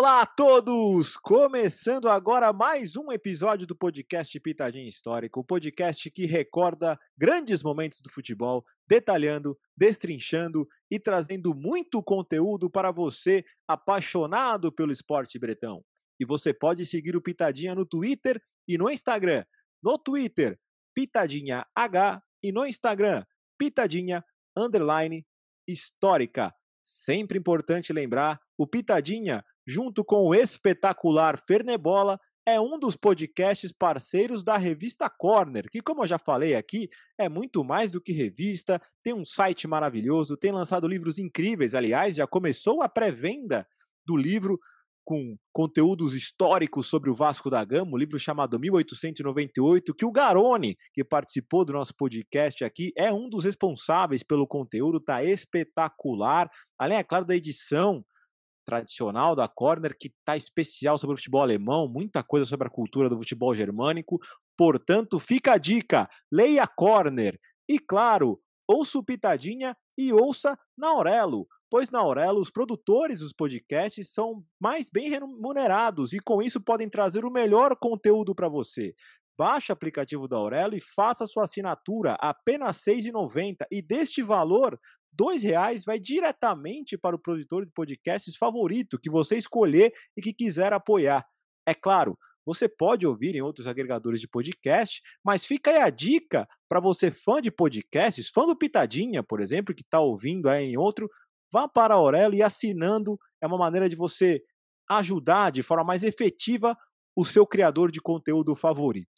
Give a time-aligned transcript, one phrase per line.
[0.00, 1.18] Olá a todos!
[1.18, 8.00] Começando agora mais um episódio do podcast Pitadinha Histórico, o podcast que recorda grandes momentos
[8.00, 15.84] do futebol, detalhando, destrinchando e trazendo muito conteúdo para você apaixonado pelo esporte bretão.
[16.18, 19.44] E você pode seguir o Pitadinha no Twitter e no Instagram.
[19.82, 20.58] No Twitter,
[20.94, 23.22] Pitadinha H e no Instagram,
[23.58, 24.24] Pitadinha
[24.56, 25.26] Underline
[25.68, 26.54] Histórica.
[26.92, 34.42] Sempre importante lembrar, o Pitadinha, junto com o espetacular Fernebola, é um dos podcasts parceiros
[34.42, 38.82] da revista Corner, que, como eu já falei aqui, é muito mais do que revista,
[39.04, 41.76] tem um site maravilhoso, tem lançado livros incríveis.
[41.76, 43.64] Aliás, já começou a pré-venda
[44.04, 44.58] do livro
[45.10, 50.78] com conteúdos históricos sobre o Vasco da Gama, um livro chamado 1898, que o Garone,
[50.94, 56.48] que participou do nosso podcast aqui, é um dos responsáveis pelo conteúdo, tá espetacular.
[56.78, 58.04] Além, é claro, da edição
[58.64, 63.08] tradicional da Corner, que tá especial sobre o futebol alemão, muita coisa sobre a cultura
[63.08, 64.20] do futebol germânico.
[64.56, 67.36] Portanto, fica a dica: leia Corner.
[67.68, 73.32] E claro, ouça o Pitadinha e ouça na Aurelo pois na Aurelo os produtores dos
[73.32, 78.94] podcasts são mais bem remunerados e com isso podem trazer o melhor conteúdo para você.
[79.38, 84.78] Baixe o aplicativo da Aurelo e faça sua assinatura apenas R$ 6,90 e deste valor,
[85.18, 90.34] R$ reais vai diretamente para o produtor de podcasts favorito que você escolher e que
[90.34, 91.24] quiser apoiar.
[91.66, 96.48] É claro, você pode ouvir em outros agregadores de podcast, mas fica aí a dica
[96.68, 100.76] para você fã de podcasts, fã do Pitadinha, por exemplo, que está ouvindo aí em
[100.76, 101.08] outro,
[101.52, 104.42] vá para a Aurelo e assinando é uma maneira de você
[104.88, 106.76] ajudar de forma mais efetiva
[107.16, 109.08] o seu criador de conteúdo favorito.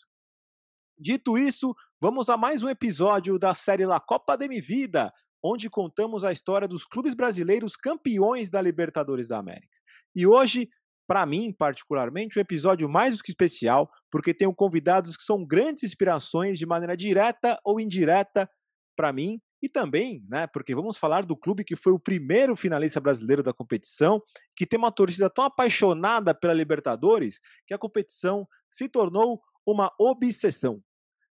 [0.99, 5.13] Dito isso, vamos a mais um episódio da série La Copa de Mi Vida,
[5.43, 9.77] onde contamos a história dos clubes brasileiros campeões da Libertadores da América.
[10.15, 10.69] E hoje,
[11.07, 15.83] para mim particularmente, um episódio mais do que especial, porque tenho convidados que são grandes
[15.83, 18.49] inspirações de maneira direta ou indireta
[18.97, 23.01] para mim e também, né, porque vamos falar do clube que foi o primeiro finalista
[23.01, 24.21] brasileiro da competição,
[24.57, 30.83] que tem uma torcida tão apaixonada pela Libertadores que a competição se tornou uma obsessão.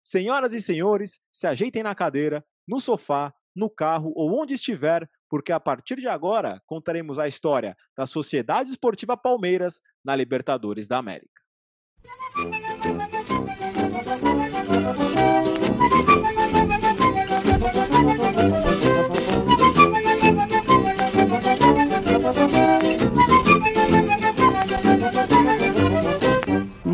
[0.02, 5.52] Senhoras e senhores, se ajeitem na cadeira, no sofá, no carro ou onde estiver, porque
[5.52, 11.42] a partir de agora contaremos a história da Sociedade Esportiva Palmeiras na Libertadores da América.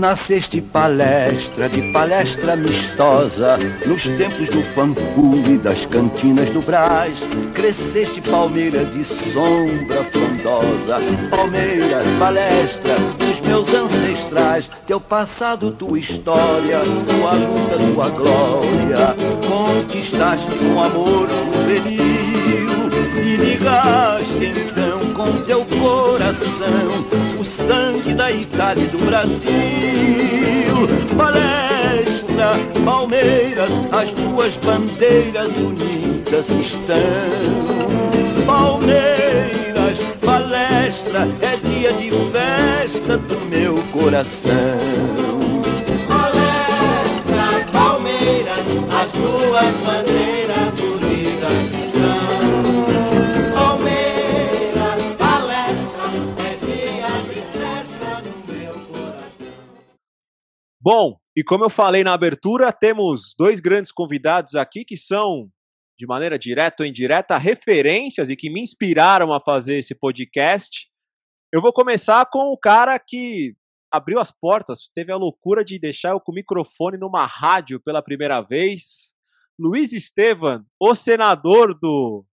[0.03, 7.21] Nasceste palestra de palestra amistosa Nos tempos do fanfu e das cantinas do Brás.
[7.55, 10.99] Cresceste palmeira de sombra frondosa
[11.31, 14.69] Palmeira, palestra dos meus ancestrais.
[14.89, 19.15] Teu passado, tua história, tua luta, tua glória.
[19.47, 22.91] Conquistaste com amor juvenil
[23.25, 29.93] E ligaste então com teu coração sangue da Itália e do Brasil
[31.17, 36.97] Palestra, Palmeiras, as tuas bandeiras unidas estão.
[38.47, 44.53] Palmeiras, palestra, é dia de festa do meu coração.
[46.09, 50.12] Palestra, Palmeiras, as tuas bandeiras
[60.85, 65.49] Bom, e como eu falei na abertura, temos dois grandes convidados aqui que são,
[65.97, 70.89] de maneira direta ou indireta, referências e que me inspiraram a fazer esse podcast.
[71.53, 73.55] Eu vou começar com o cara que
[73.93, 78.03] abriu as portas, teve a loucura de deixar eu com o microfone numa rádio pela
[78.03, 79.15] primeira vez.
[79.57, 82.27] Luiz Estevam, o senador do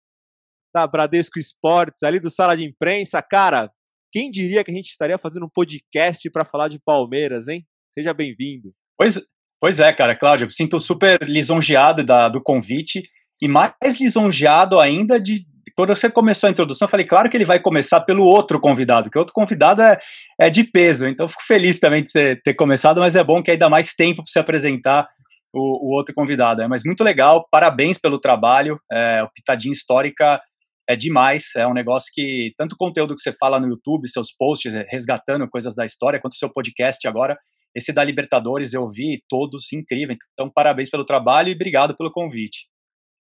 [0.73, 3.21] da Bradesco Esportes, ali do sala de imprensa.
[3.21, 3.71] Cara,
[4.11, 7.68] quem diria que a gente estaria fazendo um podcast para falar de Palmeiras, hein?
[7.91, 8.71] Seja bem-vindo.
[8.97, 9.19] Pois,
[9.59, 13.03] pois é, cara, Cláudio, eu sinto super lisonjeado da, do convite
[13.41, 15.45] e mais lisonjeado ainda de
[15.75, 19.09] quando você começou a introdução, eu falei, claro que ele vai começar pelo outro convidado,
[19.09, 19.97] que o outro convidado é,
[20.37, 23.49] é de peso, então fico feliz também de você ter começado, mas é bom que
[23.49, 25.07] aí dá mais tempo para você apresentar
[25.53, 26.61] o, o, outro convidado.
[26.61, 30.41] É, mas muito legal, parabéns pelo trabalho, é, o Pitadinha Histórica
[30.87, 34.35] é demais, é um negócio que, tanto o conteúdo que você fala no YouTube, seus
[34.35, 37.37] posts resgatando coisas da história, quanto o seu podcast agora,
[37.75, 40.15] esse da Libertadores eu vi todos incrível.
[40.33, 42.67] Então, parabéns pelo trabalho e obrigado pelo convite.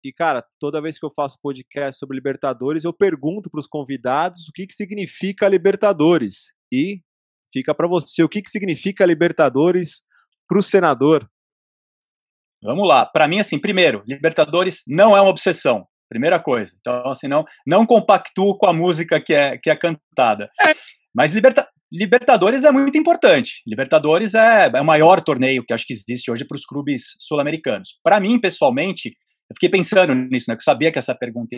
[0.05, 4.49] E, cara, toda vez que eu faço podcast sobre Libertadores, eu pergunto para os convidados
[4.49, 6.55] o que, que significa Libertadores.
[6.73, 7.03] e
[7.53, 8.23] fica para você.
[8.23, 10.03] O que, que significa Libertadores
[10.49, 11.29] para o senador?
[12.63, 13.05] Vamos lá.
[13.05, 15.87] Para mim, assim, primeiro, Libertadores não é uma obsessão.
[16.09, 16.75] Primeira coisa.
[16.81, 20.51] Então, assim, não, não compactuo com a música que é, que é cantada.
[21.15, 23.63] Mas Liberta Libertadores é muito importante.
[23.67, 27.99] Libertadores é, é o maior torneio que acho que existe hoje para os clubes sul-americanos.
[28.03, 29.09] Para mim, pessoalmente,
[29.51, 30.55] eu fiquei pensando nisso, né?
[30.55, 31.57] Que eu sabia que essa pergunta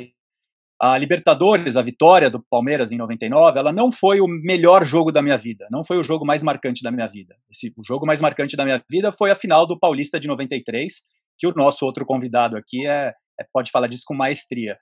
[0.80, 5.22] a Libertadores, a vitória do Palmeiras em 99, ela não foi o melhor jogo da
[5.22, 7.36] minha vida, não foi o jogo mais marcante da minha vida.
[7.48, 11.02] Esse, o jogo mais marcante da minha vida foi a final do Paulista de 93,
[11.38, 14.76] que o nosso outro convidado aqui é, é pode falar disso com maestria.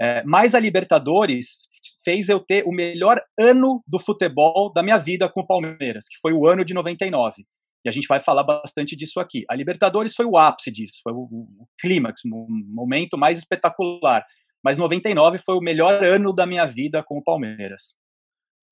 [0.00, 1.58] É, mas a Libertadores
[2.04, 6.18] fez eu ter o melhor ano do futebol da minha vida com o Palmeiras, que
[6.20, 7.44] foi o ano de 99.
[7.84, 9.44] E a gente vai falar bastante disso aqui.
[9.48, 14.24] A Libertadores foi o ápice disso, foi o, o clímax, o momento mais espetacular
[14.62, 17.94] mas 99 foi o melhor ano da minha vida com o Palmeiras.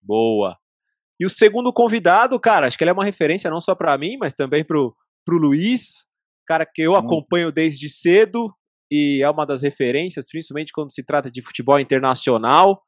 [0.01, 0.57] Boa.
[1.19, 4.17] E o segundo convidado, cara, acho que ele é uma referência não só para mim,
[4.19, 4.95] mas também pro,
[5.25, 6.07] pro Luiz,
[6.47, 7.05] cara que eu Muito.
[7.05, 8.55] acompanho desde cedo
[8.91, 12.83] e é uma das referências, principalmente quando se trata de futebol internacional.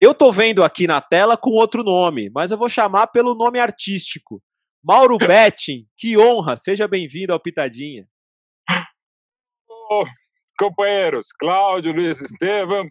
[0.00, 3.58] Eu tô vendo aqui na tela com outro nome, mas eu vou chamar pelo nome
[3.58, 4.42] artístico.
[4.82, 8.06] Mauro Betting, que honra, seja bem-vindo ao Pitadinha.
[9.90, 10.04] Oh,
[10.58, 12.86] companheiros Cláudio, Luiz Estevam,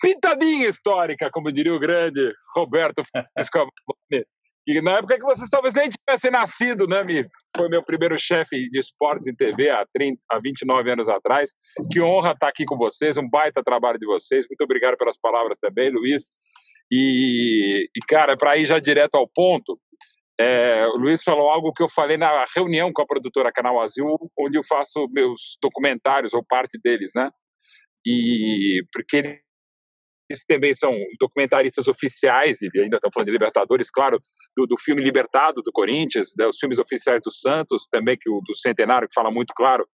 [0.00, 3.66] pitadinha histórica, como diria o grande Roberto Francisco
[4.66, 7.24] que na época que vocês talvez nem tivessem nascido, né, Mi?
[7.56, 11.54] Foi meu primeiro chefe de esportes em TV há, 30, há 29 anos atrás.
[11.90, 14.44] Que honra estar aqui com vocês, um baita trabalho de vocês.
[14.50, 16.32] Muito obrigado pelas palavras também, Luiz.
[16.90, 19.78] E, e cara, para ir já direto ao ponto,
[20.38, 24.18] é, o Luiz falou algo que eu falei na reunião com a produtora Canal Azul,
[24.36, 27.30] onde eu faço meus documentários, ou parte deles, né?
[28.04, 29.40] E porque
[30.28, 34.20] eles também são documentaristas oficiais, e ainda estão falando de Libertadores, claro,
[34.56, 38.56] do, do filme Libertado, do Corinthians, né, filmes oficiais do Santos, também que o do
[38.56, 39.86] Centenário, que fala muito claro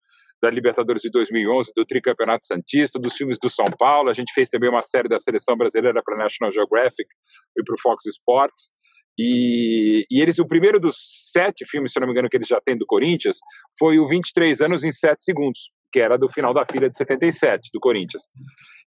[0.41, 4.09] da Libertadores de 2011, do Tricampeonato Santista, dos filmes do São Paulo.
[4.09, 7.07] A gente fez também uma série da seleção brasileira para National Geographic
[7.55, 8.71] e para o Fox Sports.
[9.19, 10.95] E, e, eles, o primeiro dos
[11.31, 13.37] sete filmes, se não me engano, que eles já têm do Corinthians,
[13.77, 17.69] foi o 23 anos em 7 segundos, que era do final da fila de 77
[17.73, 18.23] do Corinthians.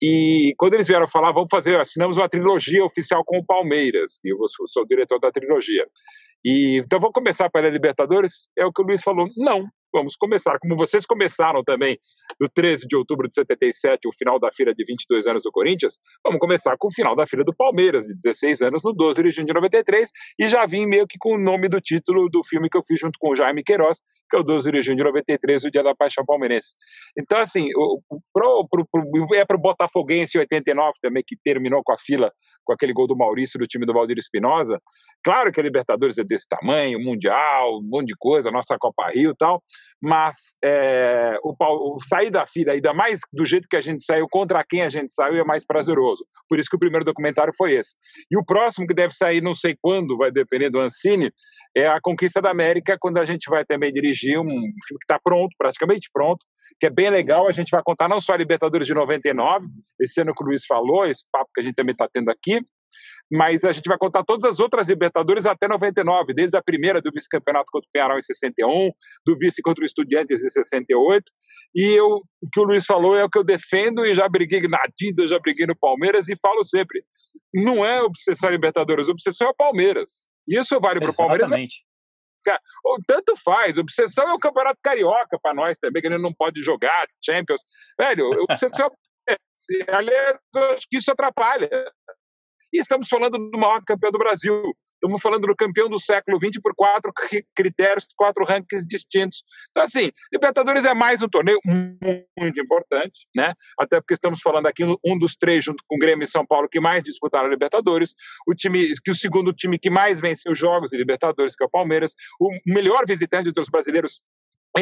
[0.03, 4.33] E quando eles vieram falar, vamos fazer, assinamos uma trilogia oficial com o Palmeiras, e
[4.33, 5.87] eu sou o diretor da trilogia.
[6.45, 8.49] E então vamos começar pela Libertadores?
[8.57, 9.29] É o que o Luiz falou.
[9.37, 11.97] Não, vamos começar, como vocês começaram também
[12.41, 15.99] no 13 de outubro de 77, o final da fila de 22 anos do Corinthians,
[16.25, 19.31] vamos começar com o final da fila do Palmeiras, de 16 anos, no 12 de
[19.31, 22.69] junho de 93, e já vim meio que com o nome do título do filme
[22.69, 23.99] que eu fiz junto com o Jaime Queiroz,
[24.29, 26.75] que é o 12 de junho de 93, o Dia da Paixão Palmeirense.
[27.17, 27.69] Então, assim,
[28.33, 32.33] pro, pro, pro, é para o Botafoguense 89 também, que terminou com a fila,
[32.65, 34.81] com aquele gol do Maurício do time do Valdir Espinosa.
[35.23, 39.31] Claro que a Libertadores é desse tamanho, Mundial, um monte de coisa, nossa Copa Rio
[39.31, 39.63] e tal,
[40.03, 44.27] mas é, o, o, sair da fila, ainda mais do jeito que a gente saiu,
[44.29, 46.27] contra quem a gente saiu, é mais prazeroso.
[46.49, 47.97] Por isso que o primeiro documentário foi esse.
[48.31, 51.33] E o próximo, que deve sair não sei quando, vai depender do Ancine,
[51.77, 55.19] é A Conquista da América, quando a gente vai também dirigir um filme que está
[55.23, 56.45] pronto, praticamente pronto,
[56.79, 57.49] que é bem legal.
[57.49, 59.67] A gente vai contar não só a Libertadores de 99,
[60.01, 62.61] esse ano que o Luiz falou, esse papo que a gente também está tendo aqui,
[63.33, 67.11] mas a gente vai contar todas as outras Libertadores até 99, desde a primeira do
[67.11, 68.91] vice-campeonato contra o Penharol em 61,
[69.27, 71.25] do vice contra o Estudiantes em 68,
[71.75, 74.61] e eu, o que o Luiz falou é o que eu defendo e já briguei
[74.69, 77.03] na Adidas, já briguei no Palmeiras e falo sempre,
[77.53, 80.29] não é obsessão Libertadores, obsessão é o Palmeiras.
[80.47, 81.51] Isso vale para o Palmeiras.
[83.07, 86.61] Tanto faz, obsessão é o campeonato carioca para nós também, que a gente não pode
[86.61, 87.61] jogar Champions.
[87.99, 88.91] Velho, obsessão
[89.29, 89.37] é,
[89.89, 90.39] aliás,
[90.73, 91.69] acho que isso atrapalha.
[92.73, 94.63] E estamos falando do maior campeão do Brasil.
[95.05, 97.13] Estamos falando do campeão do século XX por quatro
[97.55, 99.45] critérios, quatro rankings distintos.
[99.69, 103.53] Então, assim, Libertadores é mais um torneio muito importante, né?
[103.79, 106.71] Até porque estamos falando aqui um dos três, junto com o Grêmio e São Paulo,
[106.71, 108.15] que mais disputaram a Libertadores,
[108.49, 111.71] o time, que o segundo time que mais venceu jogos de Libertadores, que é o
[111.71, 114.23] Palmeiras, o melhor visitante dos brasileiros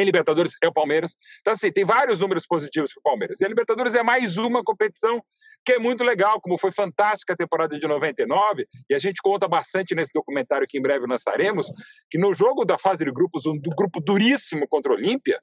[0.01, 1.15] em Libertadores é o Palmeiras.
[1.41, 3.39] Então, assim, tem vários números positivos para o Palmeiras.
[3.39, 5.21] E a Libertadores é mais uma competição
[5.65, 9.47] que é muito legal, como foi fantástica a temporada de 99, e a gente conta
[9.47, 11.67] bastante nesse documentário que em breve lançaremos,
[12.09, 15.39] que no jogo da fase de grupos, um grupo duríssimo contra o Olímpia,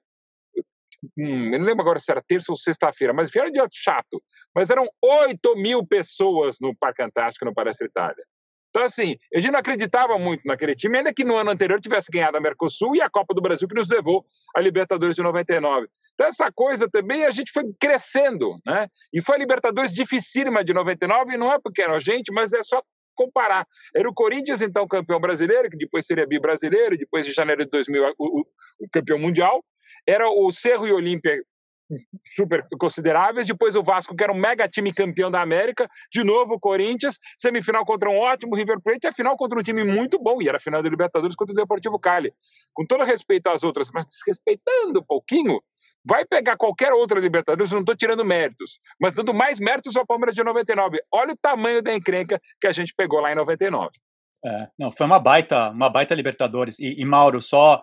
[1.16, 4.22] hum, eu não lembro agora se era terça ou sexta-feira, mas vieram dia chato,
[4.54, 8.24] mas eram 8 mil pessoas no Parque Antártico, no Palestra Itália.
[8.70, 12.10] Então, assim, a gente não acreditava muito naquele time, ainda que no ano anterior tivesse
[12.10, 14.24] ganhado a Mercosul e a Copa do Brasil, que nos levou
[14.54, 15.88] à Libertadores de 99.
[16.14, 18.86] Então, essa coisa também a gente foi crescendo, né?
[19.12, 22.52] E foi a Libertadores dificílima de 99, e não é porque era a gente, mas
[22.52, 22.80] é só
[23.14, 23.66] comparar.
[23.94, 28.14] Era o Corinthians, então, campeão brasileiro, que depois seria bi-brasileiro, depois de janeiro de 2000,
[28.18, 28.40] o, o,
[28.80, 29.64] o campeão mundial.
[30.06, 31.42] Era o Cerro e Olímpia
[32.34, 33.46] super consideráveis.
[33.46, 35.88] Depois o Vasco, que era um mega time campeão da América.
[36.12, 39.84] De novo o Corinthians, semifinal contra um ótimo River Plate, a final contra um time
[39.84, 40.40] muito bom.
[40.42, 42.32] E era a final da Libertadores contra o Deportivo Cali.
[42.74, 45.60] Com todo respeito às outras, mas desrespeitando um pouquinho,
[46.04, 50.34] vai pegar qualquer outra Libertadores, não estou tirando méritos, mas dando mais méritos ao Palmeiras
[50.34, 50.98] de 99.
[51.12, 53.90] Olha o tamanho da encrenca que a gente pegou lá em 99.
[54.44, 56.78] É, não, foi uma baita, uma baita Libertadores.
[56.78, 57.80] E, e Mauro, só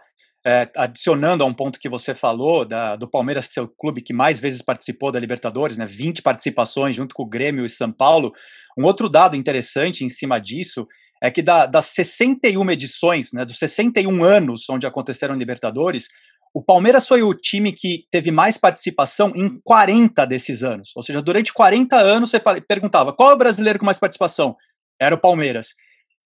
[0.48, 4.13] é, adicionando a um ponto que você falou, da, do Palmeiras ser o clube que
[4.13, 8.32] mais vezes participou da Libertadores, né, 20 participações junto com o Grêmio e São Paulo,
[8.77, 10.88] um outro dado interessante em cima disso
[11.22, 16.08] é que da, das 61 edições, né, dos 61 anos onde aconteceram Libertadores,
[16.54, 20.94] o Palmeiras foi o time que teve mais participação em 40 desses anos.
[20.96, 24.56] Ou seja, durante 40 anos você perguntava qual é o brasileiro com mais participação?
[24.98, 25.75] Era o Palmeiras.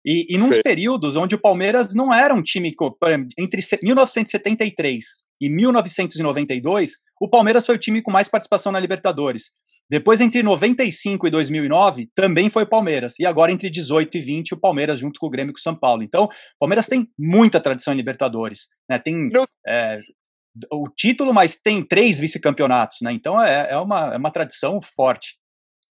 [0.06, 2.74] E, e nos períodos onde o Palmeiras não era um time,
[3.38, 5.06] entre 1973
[5.40, 9.52] e 1992, o Palmeiras foi o time com mais participação na Libertadores.
[9.92, 13.20] Depois, entre 95 e 2009, também foi o Palmeiras.
[13.20, 15.62] E agora, entre 18 e 20, o Palmeiras junto com o Grêmio e com o
[15.62, 16.02] São Paulo.
[16.02, 18.68] Então, o Palmeiras tem muita tradição em Libertadores.
[18.90, 18.98] Né?
[18.98, 19.30] Tem
[19.68, 20.00] é,
[20.72, 23.00] o título, mas tem três vice-campeonatos.
[23.02, 23.12] Né?
[23.12, 25.34] Então, é, é, uma, é uma tradição forte.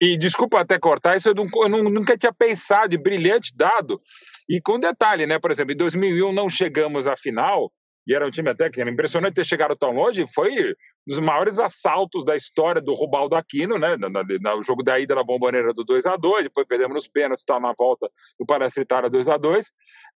[0.00, 4.00] E desculpa até cortar, isso eu, não, eu nunca tinha pensado, de brilhante dado.
[4.48, 5.38] E com detalhe, né?
[5.38, 7.72] Por exemplo, em 2001 não chegamos à final,
[8.08, 10.74] e era um time até que era impressionante ter chegado tão longe, foi um
[11.06, 13.96] dos maiores assaltos da história do Rubaldo Aquino, né?
[13.98, 17.60] No, jogo da ida na Bomboneira do 2 a 2 depois perdemos nos pênaltis, tá
[17.60, 18.08] na volta
[18.40, 19.72] do Itália 2 a 2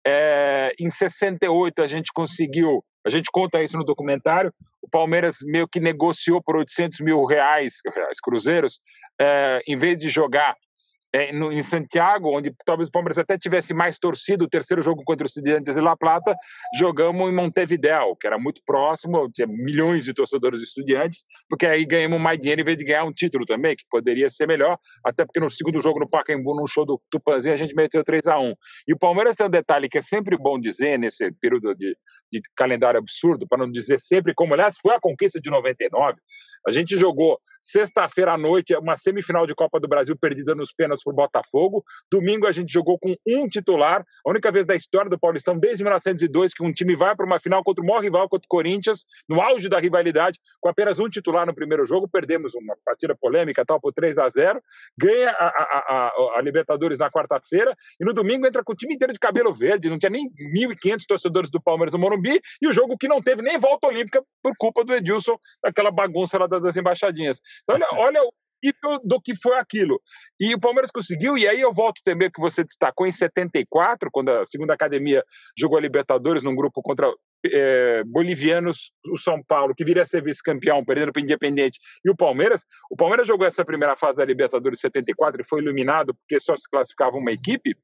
[0.06, 4.53] é, Em 68 a gente conseguiu a gente conta isso no documentário.
[4.82, 8.79] O Palmeiras meio que negociou por 800 mil reais, reais cruzeiros,
[9.20, 10.56] é, em vez de jogar
[11.13, 15.03] é, no, em Santiago, onde talvez o Palmeiras até tivesse mais torcido o terceiro jogo
[15.03, 16.36] contra os Estudiantes de La Plata,
[16.77, 21.86] jogamos em Montevideo, que era muito próximo, tinha milhões de torcedores de Estudiantes, porque aí
[21.86, 25.25] ganhamos mais dinheiro em vez de ganhar um título também, que poderia ser melhor, até
[25.25, 28.39] porque no segundo jogo no Pacaembu, num show do Tupanzinho, a gente meteu 3 a
[28.39, 28.53] 1
[28.88, 31.96] E o Palmeiras tem um detalhe que é sempre bom dizer nesse período de,
[32.32, 36.20] de calendário absurdo, para não dizer sempre como, aliás, foi a conquista de 99.
[36.68, 41.04] A gente jogou Sexta-feira à noite, uma semifinal de Copa do Brasil perdida nos pênaltis
[41.04, 41.84] por Botafogo.
[42.10, 45.84] Domingo a gente jogou com um titular, a única vez da história do Paulistão desde
[45.84, 49.06] 1902 que um time vai para uma final contra o maior rival, contra o Corinthians,
[49.28, 52.08] no auge da rivalidade, com apenas um titular no primeiro jogo.
[52.08, 54.62] Perdemos uma partida polêmica tal por 3 a 0
[54.98, 58.96] ganha a, a, a, a Libertadores na quarta-feira e no domingo entra com o time
[58.96, 59.89] inteiro de cabelo verde.
[59.89, 63.42] Não tinha nem 1.500 torcedores do Palmeiras no Morumbi e o jogo que não teve
[63.42, 67.39] nem volta olímpica por culpa do Edilson, daquela bagunça lá das embaixadinhas.
[67.63, 68.32] Então, olha, olha o
[68.63, 70.01] nível do que foi aquilo.
[70.39, 74.29] E o Palmeiras conseguiu, e aí eu volto também que você destacou em 74, quando
[74.29, 75.24] a segunda academia
[75.58, 77.12] jogou a Libertadores num grupo contra
[77.46, 82.10] é, bolivianos, o São Paulo, que viria a ser vice-campeão, perdendo para o Independente, e
[82.10, 82.65] o Palmeiras.
[82.89, 86.70] O Palmeiras jogou essa primeira fase da Libertadores 74 e foi iluminado porque só se
[86.70, 87.75] classificava uma equipe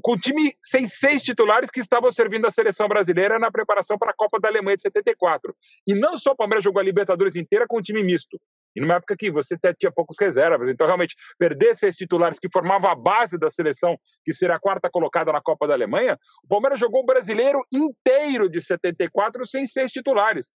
[0.00, 4.10] com o time sem seis titulares que estavam servindo a seleção brasileira na preparação para
[4.10, 5.54] a Copa da Alemanha de 74.
[5.86, 8.40] E não só o Palmeiras jogou a Libertadores inteira com o time misto.
[8.74, 10.68] E numa época que você até tinha poucos reservas.
[10.68, 14.88] Então, realmente, perder seis titulares que formavam a base da seleção, que seria a quarta
[14.90, 19.90] colocada na Copa da Alemanha, o Palmeiras jogou o brasileiro inteiro de 74 sem seis
[19.90, 20.50] titulares.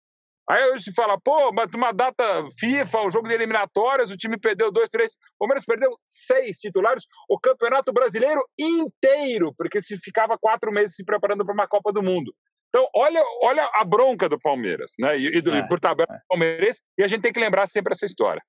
[0.50, 2.23] Aí hoje se fala, pô, mas uma data
[2.59, 5.13] FIFA, um jogo de eliminatórias, o time perdeu dois, três.
[5.35, 11.05] O Palmeiras perdeu seis titulares, o Campeonato Brasileiro inteiro, porque se ficava quatro meses se
[11.05, 12.33] preparando para uma Copa do Mundo.
[12.67, 15.17] Então, olha, olha a bronca do Palmeiras, né?
[15.17, 16.15] E, e, do, é, por tabela é.
[16.15, 18.41] do Palmeiras, e a gente tem que lembrar sempre essa história.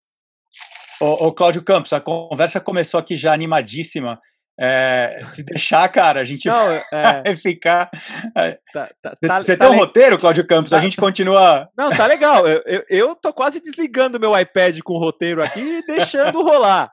[1.01, 4.21] Ô, ô Cláudio Campos, a conversa começou aqui já animadíssima.
[4.59, 6.55] É, se deixar, cara, a gente não,
[6.91, 7.91] vai é, ficar.
[8.37, 10.73] É, tá, tá, tá, Você tá tem um roteiro, Cláudio Campos?
[10.73, 10.83] a tá.
[10.83, 11.69] gente continua.
[11.77, 12.47] Não, tá legal.
[12.47, 16.93] Eu, eu, eu tô quase desligando meu iPad com o roteiro aqui e deixando rolar.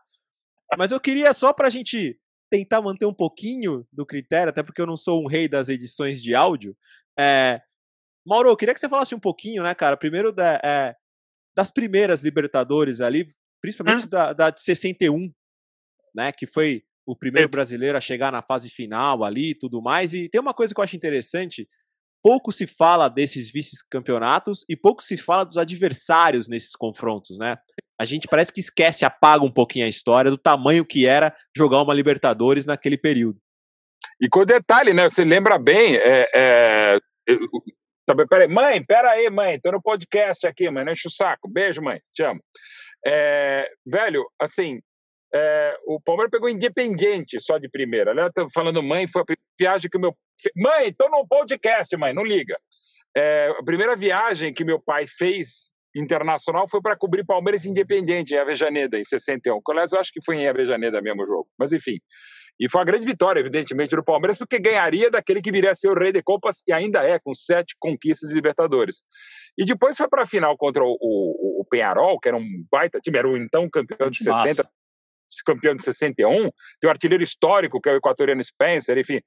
[0.77, 2.17] Mas eu queria só para a gente
[2.49, 6.21] tentar manter um pouquinho do critério, até porque eu não sou um rei das edições
[6.21, 6.75] de áudio.
[7.17, 7.61] É,
[8.25, 9.95] Mauro, eu queria que você falasse um pouquinho, né, cara?
[9.95, 10.95] Primeiro da, é,
[11.55, 13.27] das primeiras Libertadores ali,
[13.61, 14.09] principalmente hum.
[14.09, 15.31] da, da de 61,
[16.15, 16.31] né?
[16.31, 20.13] Que foi o primeiro brasileiro a chegar na fase final ali e tudo mais.
[20.13, 21.67] E tem uma coisa que eu acho interessante:
[22.23, 27.57] pouco se fala desses vice-campeonatos e pouco se fala dos adversários nesses confrontos, né?
[27.99, 31.81] A gente parece que esquece, apaga um pouquinho a história do tamanho que era jogar
[31.81, 33.37] uma Libertadores naquele período.
[34.19, 35.09] E com detalhe, né?
[35.09, 37.37] Você lembra bem, é, é, eu,
[38.29, 41.49] peraí, mãe, pera aí, mãe, tô no podcast aqui, mãe, não enche o saco.
[41.49, 42.41] Beijo, mãe, te amo.
[43.05, 44.79] É, velho, assim,
[45.33, 48.11] é, o Palmeiras pegou Independiente só de primeira.
[48.11, 49.25] Ela tá falando mãe, foi a
[49.57, 50.15] viagem que o meu.
[50.55, 52.57] Mãe, estou no podcast, mãe, não liga.
[53.15, 58.37] É, a primeira viagem que meu pai fez internacional foi para cobrir Palmeiras Independiente em
[58.37, 59.59] Avejaneda, em 61.
[59.69, 61.47] Aliás, eu acho que foi em Avejaneda mesmo o jogo.
[61.57, 61.99] Mas enfim.
[62.59, 65.89] E foi uma grande vitória, evidentemente, do Palmeiras, porque ganharia daquele que viria a ser
[65.89, 69.03] o rei de Copas e ainda é, com sete conquistas de Libertadores.
[69.57, 72.99] E depois foi para a final contra o, o, o, Penharol, que era um baita
[72.99, 74.63] time, era o então campeão de 60,
[75.45, 79.21] campeão de 61, tem o artilheiro histórico, que é o equatoriano Spencer, enfim,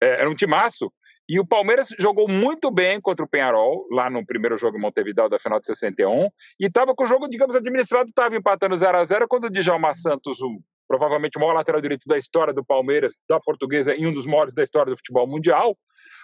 [0.00, 0.92] é, era um timaço.
[1.28, 5.28] E o Palmeiras jogou muito bem contra o Penharol, lá no primeiro jogo em Montevideo
[5.28, 6.28] da final de 61,
[6.60, 9.92] e estava com o jogo, digamos, administrado, estava empatando 0 a 0 quando o Djalma
[9.92, 14.12] Santos, o, provavelmente o maior lateral direito da história do Palmeiras, da portuguesa, e um
[14.12, 15.76] dos maiores da história do futebol mundial,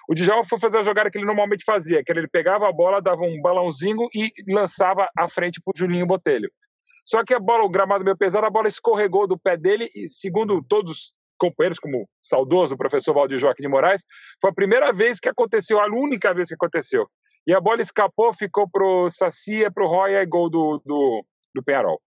[0.08, 3.02] o Djalma foi fazer a jogada que ele normalmente fazia, que ele pegava a bola,
[3.02, 6.48] dava um balãozinho e lançava à frente para o Julinho Botelho.
[7.04, 10.08] Só que a bola, o gramado meio pesado, a bola escorregou do pé dele e,
[10.08, 14.04] segundo todos companheiros, como o saudoso professor Valdir Joaquim de Moraes,
[14.40, 17.08] foi a primeira vez que aconteceu, a única vez que aconteceu.
[17.44, 22.00] E a bola escapou, ficou pro Sacia, pro Roya e gol do, do, do Penharol.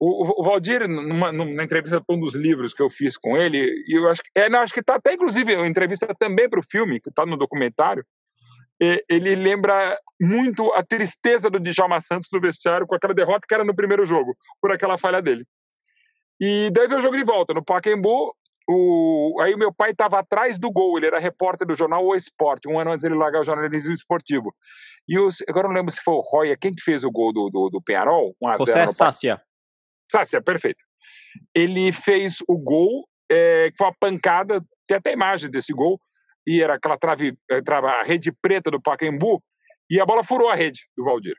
[0.00, 3.58] O, o, Valdir, numa, numa entrevista para um dos livros que eu fiz com ele,
[3.88, 6.62] e eu acho que, é, acho que está até, inclusive, uma entrevista também para o
[6.62, 8.04] filme, que está no documentário,
[8.80, 13.64] ele lembra muito a tristeza do Djalma Santos no vestiário com aquela derrota que era
[13.64, 15.44] no primeiro jogo, por aquela falha dele.
[16.40, 17.52] E daí veio o jogo de volta.
[17.52, 18.32] No Pacaembu,
[18.68, 22.14] o, aí o meu pai estava atrás do gol, ele era repórter do jornal O
[22.14, 24.54] Esporte, um ano antes ele largar o jornalismo esportivo.
[25.08, 27.48] E os, agora não lembro se foi o Roya, quem que fez o gol do,
[27.48, 28.36] do, do Penharol?
[28.42, 29.40] 1 a José Sácia.
[30.10, 30.84] Sácia, perfeito.
[31.54, 35.98] Ele fez o gol, é, que foi uma pancada, tem até imagem desse gol,
[36.48, 39.44] e era aquela trave, trave, a rede preta do Pacaembu,
[39.90, 41.36] e a bola furou a rede do Valdir.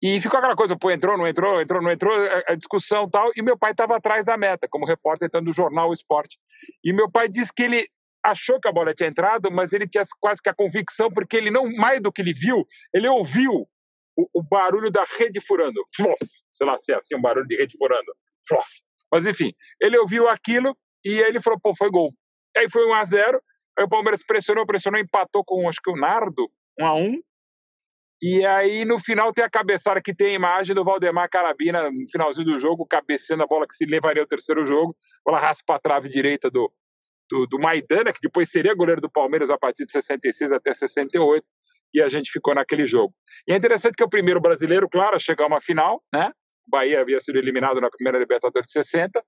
[0.00, 2.14] E ficou aquela coisa, pô, entrou, não entrou, entrou, não entrou,
[2.46, 5.92] a, discussão tal, e meu pai estava atrás da meta, como repórter, entrando no jornal
[5.92, 6.38] Esporte.
[6.84, 7.84] E meu pai disse que ele
[8.22, 11.50] achou que a bola tinha entrado, mas ele tinha quase que a convicção, porque ele
[11.50, 13.68] não, mais do que ele viu, ele ouviu
[14.16, 15.84] o, o barulho da rede furando.
[15.96, 16.18] Flof,
[16.52, 18.14] sei lá se é assim, um barulho de rede furando.
[18.46, 18.68] Flof.
[19.10, 22.14] Mas enfim, ele ouviu aquilo e ele falou, pô, foi gol.
[22.56, 23.42] Aí foi 1 a 0
[23.78, 27.20] aí o Palmeiras pressionou, pressionou, empatou com, acho que o Nardo, 1 a 1
[28.20, 32.10] e aí, no final, tem a cabeçada que tem a imagem do Valdemar Carabina, no
[32.10, 34.96] finalzinho do jogo, cabeceando a bola que se levaria ao terceiro jogo.
[35.24, 36.72] Bola raspa a trave direita do,
[37.30, 41.44] do, do Maidana, que depois seria goleiro do Palmeiras a partir de 66 até 68.
[41.94, 43.14] E a gente ficou naquele jogo.
[43.46, 46.32] E é interessante que é o primeiro brasileiro, claro, a chegar a uma final, né?
[46.66, 49.24] O Bahia havia sido eliminado na primeira Libertadores de 60.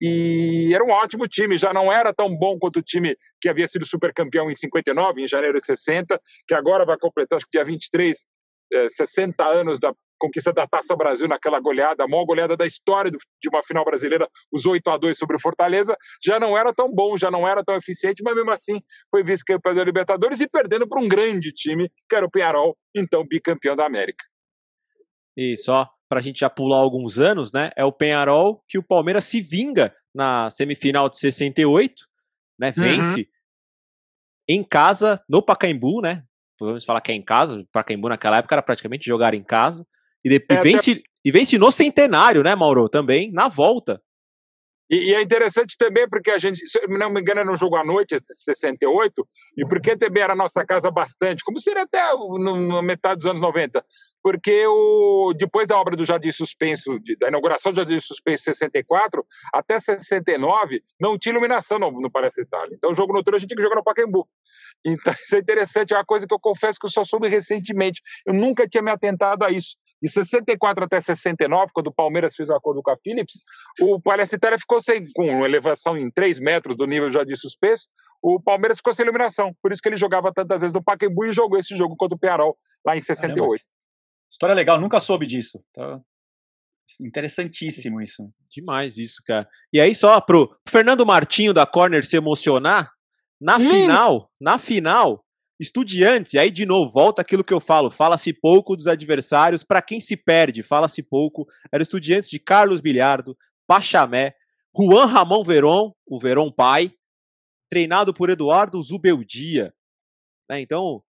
[0.00, 3.68] E era um ótimo time, já não era tão bom quanto o time que havia
[3.68, 7.64] sido supercampeão em 59, em janeiro de 60, que agora vai completar, acho que dia
[7.64, 8.24] 23,
[8.72, 13.10] eh, 60 anos da conquista da Taça Brasil naquela goleada, a maior goleada da história
[13.10, 16.92] de uma final brasileira, os 8 a 2 sobre o Fortaleza, já não era tão
[16.92, 20.86] bom, já não era tão eficiente, mas mesmo assim foi vice-campeão da Libertadores e perdendo
[20.86, 24.24] para um grande time, que era o Penharol, então bicampeão da América.
[25.36, 27.70] E só para a gente já pular alguns anos, né?
[27.76, 32.04] É o Penharol que o Palmeiras se vinga na semifinal de 68,
[32.58, 32.74] né?
[32.76, 32.82] Uhum.
[32.82, 33.26] Vence uhum.
[34.48, 36.24] em casa, no Pacaembu, né?
[36.58, 39.86] Podemos falar que é em casa, Pacaembu naquela época era praticamente jogar em casa.
[40.24, 41.02] E, depois, é, vence, até...
[41.24, 42.88] e vence no centenário, né, Mauro?
[42.88, 44.02] Também, na volta.
[44.90, 47.76] E, e, é interessante também porque a gente, se não me engano, era um jogo
[47.76, 52.02] à noite, 68, e porque também era nossa casa bastante, como seria até
[52.38, 53.84] na metade dos anos 90,
[54.22, 58.52] porque o, depois da obra do Jardim Suspenso, de, da inauguração do Jardim Suspenso em
[58.52, 59.24] 64,
[59.54, 62.74] até 69, não tinha iluminação no, no Palestra Itália.
[62.74, 64.28] Então, o jogo noturno a gente tinha que jogar no Pacaembu.
[64.84, 68.02] Então, isso é interessante, é uma coisa que eu confesso que eu só soube recentemente.
[68.26, 69.76] Eu nunca tinha me atentado a isso.
[70.02, 73.40] De 64 até 69, quando o Palmeiras fez o acordo com a Philips,
[73.80, 77.36] o Palestra Itália ficou sem, com uma elevação em 3 metros do nível já de
[77.36, 77.88] suspenso,
[78.22, 79.54] o Palmeiras ficou sem iluminação.
[79.62, 82.18] Por isso que ele jogava tantas vezes no Pacaembu e jogou esse jogo contra o
[82.18, 83.36] Penarol lá em 68.
[83.36, 83.54] Caramba,
[84.30, 85.58] história legal, nunca soube disso.
[85.72, 86.00] Tá
[87.00, 88.28] interessantíssimo isso.
[88.50, 89.48] Demais isso, cara.
[89.72, 92.90] E aí, só pro Fernando Martinho da Corner se emocionar,
[93.40, 93.70] na hum.
[93.70, 95.24] final, na final,
[95.60, 99.82] Estudiantes, e aí de novo, volta aquilo que eu falo, fala-se pouco dos adversários, para
[99.82, 101.46] quem se perde, fala-se pouco.
[101.70, 104.34] Era Estudiantes de Carlos Bilhardo, Pachamé,
[104.74, 106.90] Juan Ramon Veron, o Veron pai,
[107.68, 109.74] treinado por Eduardo Zubeldia.
[110.48, 110.62] Né?
[110.62, 111.02] Então,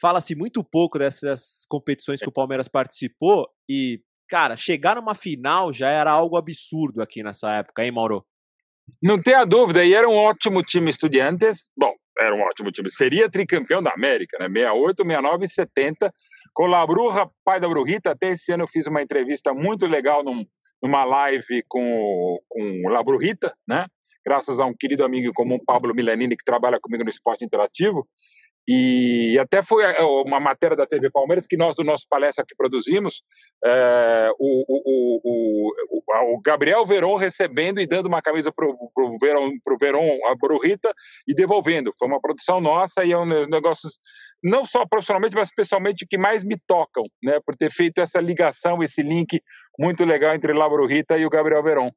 [0.00, 5.90] fala-se muito pouco dessas competições que o Palmeiras participou e, cara, chegar numa final já
[5.90, 8.24] era algo absurdo aqui nessa época, hein, Mauro?
[9.02, 11.68] Não tenha dúvida, e era um ótimo time Estudiantes.
[11.76, 12.90] Bom, era um ótimo time.
[12.90, 14.46] Seria tricampeão da América, né?
[14.46, 16.14] 68, 69 e 70.
[16.52, 18.10] Com La Bruja, pai da Brujita.
[18.10, 20.44] Até esse ano eu fiz uma entrevista muito legal num,
[20.82, 23.86] numa live com, com o Labrurita, né?
[24.26, 28.06] Graças a um querido amigo comum, Pablo Milanini, que trabalha comigo no Esporte Interativo.
[28.70, 32.54] E até foi é, uma matéria da TV Palmeiras que nós, do nosso palestra que
[32.54, 33.22] produzimos,
[33.64, 39.52] é, o, o, o, o, Gabriel Veron recebendo e dando uma camisa para o Veron,
[39.64, 40.92] pro Veron, a Brurita,
[41.26, 41.94] e devolvendo.
[41.98, 43.88] Foi uma produção nossa e é um negócio,
[44.44, 48.82] não só profissionalmente, mas especialmente que mais me tocam, né, por ter feito essa ligação,
[48.82, 49.40] esse link
[49.78, 51.90] muito legal entre La Brurita e o Gabriel Veron.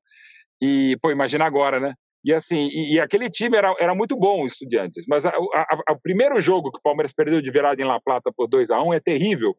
[0.61, 1.95] E, pô, imagina agora, né?
[2.23, 5.05] E assim, e, e, aquele time era, era muito bom, estudiantes.
[5.07, 8.69] Mas o primeiro jogo que o Palmeiras perdeu de virada em La Plata por 2
[8.69, 9.55] a 1 é terrível.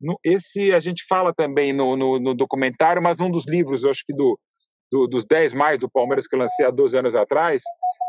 [0.00, 4.04] No, esse a gente fala também no, no, no, documentário, mas num dos livros, acho
[4.06, 4.38] que do,
[4.92, 7.62] do, dos 10 mais do Palmeiras que eu lancei há 12 anos atrás,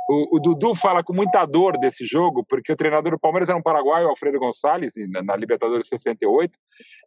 [0.07, 3.57] o, o, Dudu fala com muita dor desse jogo, porque o treinador do Palmeiras era
[3.57, 6.57] um paraguaio, Alfredo Gonçalves, na, na Libertadores 68,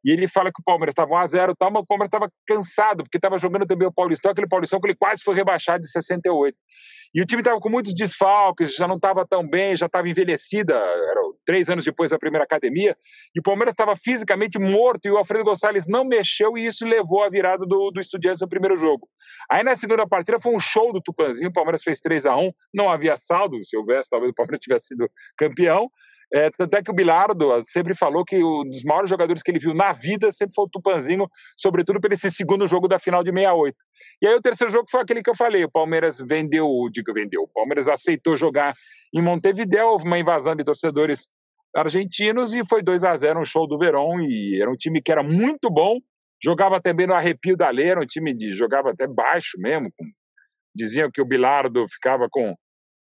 [0.05, 3.19] e ele fala que o Palmeiras estava 1x0 tal, mas o Palmeiras estava cansado, porque
[3.19, 6.57] estava jogando também o Paulistão, aquele Paulistão que ele quase foi rebaixado de 68.
[7.14, 10.75] E o time estava com muitos desfalques, já não estava tão bem, já estava envelhecida,
[10.75, 12.97] era três anos depois da primeira academia,
[13.35, 17.23] e o Palmeiras estava fisicamente morto, e o Alfredo Gonçalves não mexeu, e isso levou
[17.23, 19.09] à virada do, do Estudiantes no primeiro jogo.
[19.51, 22.53] Aí na segunda partida foi um show do Tupanzinho, o Palmeiras fez 3 a 1
[22.75, 25.90] não havia saldo, se houvesse, talvez o Palmeiras tivesse sido campeão,
[26.33, 29.59] é, tanto é que o Bilardo sempre falou que um dos maiores jogadores que ele
[29.59, 33.31] viu na vida sempre foi o Tupanzinho, sobretudo por esse segundo jogo da final de
[33.31, 33.77] 68.
[34.21, 37.43] E aí o terceiro jogo foi aquele que eu falei, o Palmeiras vendeu, digo vendeu,
[37.43, 38.75] o Palmeiras aceitou jogar
[39.14, 41.27] em Montevideo, houve uma invasão de torcedores
[41.75, 45.11] argentinos e foi 2 a 0 um show do Verón e era um time que
[45.11, 45.99] era muito bom,
[46.43, 50.05] jogava também no arrepio da lei, era um time de jogava até baixo mesmo, com,
[50.75, 52.55] diziam que o Bilardo ficava com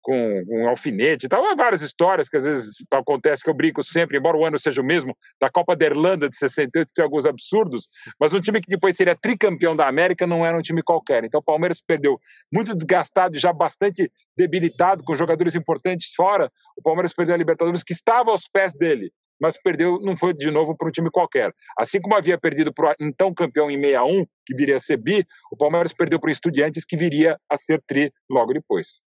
[0.03, 1.45] com um alfinete e tal.
[1.45, 4.81] Há várias histórias que às vezes acontecem, que eu brinco sempre, embora o ano seja
[4.81, 8.69] o mesmo, da Copa da Irlanda de 68, tem alguns absurdos, mas um time que
[8.69, 11.25] depois seria tricampeão da América não era um time qualquer.
[11.25, 12.19] Então o Palmeiras perdeu
[12.53, 16.51] muito desgastado, já bastante debilitado, com jogadores importantes fora.
[16.77, 20.51] O Palmeiras perdeu a Libertadores, que estava aos pés dele, mas perdeu, não foi de
[20.51, 21.53] novo para um time qualquer.
[21.79, 25.27] Assim como havia perdido para o então campeão em 61, que viria a ser bi,
[25.51, 29.01] o Palmeiras perdeu para o Estudiantes, que viria a ser tri logo depois.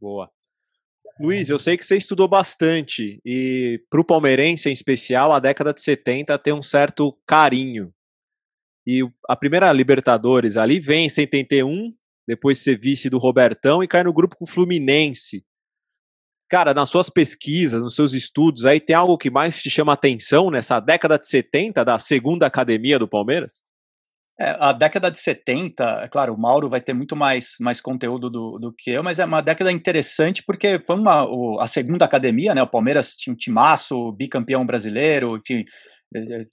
[0.00, 0.30] Boa.
[1.20, 5.74] Luiz, eu sei que você estudou bastante e para o palmeirense em especial, a década
[5.74, 7.92] de 70 tem um certo carinho.
[8.86, 11.92] E a primeira Libertadores ali vem em 71,
[12.26, 15.44] depois ser vice do Robertão e cai no grupo com o Fluminense.
[16.48, 20.50] Cara, nas suas pesquisas, nos seus estudos aí, tem algo que mais te chama atenção
[20.50, 23.62] nessa década de 70 da segunda academia do Palmeiras?
[24.40, 28.30] É, a década de 70, é claro, o Mauro vai ter muito mais, mais conteúdo
[28.30, 32.04] do, do que eu, mas é uma década interessante porque foi uma, o, a segunda
[32.04, 32.62] academia, né?
[32.62, 35.64] O Palmeiras tinha um timaço, bicampeão brasileiro, enfim,
[36.14, 36.44] é, é,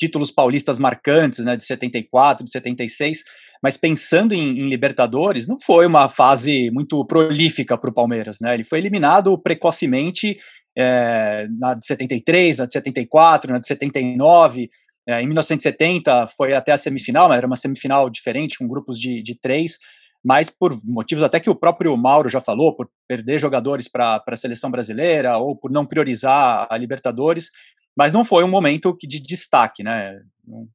[0.00, 1.56] títulos paulistas marcantes, né?
[1.56, 3.22] De 74, de 76.
[3.62, 8.54] Mas pensando em, em Libertadores, não foi uma fase muito prolífica para o Palmeiras, né?
[8.54, 10.36] Ele foi eliminado precocemente
[10.76, 14.68] é, na de 73, na de 74, na de 79
[15.08, 19.22] é, em 1970 foi até a semifinal, mas era uma semifinal diferente, com grupos de,
[19.22, 19.78] de três,
[20.22, 24.36] mas por motivos até que o próprio Mauro já falou, por perder jogadores para a
[24.36, 27.50] seleção brasileira ou por não priorizar a Libertadores,
[27.96, 30.20] mas não foi um momento de destaque, né?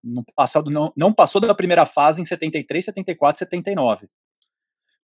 [0.04, 4.08] No passado não, não passou da primeira fase em 73, 74, 79.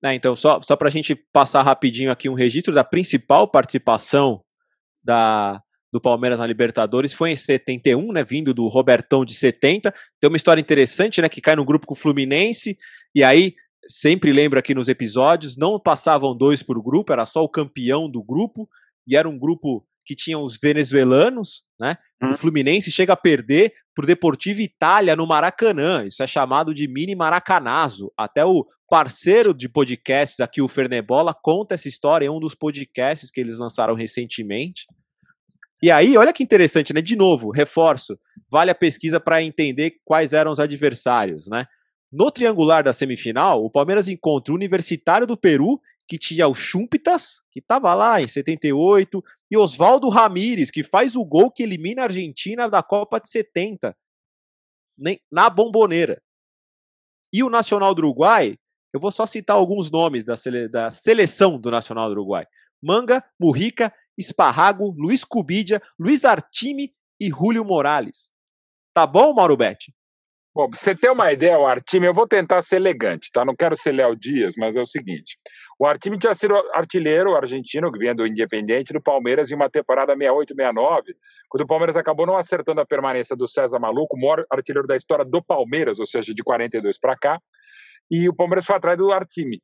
[0.02, 4.42] É, então, só, só para a gente passar rapidinho aqui um registro da principal participação
[5.04, 9.92] da, do Palmeiras na Libertadores foi em 71, né, vindo do Robertão de 70.
[10.20, 12.79] Tem uma história interessante, né, que cai no grupo com o Fluminense,
[13.14, 13.55] e aí
[13.88, 18.22] sempre lembro aqui nos episódios, não passavam dois por grupo, era só o campeão do
[18.22, 18.68] grupo,
[19.07, 21.96] e era um grupo que tinha os venezuelanos, né?
[22.22, 22.31] Hum.
[22.31, 26.05] O Fluminense chega a perder por Deportivo Itália no Maracanã.
[26.07, 28.12] Isso é chamado de mini maracanazo.
[28.16, 33.31] Até o parceiro de podcasts aqui, o Fernebola, conta essa história em um dos podcasts
[33.31, 34.85] que eles lançaram recentemente.
[35.82, 37.00] E aí, olha que interessante, né?
[37.00, 38.18] De novo, reforço,
[38.50, 41.66] vale a pesquisa para entender quais eram os adversários, né?
[42.12, 47.40] No triangular da semifinal, o Palmeiras encontra o Universitário do Peru, que tinha o Chumpitas,
[47.52, 52.06] que estava lá em 78, e Oswaldo Ramírez, que faz o gol que elimina a
[52.06, 53.96] Argentina da Copa de 70,
[55.30, 56.20] na bomboneira.
[57.32, 58.58] E o Nacional do Uruguai,
[58.92, 62.44] eu vou só citar alguns nomes da, sele da seleção do Nacional do Uruguai.
[62.82, 68.30] Manga, Murrica, Esparrago, Luiz Cubidia, Luiz Artime e Julio Morales.
[68.94, 69.92] Tá bom, Mauro Betti?
[70.52, 73.44] Bom, pra você ter uma ideia, o Artime, eu vou tentar ser elegante, tá?
[73.44, 75.38] Não quero ser Léo Dias, mas é o seguinte:
[75.78, 80.14] o Artime tinha sido artilheiro argentino, que vinha do Independente, do Palmeiras, em uma temporada
[80.16, 81.02] 68-69,
[81.48, 84.96] quando o Palmeiras acabou não acertando a permanência do César Maluco, o maior artilheiro da
[84.96, 87.40] história do Palmeiras, ou seja, de 42 para cá.
[88.11, 89.62] e o Palmeiras foi atrás do Artime.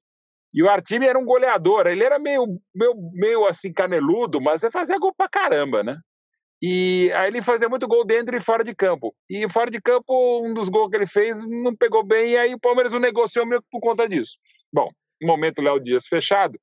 [0.56, 4.98] E o Artime era um goleador, ele era meio, meio, meio assim caneludo, mas fazia
[4.98, 5.98] gol pra caramba, né?
[6.62, 9.14] E aí ele fazia muito gol dentro e fora de campo.
[9.28, 12.54] E fora de campo, um dos gols que ele fez não pegou bem, e aí
[12.54, 14.38] o Palmeiras não negociou meio por conta disso.
[14.72, 14.88] Bom,
[15.22, 16.58] momento Léo Dias fechado,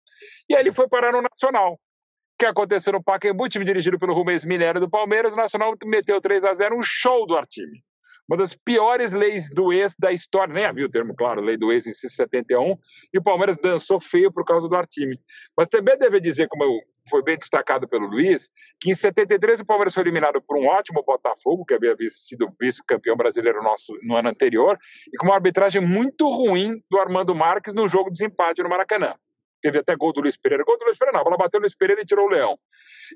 [0.49, 1.73] e aí ele foi parar no Nacional.
[1.73, 1.77] O
[2.39, 6.43] que aconteceu no Pacaembu, time dirigido pelo Rubens Minério do Palmeiras, o Nacional meteu 3
[6.45, 7.83] a 0 um show do Artime
[8.29, 11.71] uma das piores leis do ex da história, nem havia o termo, claro, lei do
[11.71, 12.77] ex em 71,
[13.13, 15.19] e o Palmeiras dançou feio por causa do Artime.
[15.57, 16.63] Mas também deve dizer, como
[17.09, 21.03] foi bem destacado pelo Luiz, que em 73 o Palmeiras foi eliminado por um ótimo
[21.05, 24.77] Botafogo, que havia sido vice-campeão brasileiro nosso no ano anterior,
[25.13, 29.15] e com uma arbitragem muito ruim do Armando Marques no jogo de desempate no Maracanã.
[29.61, 30.63] Teve até gol do Luiz Pereira.
[30.65, 31.21] Gol do Luiz Pereira, não.
[31.21, 32.57] A bola bateu no Luiz Pereira e tirou o Leão.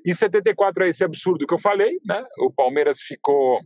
[0.06, 2.24] Em 74 é esse absurdo que eu falei, né?
[2.38, 3.60] O Palmeiras ficou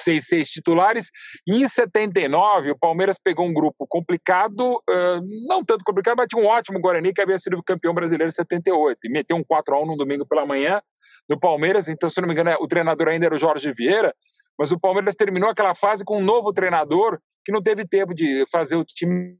[0.00, 1.10] seis, seis titulares.
[1.46, 6.42] E em 79, o Palmeiras pegou um grupo complicado, uh, não tanto complicado, mas tinha
[6.42, 9.82] um ótimo Guarani que havia sido campeão brasileiro em 78 e meteu um 4 a
[9.82, 10.80] 1 no domingo pela manhã
[11.28, 11.88] no Palmeiras.
[11.88, 14.14] Então, se não me engano, é, o treinador ainda era o Jorge Vieira,
[14.58, 18.44] mas o Palmeiras terminou aquela fase com um novo treinador que não teve tempo de
[18.50, 19.36] fazer o time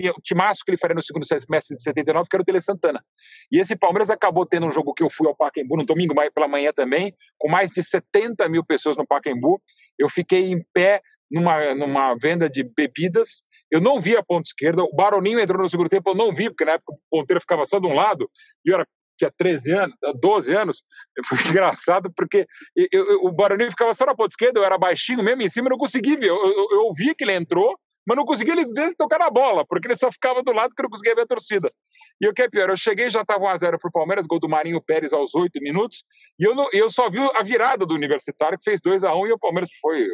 [0.00, 3.02] o timaço que ele faria no segundo semestre de 79, que era o Tele Santana.
[3.50, 6.48] E esse Palmeiras acabou tendo um jogo que eu fui ao Pacaembu no domingo pela
[6.48, 9.60] manhã também, com mais de 70 mil pessoas no Pacaembu.
[9.98, 13.42] Eu fiquei em pé numa, numa venda de bebidas.
[13.70, 14.82] Eu não vi a ponta esquerda.
[14.82, 17.64] O Baroninho entrou no segundo tempo, eu não vi, porque na época o ponteiro ficava
[17.64, 18.30] só de um lado
[18.64, 20.82] e eu era tinha 13 anos, 12 anos,
[21.26, 25.22] foi engraçado porque eu, eu, o Baroninho ficava só na ponta esquerda, eu era baixinho
[25.22, 26.30] mesmo, em cima eu não consegui ver.
[26.30, 29.64] Eu, eu, eu ouvi que ele entrou, mas não conseguia ele, ele tocar na bola,
[29.66, 31.70] porque ele só ficava do lado que não conseguia ver a torcida.
[32.20, 34.48] E o que é pior, eu cheguei já estava 1x0 para o Palmeiras, gol do
[34.48, 36.04] Marinho Pérez aos 8 minutos,
[36.38, 39.38] e eu, não, eu só vi a virada do Universitário, que fez 2x1, e o
[39.38, 40.06] Palmeiras foi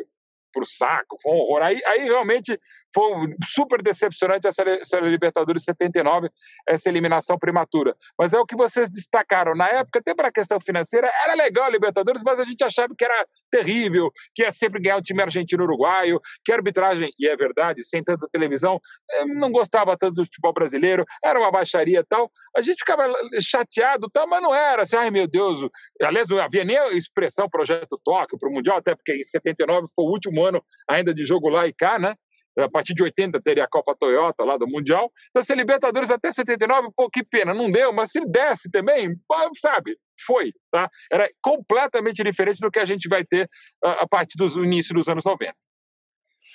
[0.53, 1.63] pro saco, foi um horror.
[1.63, 2.59] Aí, aí realmente
[2.95, 6.29] foi super decepcionante essa, essa Libertadores 79,
[6.69, 7.97] essa eliminação prematura.
[8.19, 9.55] Mas é o que vocês destacaram.
[9.55, 12.95] Na época, até para a questão financeira, era legal a Libertadores, mas a gente achava
[12.97, 17.37] que era terrível, que ia sempre ganhar o time argentino-uruguaio, que a arbitragem, e é
[17.37, 22.05] verdade, sem tanta televisão, eh, não gostava tanto do futebol brasileiro, era uma baixaria e
[22.05, 22.31] tal.
[22.57, 25.61] A gente ficava chateado, tal, mas não era assim, ai meu Deus.
[26.03, 29.87] Aliás, não havia nem a expressão Projeto Tóquio para o Mundial, até porque em 79
[29.95, 32.15] foi o último ano ainda de jogo lá e cá, né?
[32.59, 35.11] A partir de 80 teria a Copa Toyota lá do Mundial.
[35.31, 39.15] Então, se Libertadores até 79, pô, que pena, não deu, mas se desse também,
[39.61, 40.91] sabe, foi, tá?
[41.11, 43.49] Era completamente diferente do que a gente vai ter
[43.83, 45.55] a partir do início dos anos 90.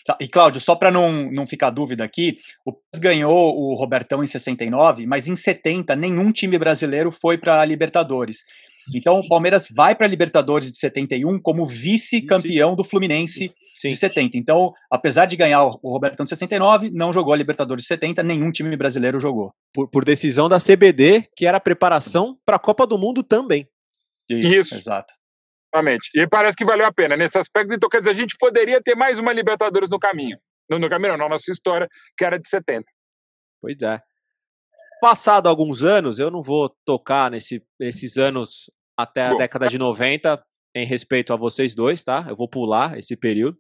[0.06, 4.24] Tá, e Cláudio, só para não, não ficar dúvida aqui, o Palmeiras ganhou o Robertão
[4.24, 8.38] em 69, mas em 70 nenhum time brasileiro foi para a Libertadores.
[8.94, 13.90] Então o Palmeiras vai para a Libertadores de 71 como vice-campeão do Fluminense Sim.
[13.90, 14.38] de 70.
[14.38, 18.52] Então, apesar de ganhar o Robertão de 69, não jogou a Libertadores de 70, nenhum
[18.52, 19.54] time brasileiro jogou.
[19.74, 23.68] Por, por decisão da CBD, que era a preparação para a Copa do Mundo também.
[24.30, 24.76] Isso, Isso.
[24.76, 25.14] exato.
[25.74, 26.10] Exatamente.
[26.16, 27.74] E parece que valeu a pena nesse aspecto.
[27.74, 30.38] Então, quer dizer, a gente poderia ter mais uma Libertadores no caminho.
[30.70, 32.86] No, no caminho, não, na nossa história, que era de 70.
[33.62, 34.00] Pois é.
[35.06, 39.78] Passado alguns anos, eu não vou tocar nesse, nesses anos até a Bom, década de
[39.78, 40.44] 90,
[40.76, 42.26] em respeito a vocês dois, tá?
[42.28, 43.56] Eu vou pular esse período.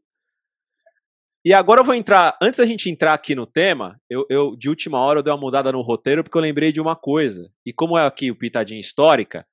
[1.45, 4.69] E agora eu vou entrar, antes da gente entrar aqui no tema, eu, eu de
[4.69, 7.47] última hora eu dei uma mudada no roteiro porque eu lembrei de uma coisa.
[7.63, 9.45] E como é aqui o Pitadinha Histórica,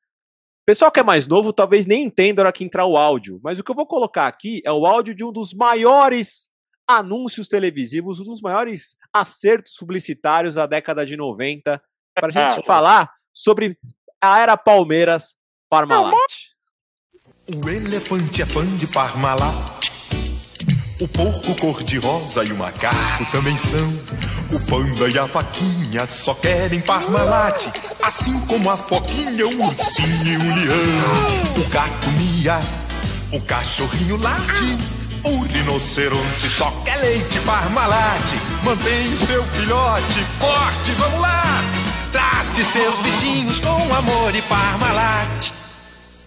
[0.62, 3.38] o pessoal que é mais novo talvez nem entenda na hora que entrar o áudio,
[3.44, 6.48] mas o que eu vou colocar aqui é o áudio de um dos maiores
[6.88, 11.82] anúncios televisivos, um dos maiores acertos publicitários da década de 90,
[12.14, 13.78] para a gente ah, falar sobre
[14.20, 15.34] a era Palmeiras
[15.68, 16.14] Parmalat.
[17.48, 19.72] O elefante é fã de Parmalat.
[21.00, 23.88] O porco cor-de-rosa e o macaco também são.
[24.52, 27.66] O panda e a vaquinha só querem Parmalat.
[28.02, 31.66] Assim como a foquinha, o ursinho e o leão.
[31.66, 32.60] O gato mia,
[33.32, 35.01] o cachorrinho late.
[35.24, 38.24] O rinoceronte só quer leite Parmalat.
[38.64, 41.44] Mantenha o seu filhote forte, vamos lá!
[42.11, 45.52] Trate seus bichinhos com amor e Parmalat.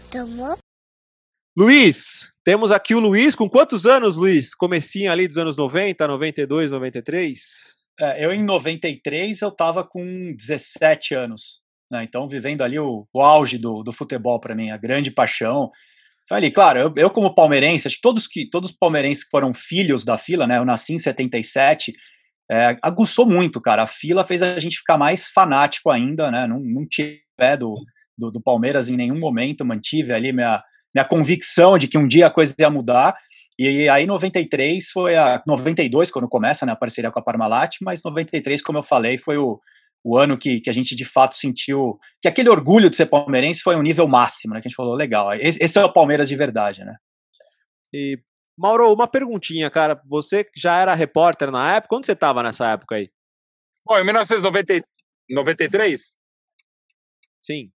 [0.09, 0.57] Tomou?
[1.57, 3.35] Luiz, temos aqui o Luiz.
[3.35, 4.55] Com quantos anos, Luiz?
[4.55, 7.41] Comecinho ali dos anos 90, 92, 93?
[7.99, 11.59] É, eu, em 93, eu estava com 17 anos.
[11.91, 12.05] Né?
[12.05, 15.69] Então, vivendo ali o, o auge do, do futebol para mim, a grande paixão.
[16.31, 19.53] Ali, claro, eu, eu, como palmeirense, acho que todos que todos os palmeirenses que foram
[19.53, 20.57] filhos da fila, né?
[20.57, 21.93] Eu nasci em 77,
[22.49, 23.83] é, aguçou muito, cara.
[23.83, 26.47] A fila fez a gente ficar mais fanático ainda, né?
[26.47, 27.75] Não, não tinha pé do,
[28.17, 32.27] do, do, Palmeiras em nenhum momento, mantive ali minha, minha convicção de que um dia
[32.27, 33.15] a coisa ia mudar.
[33.57, 38.03] E aí 93 foi a 92 quando começa, né, a parceria com a Parmalat, mas
[38.03, 39.61] 93, como eu falei, foi o,
[40.05, 43.63] o ano que, que a gente de fato sentiu que aquele orgulho de ser palmeirense
[43.63, 44.61] foi um nível máximo, né?
[44.61, 46.95] Que a gente falou, legal, esse, esse é o Palmeiras de verdade, né?
[47.91, 48.19] E
[48.55, 49.99] Mauro, uma perguntinha, cara.
[50.05, 51.89] Você já era repórter na época?
[51.89, 53.09] Quando você estava nessa época aí?
[53.83, 56.15] Bom, em 1993?
[57.41, 57.71] Sim.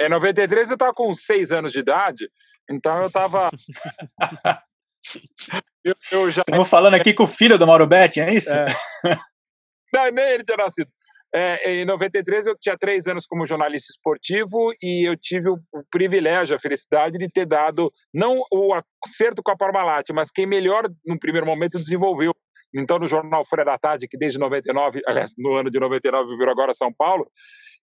[0.00, 2.30] Em 93 eu estava com seis anos de idade,
[2.70, 3.50] então eu estava.
[5.84, 6.42] eu, eu já...
[6.48, 8.52] Estamos falando aqui com o filho do Mauro Betti, é isso?
[8.52, 8.64] É.
[9.92, 10.90] Não, nem ele tinha nascido.
[11.34, 15.82] É, em 93 eu tinha três anos como jornalista esportivo e eu tive o, o
[15.90, 20.88] privilégio, a felicidade de ter dado não o acerto com a Parmalat, mas quem melhor
[21.06, 22.34] no primeiro momento desenvolveu.
[22.74, 26.52] Então no jornal Folha da Tarde, que desde 99, aliás, no ano de 99 virou
[26.52, 27.26] agora São Paulo,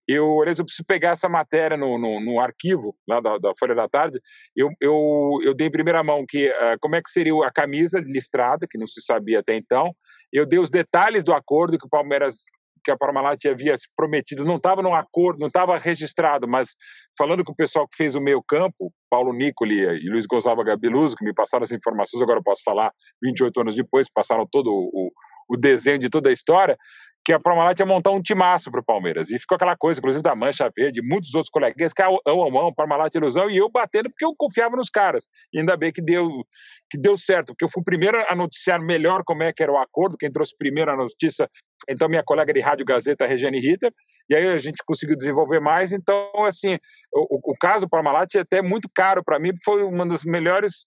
[0.07, 3.75] eu, aliás, eu preciso pegar essa matéria no, no, no arquivo lá da, da, Folha
[3.75, 4.19] da Tarde.
[4.55, 7.99] Eu, eu, eu dei em primeira mão que uh, como é que seria a camisa
[7.99, 9.93] listrada, que não se sabia até então.
[10.33, 12.45] Eu dei os detalhes do acordo que o Palmeiras
[12.83, 16.75] que a Parmalat havia se prometido, não estava no acordo, não estava registrado, mas
[17.17, 21.15] falando com o pessoal que fez o meio campo, Paulo Nicoli e Luiz Gonçalves Gabiluso,
[21.15, 25.11] que me passaram as informações, agora eu posso falar 28 anos depois, passaram todo o,
[25.49, 26.77] o desenho de toda a história,
[27.25, 29.29] que a Parmalat ia montar um timaço para o Palmeiras.
[29.29, 32.73] E ficou aquela coisa, inclusive da Mancha Verde, muitos outros coleguinhas, que ão, ão, ão,
[32.73, 35.27] Parmalat ilusão, e eu batendo porque eu confiava nos caras.
[35.53, 36.27] E ainda bem que deu,
[36.89, 39.71] que deu certo, porque eu fui o primeiro a noticiar melhor como é que era
[39.71, 41.49] o acordo, quem trouxe primeiro a notícia,
[41.89, 43.91] então minha colega de Rádio Gazeta, Regiane Ritter,
[44.29, 45.91] e aí a gente conseguiu desenvolver mais.
[45.91, 46.77] Então, assim,
[47.13, 50.85] o, o caso Parmalat é até muito caro para mim, foi uma das melhores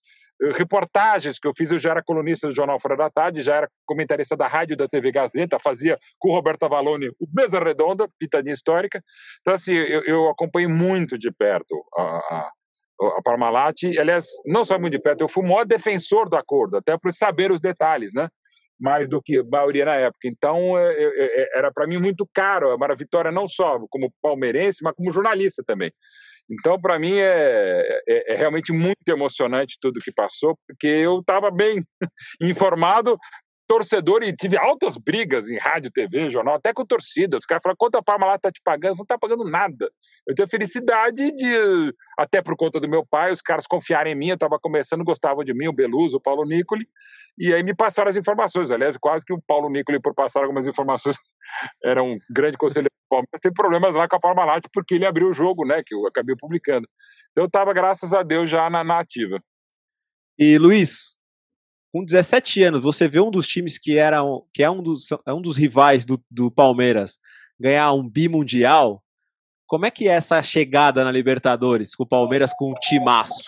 [0.53, 3.69] reportagens que eu fiz, eu já era colunista do Jornal Fora da Tarde, já era
[3.85, 8.53] comentarista da rádio da TV Gazeta, fazia com o Roberto Avalone o Mesa Redonda, pitadinha
[8.53, 9.01] histórica.
[9.41, 12.51] Então, assim, eu, eu acompanhei muito de perto a, a,
[13.17, 16.77] a Parmalat, aliás, não só muito de perto, eu fui o maior defensor do acordo,
[16.77, 18.27] até por saber os detalhes, né?
[18.79, 20.27] mais do que a maioria na época.
[20.27, 24.11] Então, é, é, é, era para mim muito caro a Mara Vitória, não só como
[24.21, 25.91] palmeirense, mas como jornalista também.
[26.49, 31.49] Então, para mim, é, é, é, realmente muito emocionante tudo que passou, porque eu estava
[31.49, 31.83] bem
[32.41, 33.17] informado,
[33.73, 37.37] torcedor, e tive altas brigas em rádio, TV, jornal, até com torcida.
[37.37, 38.97] Os caras falaram, quanto a Parmalat está te pagando?
[38.97, 39.89] Não está pagando nada.
[40.27, 44.15] Eu tenho a felicidade de, até por conta do meu pai, os caras confiarem em
[44.15, 46.87] mim, eu estava começando, gostavam de mim, o Beluso, o Paulo Nicoli,
[47.35, 48.69] e aí me passaram as informações.
[48.69, 51.15] Aliás, quase que o Paulo Nicoli, por passar algumas informações,
[51.83, 55.29] era um grande conselheiro do Palmeiras, teve problemas lá com a Parmalat, porque ele abriu
[55.29, 56.87] o jogo, né, que eu acabei publicando.
[57.31, 59.41] Então eu estava, graças a Deus, já na, na ativa.
[60.37, 61.15] E Luiz,
[61.93, 64.19] com 17 anos, você vê um dos times que era
[64.51, 67.19] que é um dos, é um dos rivais do, do Palmeiras
[67.59, 69.03] ganhar um bimundial.
[69.67, 73.43] Como é que é essa chegada na Libertadores com o Palmeiras com um timaço?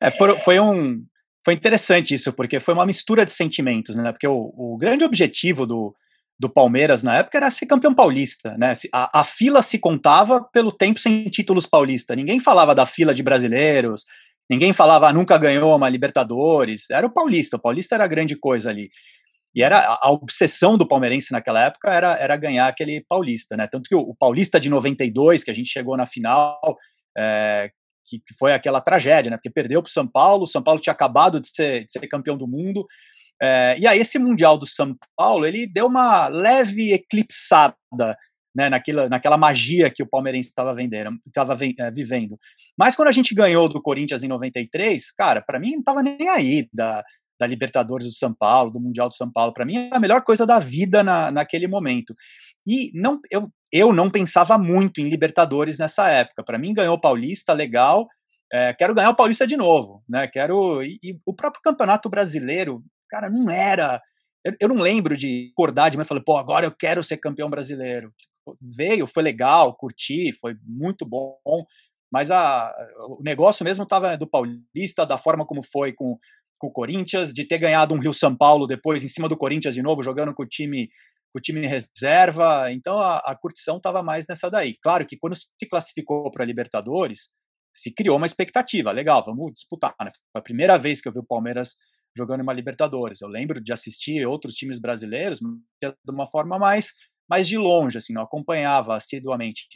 [0.00, 1.04] É, foi, foi um,
[1.44, 4.12] foi interessante isso, porque foi uma mistura de sentimentos, né?
[4.12, 5.94] Porque o, o grande objetivo do,
[6.38, 8.74] do Palmeiras na época era ser campeão paulista, né?
[8.92, 12.14] A, a, fila se contava pelo tempo sem títulos paulista.
[12.14, 14.04] Ninguém falava da fila de brasileiros,
[14.52, 16.90] ninguém falava ah, nunca ganhou uma Libertadores.
[16.90, 18.90] Era o paulista, o paulista era a grande coisa ali.
[19.54, 23.66] E era a, obsessão do palmeirense naquela época era, era ganhar aquele paulista, né?
[23.66, 26.58] Tanto que o, o paulista de 92, que a gente chegou na final,
[27.16, 27.70] é,
[28.06, 29.36] que, que foi aquela tragédia, né?
[29.38, 32.06] Porque perdeu para o São Paulo, o São Paulo tinha acabado de ser, de ser
[32.06, 32.86] campeão do mundo.
[33.40, 38.16] É, e aí, esse Mundial do São Paulo, ele deu uma leve eclipsada
[38.54, 42.36] né, naquela, naquela magia que o palmeirense estava é, vivendo.
[42.78, 46.28] Mas quando a gente ganhou do Corinthians em 93, cara, para mim não estava nem
[46.28, 47.02] aí da,
[47.42, 49.52] da Libertadores do São Paulo, do Mundial do São Paulo.
[49.52, 52.14] Para mim era a melhor coisa da vida na, naquele momento.
[52.66, 56.44] E não, eu, eu não pensava muito em Libertadores nessa época.
[56.44, 58.06] Para mim, ganhou o Paulista, legal.
[58.52, 60.28] É, quero ganhar o Paulista de novo, né?
[60.28, 60.82] Quero.
[60.82, 64.00] E, e, o próprio Campeonato Brasileiro, cara, não era.
[64.44, 67.16] Eu, eu não lembro de acordar de mim e falar, pô, agora eu quero ser
[67.16, 68.12] campeão brasileiro.
[68.60, 71.36] Veio, foi legal, curti, foi muito bom,
[72.12, 72.72] mas a,
[73.08, 76.18] o negócio mesmo estava do Paulista, da forma como foi com,
[76.58, 79.74] com o Corinthians, de ter ganhado um Rio São Paulo depois em cima do Corinthians
[79.74, 80.88] de novo, jogando com o time
[81.32, 84.76] com o time reserva, então a, a curtição estava mais nessa daí.
[84.82, 87.30] Claro que quando se classificou para Libertadores,
[87.74, 89.94] se criou uma expectativa, legal, vamos disputar.
[89.98, 90.10] Né?
[90.30, 91.76] Foi a primeira vez que eu vi o Palmeiras
[92.14, 93.22] jogando uma Libertadores.
[93.22, 96.92] Eu lembro de assistir outros times brasileiros de uma forma mais,
[97.28, 99.66] mais de longe, assim, não acompanhava assiduamente.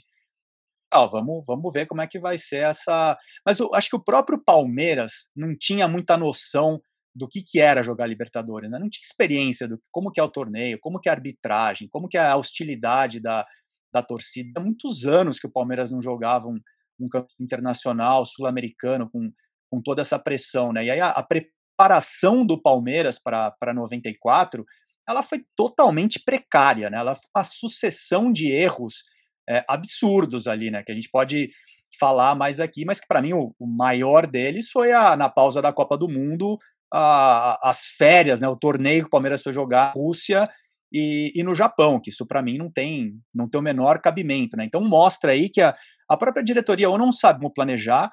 [0.91, 3.19] Ah, vamos, vamos ver como é que vai ser essa.
[3.45, 6.81] Mas eu acho que o próprio Palmeiras não tinha muita noção
[7.15, 8.79] do que, que era jogar Libertadores, né?
[8.79, 12.09] não tinha experiência do como que é o torneio, como que é a arbitragem, como
[12.09, 13.47] que é a hostilidade da,
[13.93, 14.61] da torcida.
[14.61, 16.61] Há muitos anos que o Palmeiras não jogava um,
[17.01, 19.33] um campo internacional, sul-americano, com,
[19.71, 20.85] com toda essa pressão, né?
[20.85, 24.65] E aí a, a, preparação do Palmeiras para 94
[25.09, 26.99] ela foi totalmente precária, né?
[26.99, 29.05] Ela uma sucessão de erros
[29.49, 30.83] é, absurdos ali, né?
[30.83, 31.51] Que a gente pode
[31.99, 35.63] falar mais aqui, mas que para mim o, o, maior deles foi a, na pausa
[35.63, 36.59] da Copa do Mundo,
[36.93, 38.49] a, as férias, né?
[38.49, 40.49] O torneio que o Palmeiras foi jogar Rússia
[40.93, 44.57] e, e no Japão, que isso para mim não tem, não tem o menor cabimento,
[44.57, 44.65] né?
[44.65, 45.75] Então mostra aí que a,
[46.09, 48.11] a própria diretoria ou não sabe como planejar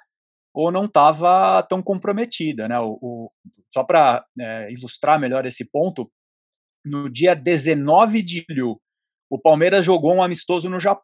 [0.54, 2.80] ou não estava tão comprometida, né?
[2.80, 3.32] O, o
[3.72, 6.12] só para é, ilustrar melhor esse ponto,
[6.86, 8.80] no dia 19 de julho,
[9.30, 11.04] o Palmeiras jogou um amistoso no Japão.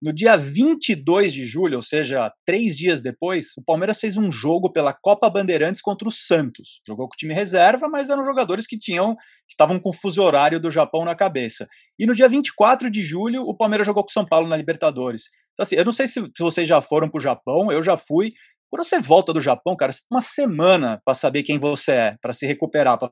[0.00, 4.70] No dia 22 de julho, ou seja, três dias depois, o Palmeiras fez um jogo
[4.70, 6.80] pela Copa Bandeirantes contra o Santos.
[6.86, 10.22] Jogou com o time reserva, mas eram jogadores que tinham que estavam com o fuso
[10.22, 11.66] horário do Japão na cabeça.
[11.98, 15.24] E no dia 24 de julho, o Palmeiras jogou com o São Paulo na Libertadores.
[15.52, 17.96] Então, assim, eu não sei se, se vocês já foram para o Japão, eu já
[17.96, 18.32] fui.
[18.70, 22.16] Quando você volta do Japão, cara, você tem uma semana para saber quem você é,
[22.22, 23.10] para se recuperar, para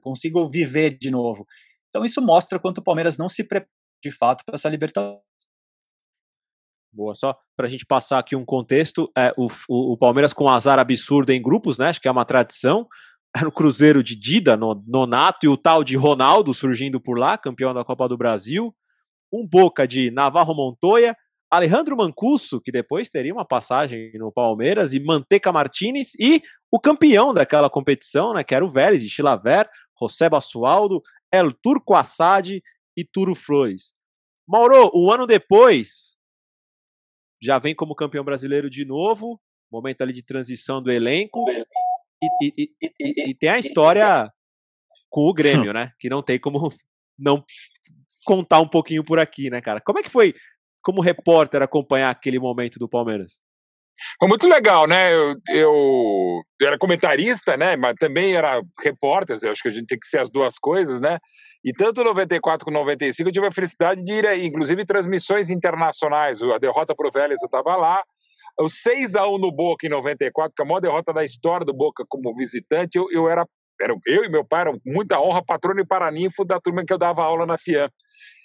[0.00, 1.46] consigo viver de novo.
[1.88, 3.70] Então isso mostra quanto o Palmeiras não se prepara
[4.02, 5.22] de fato para essa Libertadores.
[6.92, 10.48] Boa, só para a gente passar aqui um contexto, é, o, o, o, Palmeiras com
[10.48, 11.88] azar absurdo em grupos, né?
[11.88, 12.86] Acho que é uma tradição.
[13.36, 17.36] Era o Cruzeiro de Dida, no, Nonato e o tal de Ronaldo surgindo por lá,
[17.36, 18.74] campeão da Copa do Brasil.
[19.30, 21.14] Um Boca de Navarro Montoya,
[21.50, 27.32] Alejandro Mancuso, que depois teria uma passagem no Palmeiras, e Manteca Martinez, e o campeão
[27.32, 29.68] daquela competição, né, que era o Vélez, de Chilaver,
[30.00, 32.60] José Basualdo, El Turco Assad
[32.96, 33.94] e Turo Flores.
[34.46, 36.16] Mauro, um ano depois,
[37.40, 39.40] já vem como campeão brasileiro de novo,
[39.70, 44.32] momento ali de transição do elenco, e, e, e, e tem a história
[45.08, 46.72] com o Grêmio, né, que não tem como
[47.18, 47.44] não
[48.24, 49.80] contar um pouquinho por aqui, né, cara?
[49.80, 50.34] Como é que foi
[50.86, 53.40] como repórter acompanhar aquele momento do Palmeiras?
[54.20, 55.12] Foi muito legal, né?
[55.12, 57.74] Eu, eu, eu, era comentarista, né?
[57.74, 59.36] Mas também era repórter.
[59.42, 61.18] Eu acho que a gente tem que ser as duas coisas, né?
[61.64, 66.40] E tanto 94 como 95 eu tive a felicidade de ir, inclusive, transmissões internacionais.
[66.40, 68.00] A derrota para o Vélez eu estava lá.
[68.60, 71.66] O 6 a 1 no Boca em 94, que é a maior derrota da história
[71.66, 73.44] do Boca como visitante, eu, eu era,
[73.80, 76.98] era eu e meu pai eram muita honra, patrono e paraninfo da turma que eu
[76.98, 77.88] dava aula na FIAM.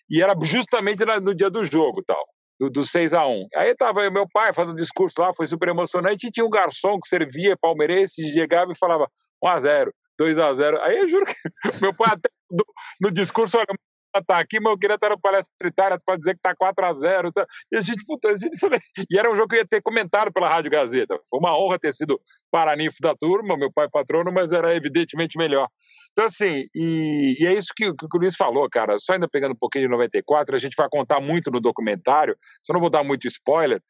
[0.10, 2.31] E era justamente no dia do jogo tal.
[2.62, 6.28] Do, do 6 a 1 Aí tava meu pai fazendo discurso lá, foi super emocionante,
[6.28, 9.09] e tinha um garçom que servia palmeirense, chegava e falava
[9.43, 11.34] 1 a 0 2 a 0 Aí eu juro que
[11.82, 12.64] meu pai até no,
[13.01, 13.66] no discurso, olha,
[14.20, 16.93] tá aqui, mas eu queria estar no Palestra Tritária para dizer que tá 4 a
[16.93, 17.45] 0 tá?
[17.72, 18.57] E a gente, puta, a gente
[19.09, 21.20] e era um jogo que eu ia ter comentado pela Rádio Gazeta.
[21.30, 22.20] Foi uma honra ter sido
[22.51, 25.68] paraninfo da turma, meu pai patrono, mas era evidentemente melhor.
[26.12, 28.97] Então, assim, e, e é isso que, que, o Luiz falou, cara.
[28.99, 32.74] Só ainda pegando um pouquinho de 94, a gente vai contar muito no documentário, só
[32.74, 33.82] não vou dar muito spoiler,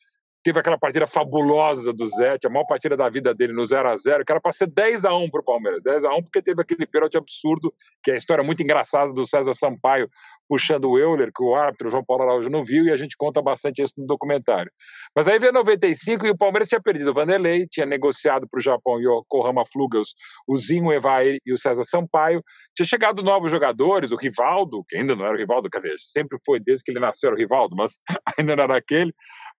[0.43, 3.95] teve aquela partida fabulosa do Zé, a maior partida da vida dele no 0 a
[3.95, 5.81] 0 que era para ser 10 a 1 para o Palmeiras.
[5.83, 7.73] 10 a 1 porque teve aquele pênalti absurdo,
[8.03, 10.09] que é a história muito engraçada do César Sampaio
[10.51, 13.41] puxando o Euler, que o árbitro João Paulo Araújo não viu, e a gente conta
[13.41, 14.69] bastante isso no documentário.
[15.15, 18.61] Mas aí veio 95 e o Palmeiras tinha perdido o Vanderlei, tinha negociado para o
[18.61, 20.13] Japão e o Kohama Flugels,
[20.45, 22.43] o Zinho o Evair e o César Sampaio.
[22.75, 25.95] Tinha chegado novos jogadores, o Rivaldo, que ainda não era o Rivaldo, cadê?
[25.97, 27.93] Sempre foi desde que ele nasceu o Rivaldo, mas
[28.37, 29.13] ainda não era aquele.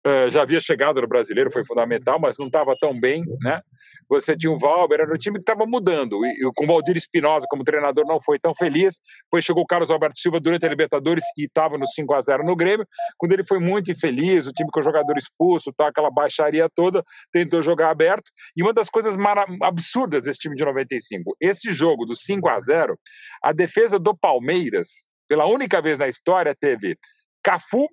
[0.07, 3.61] Uh, já havia chegado no brasileiro, foi fundamental, mas não estava tão bem, né?
[4.09, 7.47] Você tinha o Valber, era um time que estava mudando, e, com o Valdir Espinosa
[7.49, 9.01] como treinador não foi tão feliz.
[9.25, 12.45] Depois chegou o Carlos Alberto Silva durante a Libertadores e estava no 5 a 0
[12.45, 16.11] no Grêmio, quando ele foi muito infeliz, o time com o jogador expulso, tá, aquela
[16.11, 17.03] baixaria toda,
[17.33, 18.31] tentou jogar aberto.
[18.57, 19.17] E uma das coisas
[19.63, 22.99] absurdas desse time de 95, esse jogo do 5 a 0
[23.43, 26.97] a defesa do Palmeiras, pela única vez na história, teve
[27.43, 27.89] Cafu,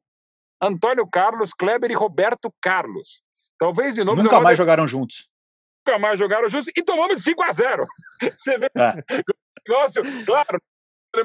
[0.62, 3.22] Antônio Carlos, Kleber e Roberto Carlos.
[3.58, 4.22] Talvez de novo.
[4.22, 5.30] Nunca mais jogaram juntos.
[5.86, 7.88] Nunca mais jogaram juntos e tomamos de 5 a 0.
[8.38, 8.94] Você vê é.
[9.68, 10.62] negócio, claro,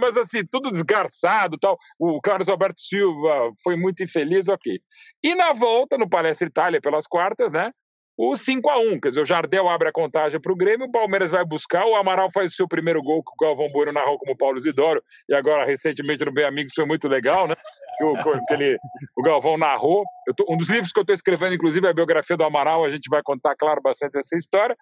[0.01, 1.79] mas assim, tudo desgarçado tal.
[1.99, 4.81] O Carlos Alberto Silva foi muito infeliz, ok.
[5.23, 7.71] E na volta, no Palestra Itália, pelas quartas, né?
[8.17, 10.91] o 5 a 1 Quer dizer, o Jardel abre a contagem para o Grêmio, o
[10.91, 14.19] Palmeiras vai buscar, o Amaral faz o seu primeiro gol, que o Galvão Bueno narrou
[14.19, 17.55] como Paulo Zidoro, e agora recentemente no Bem Amigos foi muito legal, né?
[17.97, 18.15] Que o,
[18.47, 18.79] que ele,
[19.17, 20.05] o Galvão narrou.
[20.37, 22.91] Tô, um dos livros que eu estou escrevendo, inclusive, é a biografia do Amaral, a
[22.91, 24.77] gente vai contar, claro, bastante essa história.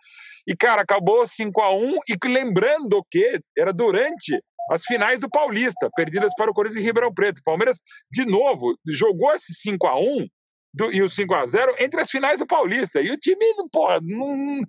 [0.47, 4.41] E, cara, acabou 5 a 1 e lembrando que era durante
[4.71, 7.39] as finais do Paulista, perdidas para o Corinthians e Ribeirão Preto.
[7.39, 10.27] O Palmeiras, de novo, jogou esse 5 a 1
[10.75, 13.01] do, e o 5 a 0 entre as finais do Paulista.
[13.01, 14.63] E o time, pô, não,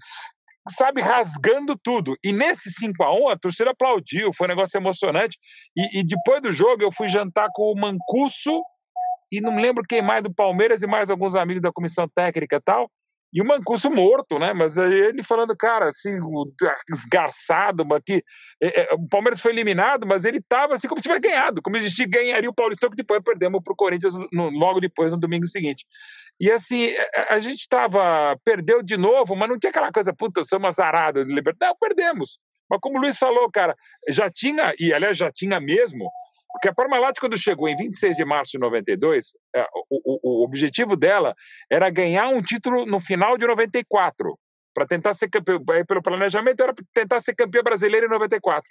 [0.69, 2.15] sabe, rasgando tudo.
[2.23, 5.37] E nesse 5 a 1 a torcida aplaudiu, foi um negócio emocionante.
[5.75, 8.61] E, e, depois do jogo eu fui jantar com o Mancuso
[9.31, 12.61] e não lembro quem mais do Palmeiras e mais alguns amigos da comissão técnica e
[12.61, 12.89] tal.
[13.33, 14.53] E o Mancuso morto, né?
[14.53, 16.11] Mas ele falando, cara, assim,
[16.91, 18.23] esgarçado, que
[18.61, 21.79] é, é, o Palmeiras foi eliminado, mas ele estava assim como se tivesse ganhado, como
[21.81, 25.47] se ganharia o Paulistão, que depois perdemos para o Corinthians no, logo depois, no domingo
[25.47, 25.83] seguinte.
[26.39, 29.91] E assim, a, é, é, a gente estava, perdeu de novo, mas não tinha aquela
[29.91, 31.25] coisa, puta, somos azarados.
[31.25, 32.37] Não, perdemos.
[32.69, 33.75] Mas como o Luiz falou, cara,
[34.09, 36.07] já tinha, e aliás já tinha mesmo,
[36.53, 40.43] porque a Parmalat, quando chegou em 26 de março de 92, é, o, o, o
[40.45, 41.35] objetivo dela
[41.69, 44.37] era ganhar um título no final de 94.
[44.73, 48.69] Para tentar ser campeão, pelo planejamento, era tentar ser campeã brasileira em 94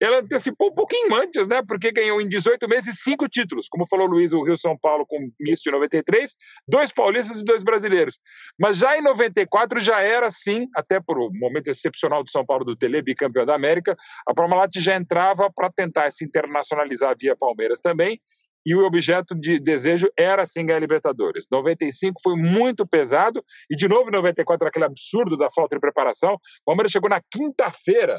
[0.00, 1.62] ela antecipou um pouquinho antes, né?
[1.66, 5.04] Porque ganhou em 18 meses cinco títulos, como falou o Luiz, o Rio São Paulo
[5.06, 6.34] com misto em 93,
[6.66, 8.18] dois paulistas e dois brasileiros.
[8.58, 12.64] Mas já em 94 já era assim, até por um momento excepcional do São Paulo
[12.64, 13.96] do Tele, bicampeão da América,
[14.26, 18.20] a Parmalat já entrava para tentar se internacionalizar via Palmeiras também,
[18.64, 21.46] e o objeto de desejo era sim ganhar Libertadores.
[21.50, 26.34] 95 foi muito pesado, e de novo em 94 aquele absurdo da falta de preparação.
[26.34, 28.18] O Palmeiras chegou na quinta-feira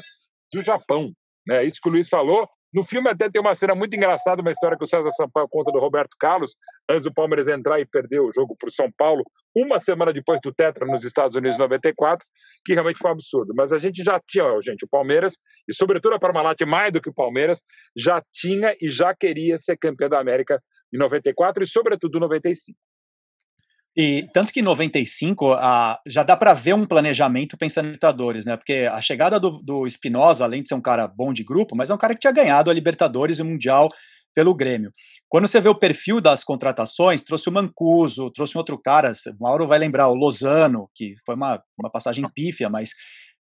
[0.52, 1.12] do Japão,
[1.46, 1.64] né?
[1.64, 2.48] Isso que o Luiz falou.
[2.72, 5.70] No filme até tem uma cena muito engraçada, uma história que o César Sampaio conta
[5.70, 6.54] do Roberto Carlos,
[6.88, 9.22] antes do Palmeiras entrar e perder o jogo para o São Paulo,
[9.54, 12.26] uma semana depois do Tetra nos Estados Unidos em 94,
[12.64, 13.52] que realmente foi um absurdo.
[13.54, 15.34] Mas a gente já tinha, gente, o Palmeiras,
[15.68, 17.62] e sobretudo a Parmalat, mais do que o Palmeiras,
[17.94, 20.58] já tinha e já queria ser campeão da América
[20.94, 22.78] em 94 e sobretudo em 95.
[23.96, 28.46] E tanto que em 95 a, já dá para ver um planejamento pensando em Libertadores,
[28.46, 28.56] né?
[28.56, 31.90] Porque a chegada do, do Espinosa, além de ser um cara bom de grupo, mas
[31.90, 33.90] é um cara que tinha ganhado a Libertadores e o Mundial
[34.34, 34.92] pelo Grêmio.
[35.28, 39.42] Quando você vê o perfil das contratações, trouxe o Mancuso, trouxe um outro cara, o
[39.42, 42.90] Mauro vai lembrar, o Lozano, que foi uma, uma passagem pífia, mas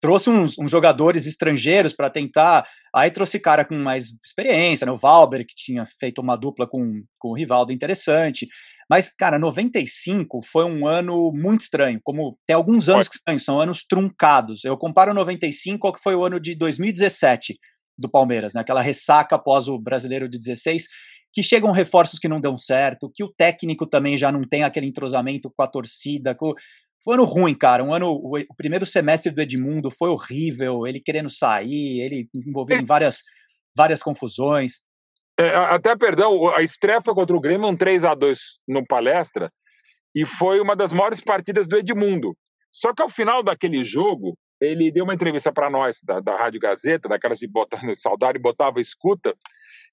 [0.03, 2.67] trouxe uns, uns jogadores estrangeiros para tentar.
[2.93, 4.91] Aí trouxe cara com mais experiência, né?
[4.91, 8.49] O Valber, que tinha feito uma dupla com, com o Rivaldo interessante.
[8.91, 13.85] Mas, cara, 95 foi um ano muito estranho, como tem alguns anos que são anos
[13.85, 14.65] truncados.
[14.65, 17.57] Eu comparo 95 ao que foi o ano de 2017
[17.97, 18.61] do Palmeiras, né?
[18.61, 20.89] Aquela ressaca após o Brasileiro de 16,
[21.33, 24.87] que chegam reforços que não dão certo, que o técnico também já não tem aquele
[24.87, 26.53] entrosamento com a torcida, com...
[27.05, 27.83] Foi um ano ruim, cara.
[27.83, 30.87] Um ano, o, o primeiro semestre do Edmundo foi horrível.
[30.87, 33.23] Ele querendo sair, ele envolvido em várias,
[33.77, 34.83] várias confusões.
[35.39, 38.39] É, até, perdão, a estreia foi contra o Grêmio, um 3 a 2
[38.69, 39.51] no palestra,
[40.15, 42.37] e foi uma das maiores partidas do Edmundo.
[42.71, 46.61] Só que ao final daquele jogo, ele deu uma entrevista para nós, da, da Rádio
[46.61, 49.35] Gazeta, daquelas de botar saudade e botava escuta,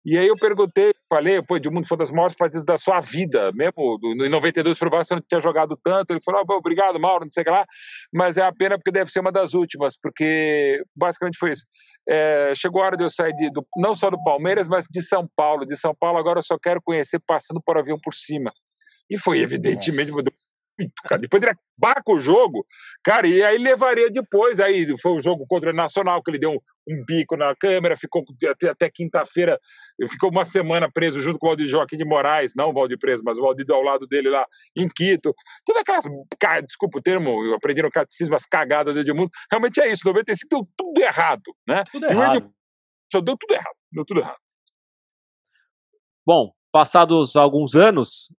[0.05, 3.51] e aí eu perguntei, falei, pô, Edmundo, foi uma das maiores partidas da sua vida,
[3.53, 6.11] mesmo em 92 por você não tinha jogado tanto.
[6.11, 7.65] Ele falou, ah, obrigado, Mauro, não sei o que lá,
[8.13, 11.65] mas é a pena porque deve ser uma das últimas, porque basicamente foi isso.
[12.07, 15.01] É, chegou a hora de eu sair de, do, não só do Palmeiras, mas de
[15.01, 15.65] São Paulo.
[15.65, 18.51] De São Paulo agora eu só quero conhecer passando por avião por cima.
[19.09, 20.23] E foi evidentemente Nossa
[21.03, 21.21] cara.
[21.21, 22.65] Depois ele acabar com o jogo,
[23.03, 24.59] cara, e aí levaria depois.
[24.59, 27.97] Aí foi o jogo contra o Nacional, que ele deu um, um bico na câmera,
[27.97, 29.59] ficou até, até quinta-feira,
[30.09, 33.23] ficou uma semana preso junto com o Valdir Joaquim de Moraes, não o Valdir preso,
[33.25, 35.33] mas o Valdir ao lado dele lá em Quito.
[35.65, 36.05] Todas aquelas,
[36.65, 39.29] desculpa o termo, eu aprendi no catecismo, as cagadas do Edmundo.
[39.51, 41.81] Realmente é isso, 95 deu tudo errado, né?
[41.91, 42.51] Tudo errado.
[43.11, 44.37] Só deu tudo errado, deu tudo errado.
[46.25, 48.31] Bom, passados alguns anos,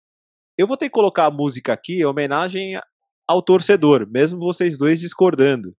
[0.60, 2.78] eu vou ter que colocar a música aqui em homenagem
[3.26, 5.74] ao torcedor, mesmo vocês dois discordando.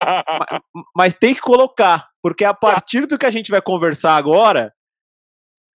[0.00, 0.60] mas,
[0.96, 4.72] mas tem que colocar, porque é a partir do que a gente vai conversar agora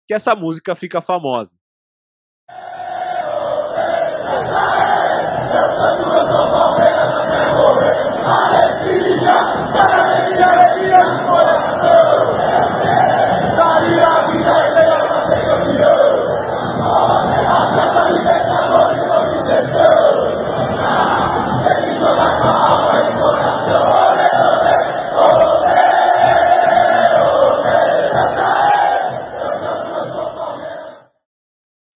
[0.07, 1.57] que essa música fica famosa.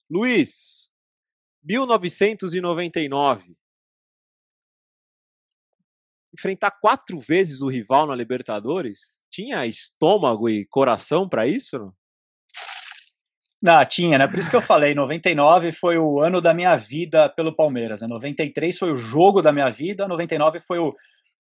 [0.10, 0.90] Luiz,
[1.64, 3.56] 1999.
[6.34, 9.24] Enfrentar quatro vezes o rival na Libertadores?
[9.30, 11.78] Tinha estômago e coração para isso?
[11.78, 11.94] Não?
[13.62, 14.26] Não, tinha, né?
[14.26, 18.08] Por isso que eu falei, 99 foi o ano da minha vida pelo Palmeiras, né?
[18.08, 20.96] 93 foi o jogo da minha vida, 99 foi o,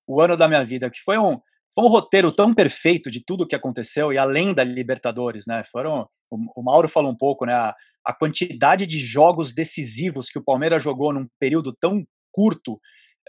[0.07, 1.39] o ano da minha vida, que foi um,
[1.73, 5.63] foi um roteiro tão perfeito de tudo que aconteceu e além da Libertadores, né?
[5.71, 7.53] Foram, o, o Mauro falou um pouco, né?
[7.53, 12.79] A, a quantidade de jogos decisivos que o Palmeiras jogou num período tão curto,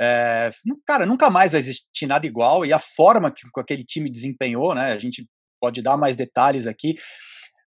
[0.01, 0.51] é,
[0.86, 2.64] cara, nunca mais vai existir nada igual.
[2.64, 4.93] E a forma que aquele time desempenhou, né?
[4.93, 5.26] A gente
[5.61, 6.97] pode dar mais detalhes aqui.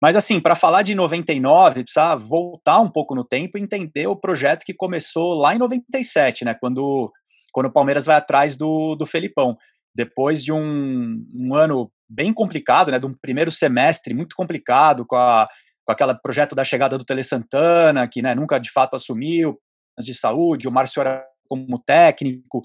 [0.02, 4.16] Mas, assim, para falar de 99, precisa voltar um pouco no tempo e entender o
[4.16, 6.54] projeto que começou lá em 97, né?
[6.54, 7.12] Quando
[7.52, 9.58] quando o Palmeiras vai atrás do, do Felipão.
[9.96, 15.16] Depois de um, um ano bem complicado, né, de um primeiro semestre muito complicado, com,
[15.16, 15.48] a,
[15.86, 19.60] com aquele projeto da chegada do Tele Santana, que né, nunca de fato assumiu,
[20.00, 22.62] de saúde, o Márcio era como técnico.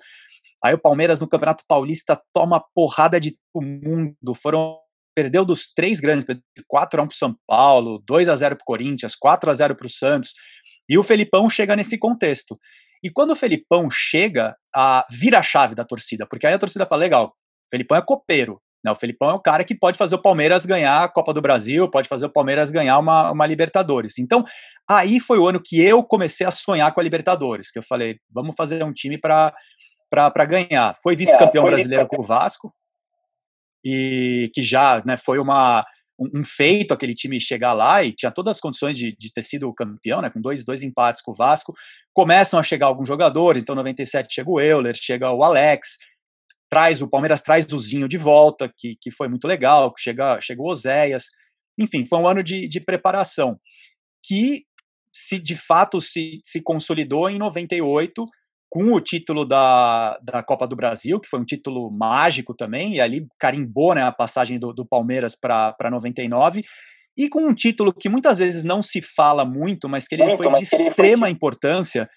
[0.64, 4.34] Aí o Palmeiras no Campeonato Paulista toma porrada de todo mundo.
[4.34, 4.78] Foram
[5.14, 6.26] perdeu dos três grandes,
[6.66, 9.54] 4 a 1 para o São Paulo, 2 a 0 para o Corinthians, 4 a
[9.54, 10.32] 0 para o Santos.
[10.88, 12.58] E o Felipão chega nesse contexto.
[13.04, 16.86] E quando o Felipão chega, a, vira a chave da torcida, porque aí a torcida
[16.86, 18.56] fala: legal, o Felipão é copeiro.
[18.82, 18.90] Né?
[18.90, 21.90] O Felipão é o cara que pode fazer o Palmeiras ganhar a Copa do Brasil,
[21.90, 24.18] pode fazer o Palmeiras ganhar uma, uma Libertadores.
[24.18, 24.42] Então,
[24.88, 28.16] aí foi o ano que eu comecei a sonhar com a Libertadores, que eu falei:
[28.34, 29.52] vamos fazer um time para
[30.48, 30.94] ganhar.
[31.02, 32.74] Foi vice-campeão é, brasileiro com o Vasco,
[33.84, 35.84] e que já né, foi uma,
[36.18, 39.42] um, um, feito aquele time chegar lá e tinha todas as condições de, de ter
[39.42, 41.74] sido campeão, né, com dois, dois empates com o Vasco.
[42.12, 45.96] Começam a chegar alguns jogadores, então 97 chega o Euler, chega o Alex,
[46.70, 50.60] traz o Palmeiras traz o Zinho de volta, que, que foi muito legal, chega, chega
[50.60, 51.26] o Oséias.
[51.78, 53.58] Enfim, foi um ano de, de preparação
[54.24, 54.64] que
[55.12, 58.26] se de fato se, se consolidou em 98
[58.74, 63.00] com o título da, da Copa do Brasil, que foi um título mágico também, e
[63.00, 66.64] ali carimbou né, a passagem do, do Palmeiras para 99,
[67.16, 70.42] e com um título que muitas vezes não se fala muito, mas que ele muito,
[70.42, 71.30] foi de extrema foi...
[71.30, 72.10] importância,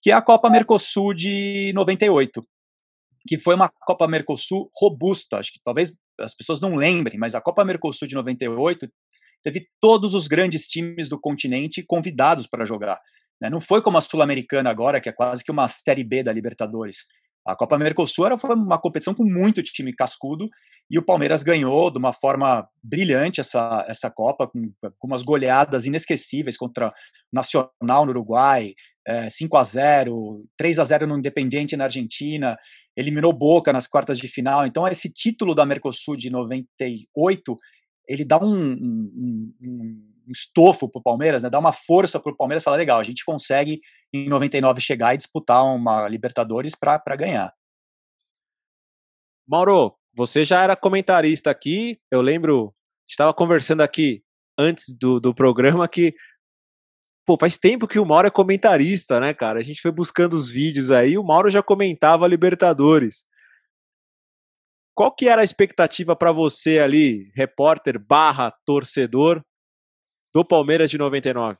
[0.00, 2.46] que é a Copa Mercosul de 98,
[3.26, 7.40] que foi uma Copa Mercosul robusta, acho que talvez as pessoas não lembrem, mas a
[7.40, 8.88] Copa Mercosul de 98
[9.42, 13.00] teve todos os grandes times do continente convidados para jogar.
[13.40, 13.50] Né?
[13.50, 17.04] Não foi como a Sul-Americana agora, que é quase que uma Série B da Libertadores.
[17.46, 20.48] A Copa Mercosul era, foi uma competição com muito time cascudo
[20.90, 25.84] e o Palmeiras ganhou de uma forma brilhante essa, essa Copa, com, com umas goleadas
[25.84, 26.92] inesquecíveis contra
[27.30, 28.72] Nacional no Uruguai,
[29.06, 32.56] é, 5 a 0 3 a 0 no Independiente na Argentina,
[32.96, 34.64] eliminou Boca nas quartas de final.
[34.66, 37.56] Então, esse título da Mercosul de 98
[38.06, 42.36] ele dá um, um um estofo para o Palmeiras, né, dar uma força para o
[42.36, 43.80] Palmeiras falar, legal, a gente consegue
[44.12, 47.52] em 99 chegar e disputar uma Libertadores para ganhar.
[49.46, 52.74] Mauro, você já era comentarista aqui, eu lembro,
[53.06, 54.22] estava conversando aqui
[54.56, 56.14] antes do, do programa que
[57.26, 59.58] pô, faz tempo que o Mauro é comentarista, né, cara?
[59.58, 63.24] A gente foi buscando os vídeos aí, o Mauro já comentava Libertadores.
[64.94, 69.44] Qual que era a expectativa para você ali, repórter barra torcedor,
[70.34, 71.56] do Palmeiras de 99?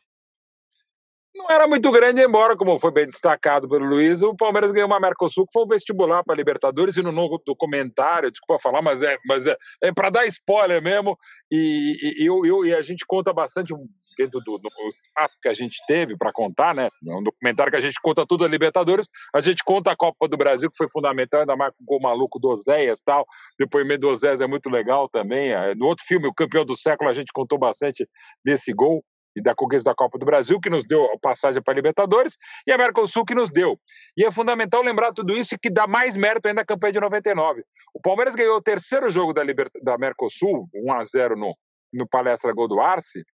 [1.34, 5.00] Não era muito grande, embora, como foi bem destacado pelo Luiz, o Palmeiras ganhou uma
[5.00, 9.18] Mercosul que foi um vestibular para Libertadores e no novo documentário, desculpa falar, mas é,
[9.26, 11.18] mas é, é para dar spoiler mesmo,
[11.50, 13.74] e, e, e, a gente conta bastante
[14.16, 14.70] dentro do, do
[15.14, 16.88] fato que a gente teve para contar, né?
[17.06, 20.28] É um documentário que a gente conta tudo a Libertadores, a gente conta a Copa
[20.28, 23.26] do Brasil, que foi fundamental, ainda mais com o maluco do Oséias e tal.
[23.58, 25.52] Depoimento do Oséias é muito legal também.
[25.52, 28.08] É, no outro filme, O Campeão do Século, a gente contou bastante
[28.44, 29.04] desse gol
[29.36, 32.38] e da conquista da Copa do Brasil, que nos deu a passagem para a Libertadores,
[32.66, 33.78] e a Mercosul que nos deu.
[34.16, 37.00] E é fundamental lembrar tudo isso e que dá mais mérito ainda na campanha de
[37.00, 37.64] 99.
[37.92, 39.68] O Palmeiras ganhou o terceiro jogo da, Liber...
[39.82, 41.56] da Mercosul, 1 a 0 no,
[41.92, 43.24] no Palestra Gol do Arce,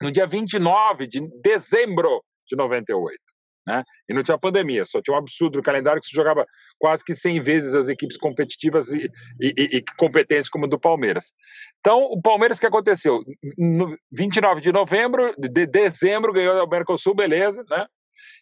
[0.00, 3.18] no dia 29 de dezembro de 98.
[3.68, 3.84] Né?
[4.08, 6.46] E não tinha pandemia, só tinha um absurdo no calendário que se jogava
[6.78, 11.34] quase que 100 vezes as equipes competitivas e, e, e competentes como a do Palmeiras.
[11.78, 13.22] Então, o Palmeiras, que aconteceu?
[13.58, 17.86] No 29 de novembro, de dezembro, ganhou o Mercosul, beleza, né?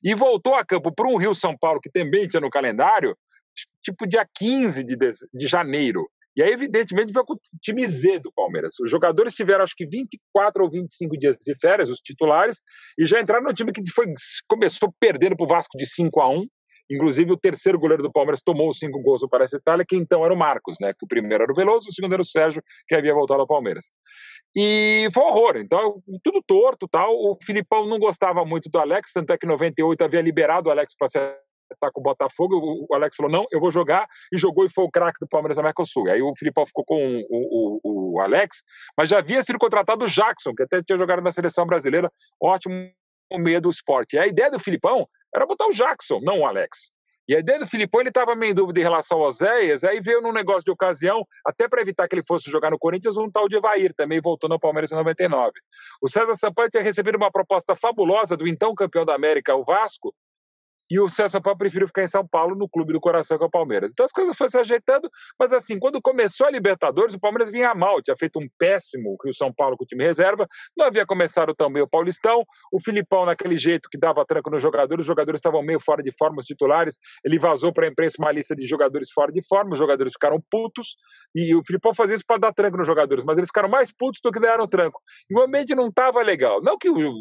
[0.01, 3.17] E voltou a campo para um Rio-São Paulo, que também tinha no calendário,
[3.83, 6.09] tipo dia 15 de, de janeiro.
[6.37, 8.75] E aí, evidentemente, veio com o time Z do Palmeiras.
[8.79, 12.61] Os jogadores tiveram, acho que, 24 ou 25 dias de férias, os titulares,
[12.99, 14.07] e já entraram no time que foi,
[14.47, 16.45] começou perdendo para o Vasco de 5 a 1
[16.91, 20.25] Inclusive, o terceiro goleiro do Palmeiras tomou os cinco gols do Parece Itália, que então
[20.25, 20.93] era o Marcos, né?
[20.93, 23.47] Que o primeiro era o Veloso, o segundo era o Sérgio, que havia voltado ao
[23.47, 23.87] Palmeiras.
[24.57, 25.57] E foi um horror.
[25.57, 27.13] Então, tudo torto tal.
[27.13, 30.73] O Filipão não gostava muito do Alex, tanto é que em 98 havia liberado o
[30.73, 31.37] Alex para ser
[31.81, 34.85] tá com o Botafogo, o Alex falou, não, eu vou jogar, e jogou e foi
[34.85, 36.09] o craque do Palmeiras na Mercosul.
[36.11, 38.63] Aí o Filipão ficou com o, o, o, Alex,
[38.97, 42.11] mas já havia sido contratado o Jackson, que até tinha jogado na seleção brasileira,
[42.41, 42.91] ótimo
[43.33, 44.17] meio do esporte.
[44.17, 46.91] E a ideia do Filipão era botar o Jackson, não o Alex.
[47.29, 50.01] E a ideia do Filipão, ele estava meio em dúvida em relação ao Zéias, aí
[50.01, 53.29] veio num negócio de ocasião, até para evitar que ele fosse jogar no Corinthians, um
[53.29, 55.51] tal de Evair, também voltou no Palmeiras em 99.
[56.01, 60.15] O César Sampaio tinha recebido uma proposta fabulosa do então campeão da América, o Vasco,
[60.91, 63.47] e o César Paulo preferiu ficar em São Paulo, no clube do coração, que é
[63.47, 63.91] o Palmeiras.
[63.91, 67.75] Então as coisas foram se ajeitando, mas assim, quando começou a Libertadores, o Palmeiras vinha
[67.75, 71.55] mal, tinha feito um péssimo Rio São Paulo com o time reserva, não havia começado
[71.55, 75.63] também o Paulistão, o Filipão, naquele jeito que dava tranco nos jogadores, os jogadores estavam
[75.63, 79.11] meio fora de forma, os titulares, ele vazou para a imprensa uma lista de jogadores
[79.11, 80.97] fora de forma, os jogadores ficaram putos,
[81.35, 84.21] e o Filipão fazia isso para dar tranco nos jogadores, mas eles ficaram mais putos
[84.23, 85.01] do que deram tranco.
[85.29, 86.63] E o ambiente não estava legal.
[86.63, 87.13] Não que o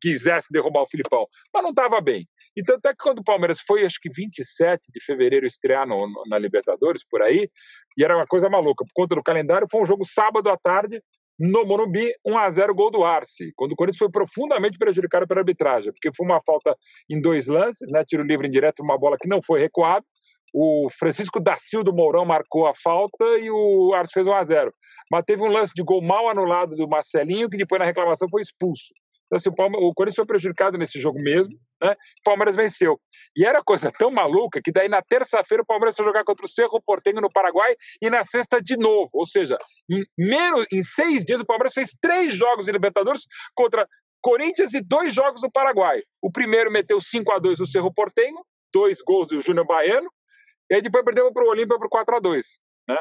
[0.00, 2.28] quisesse derrubar o Filipão, mas não estava bem.
[2.56, 6.22] Então, até que quando o Palmeiras foi, acho que 27 de fevereiro, estrear no, no,
[6.28, 7.48] na Libertadores, por aí,
[7.96, 11.00] e era uma coisa maluca, por conta do calendário, foi um jogo sábado à tarde,
[11.38, 15.40] no Morumbi, 1 a 0 gol do Arce, quando o Corinthians foi profundamente prejudicado pela
[15.40, 16.76] arbitragem, porque foi uma falta
[17.08, 20.04] em dois lances, né, tiro livre indireto, uma bola que não foi recuada,
[20.52, 24.42] o Francisco da Silva do Mourão marcou a falta e o Arce fez 1 a
[24.42, 24.74] 0
[25.10, 28.40] Mas teve um lance de gol mal anulado do Marcelinho, que depois na reclamação foi
[28.40, 28.92] expulso.
[29.30, 31.92] Então, assim, o, Palmeiras, o Corinthians foi prejudicado nesse jogo mesmo, né?
[31.92, 33.00] O Palmeiras venceu.
[33.36, 36.48] E era coisa tão maluca que daí na terça-feira o Palmeiras foi jogar contra o
[36.48, 39.08] Cerro Porteño no Paraguai e na sexta de novo.
[39.12, 39.56] Ou seja,
[39.88, 43.22] em, menos, em seis dias o Palmeiras fez três jogos de Libertadores
[43.54, 43.86] contra
[44.20, 46.02] Corinthians e dois jogos no Paraguai.
[46.20, 50.10] O primeiro meteu 5 a 2 no Cerro Porteño, dois gols do Júnior Baiano,
[50.68, 52.46] e aí depois perdeu para o Olímpia por 4 a 2
[52.88, 52.98] né?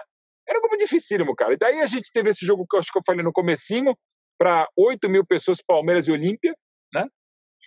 [0.48, 1.54] Era como dificílimo, cara.
[1.54, 3.96] E daí a gente teve esse jogo que eu acho que eu falei no comecinho,
[4.40, 6.56] para 8 mil pessoas, Palmeiras e Olímpia,
[6.94, 7.06] né?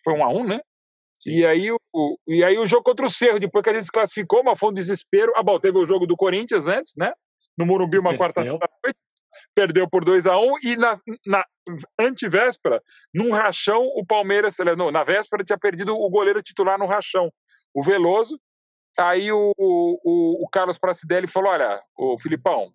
[0.02, 0.60] Foi um a um, né?
[1.24, 3.92] E aí, o, e aí o jogo contra o Cerro, depois que a gente se
[3.92, 5.32] classificou, mas foi um desespero.
[5.36, 7.12] Ah, bom, teve o jogo do Corinthians antes, né?
[7.56, 8.58] No Morumbi, uma quarta-feira
[9.54, 10.94] perdeu por 2 a 1 um, e na,
[11.26, 11.44] na
[11.98, 12.82] antivéspera,
[13.14, 14.56] num rachão, o Palmeiras,
[14.92, 17.30] na véspera, tinha perdido o goleiro titular no rachão,
[17.74, 18.38] o Veloso.
[18.98, 22.72] Aí o, o, o Carlos Pracidelli falou: Olha, o Filipão,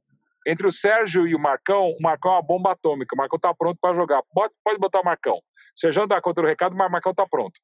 [0.47, 3.13] entre o Sérgio e o Marcão, o Marcão é uma bomba atômica.
[3.13, 4.23] O Marcão está pronto para jogar.
[4.33, 5.35] Pode, pode botar o Marcão.
[5.35, 7.59] O Sérgio dá conta do recado, mas o Marcão está pronto.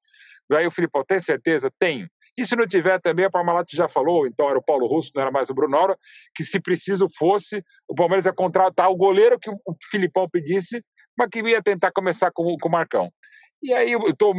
[0.52, 1.72] Aí o Filipão, tem certeza?
[1.80, 2.08] Tenho.
[2.38, 5.22] E se não tiver também, a Parmalat já falou, então era o Paulo Russo, não
[5.22, 5.98] era mais o Bruno Aura,
[6.36, 10.84] que se preciso fosse, o Palmeiras ia contratar o goleiro que o Filipão pedisse,
[11.18, 13.12] mas que ia tentar começar com, com o Marcão.
[13.62, 14.34] E aí tô,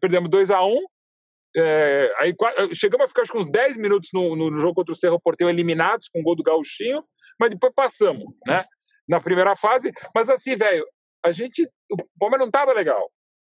[0.00, 0.84] perdemos 2 a 1 um,
[1.56, 2.34] é, aí
[2.72, 6.08] chegamos a ficar acho, uns 10 minutos no, no, jogo contra o Cerro Porteiro eliminados
[6.08, 7.04] com o gol do Gauchinho,
[7.38, 8.62] mas depois passamos, né?
[9.08, 9.92] Na primeira fase.
[10.14, 10.84] Mas assim, velho,
[11.24, 11.62] a gente.
[11.90, 13.10] O Palmeiras não estava legal.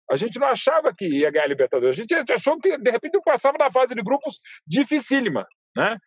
[0.10, 1.98] A gente não achava que ia ganhar a Libertadores.
[1.98, 5.98] A gente achou que, de repente, passava na fase de grupos dificílima, né?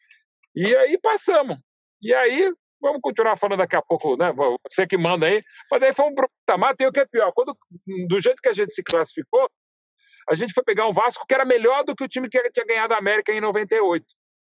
[0.54, 1.58] E aí passamos.
[2.02, 4.30] E aí, vamos continuar falando daqui a pouco, né?
[4.68, 5.40] Você que manda aí.
[5.70, 7.32] Mas daí foi um patamar, tem o que é pior.
[7.32, 7.56] Quando,
[8.06, 9.48] do jeito que a gente se classificou,
[10.28, 12.66] a gente foi pegar um Vasco que era melhor do que o time que tinha
[12.66, 14.04] ganhado a América em 98.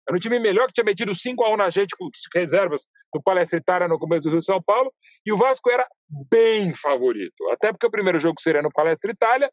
[0.08, 2.82] Era um time melhor que tinha metido 5 a 1 na gente com reservas
[3.12, 4.92] do Palestra Itália no começo do Rio São Paulo.
[5.24, 5.86] E o Vasco era
[6.30, 7.48] bem favorito.
[7.50, 9.50] Até porque o primeiro jogo seria no Palestra Itália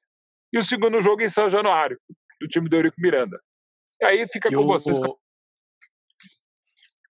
[0.53, 1.97] e o segundo jogo em São Januário,
[2.39, 3.39] do time do Eurico Miranda.
[3.99, 4.97] E aí fica com vocês.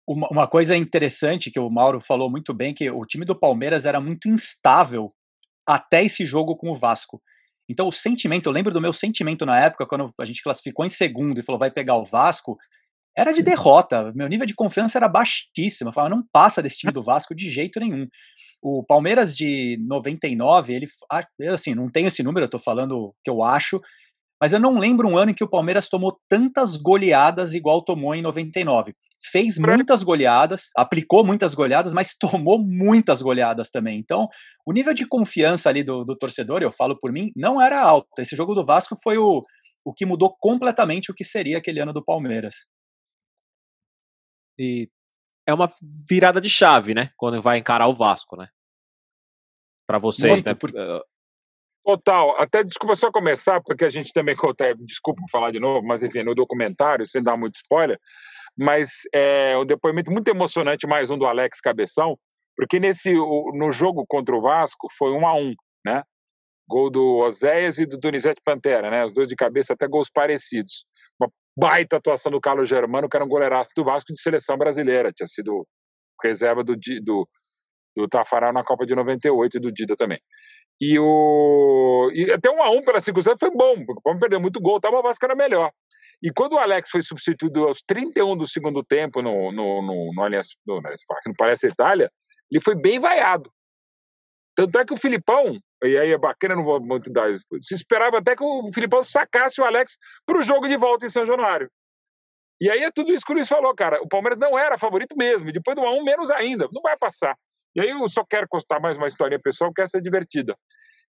[0.07, 3.85] Uma, uma coisa interessante que o Mauro falou muito bem, que o time do Palmeiras
[3.85, 5.13] era muito instável
[5.67, 7.21] até esse jogo com o Vasco.
[7.69, 10.89] Então, o sentimento, eu lembro do meu sentimento na época, quando a gente classificou em
[10.89, 12.55] segundo e falou vai pegar o Vasco,
[13.17, 14.11] era de derrota.
[14.15, 15.89] Meu nível de confiança era baixíssimo.
[15.89, 18.07] Eu falava, não passa desse time do Vasco de jeito nenhum.
[18.61, 20.85] O Palmeiras de 99, ele,
[21.51, 23.81] assim, não tenho esse número, eu tô falando que eu acho,
[24.41, 28.15] mas eu não lembro um ano em que o Palmeiras tomou tantas goleadas igual tomou
[28.15, 28.93] em 99.
[29.31, 33.97] Fez muitas goleadas, aplicou muitas goleadas, mas tomou muitas goleadas também.
[33.99, 34.27] Então,
[34.65, 38.07] o nível de confiança ali do, do torcedor, eu falo por mim, não era alto.
[38.19, 39.41] Esse jogo do Vasco foi o,
[39.85, 42.65] o que mudou completamente o que seria aquele ano do Palmeiras.
[44.57, 44.89] E
[45.47, 45.71] é uma
[46.09, 47.11] virada de chave, né?
[47.17, 48.49] Quando vai encarar o Vasco, né?
[49.87, 50.53] Para vocês, né?
[50.53, 50.71] Por...
[51.83, 52.39] Total.
[52.39, 56.23] Até desculpa só começar, porque a gente também conta, desculpa falar de novo, mas enfim,
[56.23, 57.99] no documentário, sem dar muito spoiler,
[58.57, 62.17] mas é um depoimento muito emocionante, mais um do Alex Cabeção,
[62.55, 65.53] porque nesse no jogo contra o Vasco foi um a um,
[65.85, 66.03] né?
[66.67, 69.03] Gol do Oséias e do Donizete Pantera, né?
[69.03, 70.85] Os dois de cabeça, até gols parecidos.
[71.55, 75.27] Baita atuação do Carlos Germano, que era um goleiraço do Vasco de seleção brasileira, tinha
[75.27, 75.67] sido
[76.21, 77.29] reserva do, do,
[77.95, 80.19] do Tafarel na Copa de 98 e do Dida também.
[80.81, 84.39] E, o, e até um a um pela circunstância foi bom, porque o Palmeiras perdeu
[84.39, 85.71] muito gol, tava, o Vasco era melhor.
[86.21, 90.23] E quando o Alex foi substituído aos 31 do segundo tempo no, no, no, no
[90.23, 92.11] Allianz, no, no Palestra Itália,
[92.49, 93.51] ele foi bem vaiado.
[94.55, 97.29] Tanto é que o Filipão, e aí é bacana, não vou muito dar
[97.61, 101.09] se esperava até que o Filipão sacasse o Alex para o jogo de volta em
[101.09, 101.69] São Januário.
[102.61, 104.01] E aí é tudo isso que o Luiz falou, cara.
[104.01, 107.35] O Palmeiras não era favorito mesmo, e depois do 1 menos ainda, não vai passar.
[107.75, 110.55] E aí eu só quero contar mais uma historinha pessoal que essa é divertida.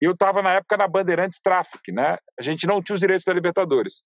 [0.00, 2.18] Eu estava na época na Bandeirantes Traffic, né?
[2.38, 4.02] A gente não tinha os direitos da Libertadores.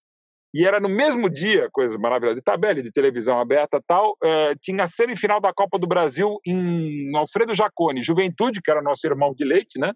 [0.53, 4.83] e era no mesmo dia, coisa maravilhosa, de tabela, de televisão aberta tal, uh, tinha
[4.85, 9.45] a semifinal da Copa do Brasil em Alfredo Jacone, Juventude, que era nosso irmão de
[9.45, 9.93] leite, né,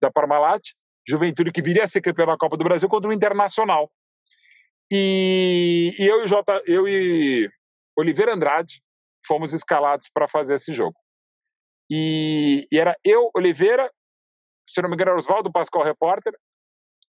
[0.00, 0.62] da Parmalat,
[1.06, 3.90] Juventude que viria a ser campeão da Copa do Brasil contra o Internacional.
[4.90, 7.48] E, e eu, e J, eu e
[7.96, 8.80] Oliveira Andrade
[9.26, 10.96] fomos escalados para fazer esse jogo.
[11.90, 13.90] E, e, era eu, Oliveira,
[14.66, 16.34] se não me engano, Oswaldo Pascoal, repórter,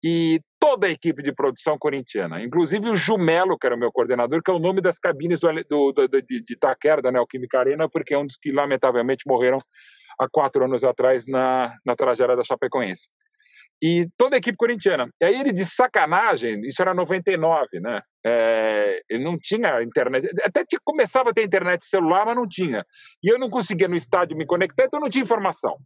[0.04, 4.42] e toda a equipe de produção corintiana, inclusive o Jumelo, que era o meu coordenador,
[4.42, 7.88] que é o nome das cabines do, do, do, de, de Itaquera, da Neoquímica Arena,
[7.88, 9.62] porque é um dos que, lamentavelmente, morreram
[10.22, 13.08] há quatro anos atrás na, na tragédia da Chapecoense.
[13.84, 15.10] E toda a equipe corintiana.
[15.20, 18.00] E aí ele, de sacanagem, isso era 99, né?
[18.24, 20.30] É, ele não tinha internet.
[20.44, 22.86] Até tinha, começava a ter internet celular, mas não tinha.
[23.24, 25.78] E eu não conseguia no estádio me conectar, então não tinha informação.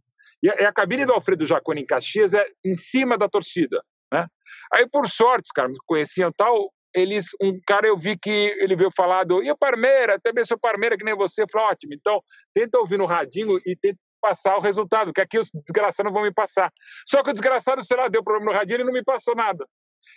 [0.42, 3.82] E a, a cabine do Alfredo Jaconi em Caxias é em cima da torcida.
[4.12, 4.26] Né?
[4.74, 8.90] Aí, por sorte, os caras conheciam tal, eles, um cara eu vi que ele veio
[8.94, 12.22] falar do, e o Parmeira, também sou Parmeira que nem você, eu falei, ótimo, então
[12.54, 16.32] tenta ouvir no radinho e tenta passar o resultado, que aqui os desgraçados vão me
[16.32, 16.72] passar.
[17.06, 19.64] Só que o desgraçado, sei lá, deu problema no radinho e não me passou nada.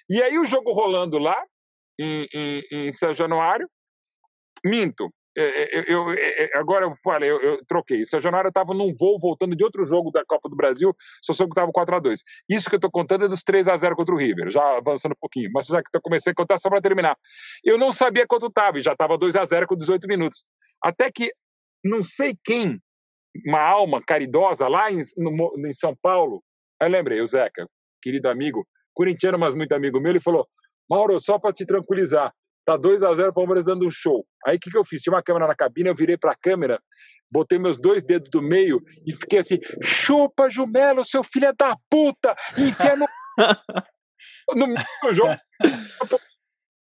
[0.10, 1.40] E aí o jogo rolando lá,
[2.00, 3.70] em, em, em São Januário,
[4.66, 8.04] minto, é, é, eu, eu, é, agora eu falei, eu, eu troquei.
[8.06, 11.54] São Januário estava num voo voltando de outro jogo da Copa do Brasil, só soube
[11.54, 12.20] que estava 4x2.
[12.50, 15.50] Isso que eu estou contando é dos 3x0 contra o River, já avançando um pouquinho,
[15.54, 17.16] mas já que eu comecei a contar só para terminar.
[17.64, 20.44] Eu não sabia quanto estava, já estava 2x0 com 18 minutos.
[20.84, 21.32] Até que
[21.84, 22.82] não sei quem,
[23.46, 26.44] uma alma caridosa lá em, no, em São Paulo,
[26.82, 27.68] eu lembrei, o Zeca,
[28.02, 30.48] querido amigo, corintiano, mas muito amigo meu, ele falou:
[30.90, 32.34] Mauro, só para te tranquilizar,
[32.70, 34.24] Tá 2 a 0 o Palmeiras dando um show.
[34.46, 35.02] Aí o que, que eu fiz?
[35.02, 36.80] Tinha uma câmera na cabine, eu virei para a câmera,
[37.32, 41.76] botei meus dois dedos do meio e fiquei assim: chupa, Jumelo, seu filho é da
[41.90, 42.36] puta!
[42.56, 43.08] Enfia no.
[45.04, 45.34] no jogo.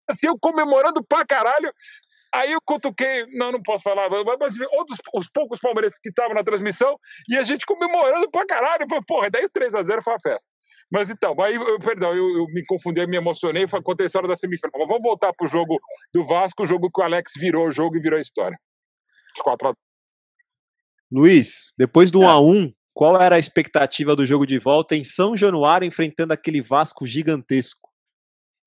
[0.09, 1.71] Assim, eu comemorando pra caralho.
[2.33, 6.43] Aí eu cutuquei, não, não posso falar, mas outros, os poucos palmeirenses que estavam na
[6.43, 6.97] transmissão
[7.29, 8.85] e a gente comemorando pra caralho.
[9.07, 10.49] Porra, daí o 3x0 foi a festa.
[10.91, 14.35] Mas então, aí, eu, perdão, eu, eu, me confundi, me emocionei, contei a história da
[14.35, 14.71] semifinal.
[14.77, 15.77] Mas vamos voltar pro jogo
[16.13, 18.57] do Vasco, o jogo que o Alex virou o jogo e virou a história.
[19.35, 19.73] Os 4 a...
[21.11, 22.27] Luiz, depois do 1 é.
[22.27, 26.61] a 1 qual era a expectativa do jogo de volta em São Januário enfrentando aquele
[26.61, 27.86] Vasco gigantesco?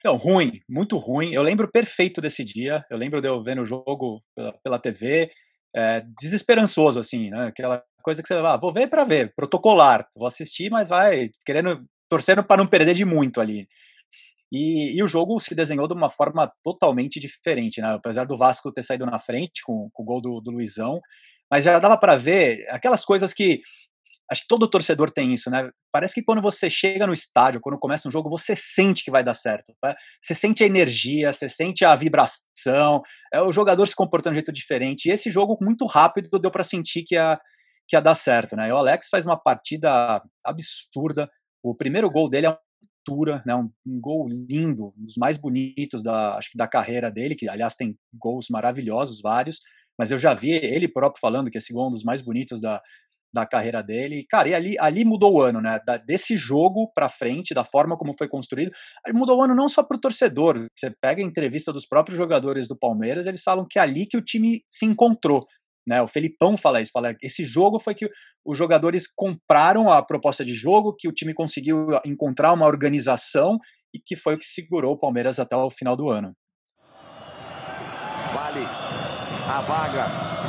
[0.04, 1.32] Não, ruim, muito ruim.
[1.32, 2.84] Eu lembro perfeito desse dia.
[2.90, 5.30] Eu lembro de eu vendo o jogo pela, pela TV,
[5.74, 7.46] é, desesperançoso, assim, né?
[7.48, 11.30] Aquela coisa que você vai, ah, vou ver para ver, protocolar, vou assistir, mas vai
[11.44, 13.68] querendo torcendo para não perder de muito ali.
[14.52, 17.94] E, e, o jogo se desenhou de uma forma totalmente diferente, né?
[17.94, 21.00] Apesar do Vasco ter saído na frente com, com o gol do, do Luizão,
[21.50, 23.60] mas já dava para ver aquelas coisas que
[24.30, 25.68] acho que todo torcedor tem isso, né?
[25.92, 29.24] Parece que quando você chega no estádio, quando começa um jogo, você sente que vai
[29.24, 29.74] dar certo.
[29.84, 29.94] Né?
[30.22, 33.02] Você sente a energia, você sente a vibração,
[33.32, 35.06] é o jogador se comportando de um jeito diferente.
[35.06, 37.40] E esse jogo, muito rápido, deu para sentir que ia,
[37.88, 38.68] que ia dar certo, né?
[38.68, 41.28] E o Alex faz uma partida absurda,
[41.62, 42.60] o primeiro gol dele é uma
[43.00, 47.10] altura, né, um, um, gol lindo, um dos mais bonitos da, acho que da carreira
[47.10, 49.60] dele, que aliás tem gols maravilhosos, vários,
[49.98, 52.60] mas eu já vi ele próprio falando que esse gol é um dos mais bonitos
[52.60, 52.80] da,
[53.32, 54.24] da carreira dele.
[54.28, 55.78] Cara, e ali, ali mudou o ano, né?
[55.86, 58.72] Da, desse jogo para frente, da forma como foi construído,
[59.14, 60.66] mudou o ano não só para o torcedor.
[60.76, 64.16] Você pega a entrevista dos próprios jogadores do Palmeiras, eles falam que é ali que
[64.16, 65.44] o time se encontrou.
[65.86, 66.02] Né?
[66.02, 68.08] O Felipão fala isso, fala esse jogo foi que
[68.44, 73.58] os jogadores compraram a proposta de jogo, que o time conseguiu encontrar uma organização
[73.94, 76.32] e que foi o que segurou o Palmeiras até o final do ano.
[78.32, 78.64] Vale
[79.50, 80.39] a vaga.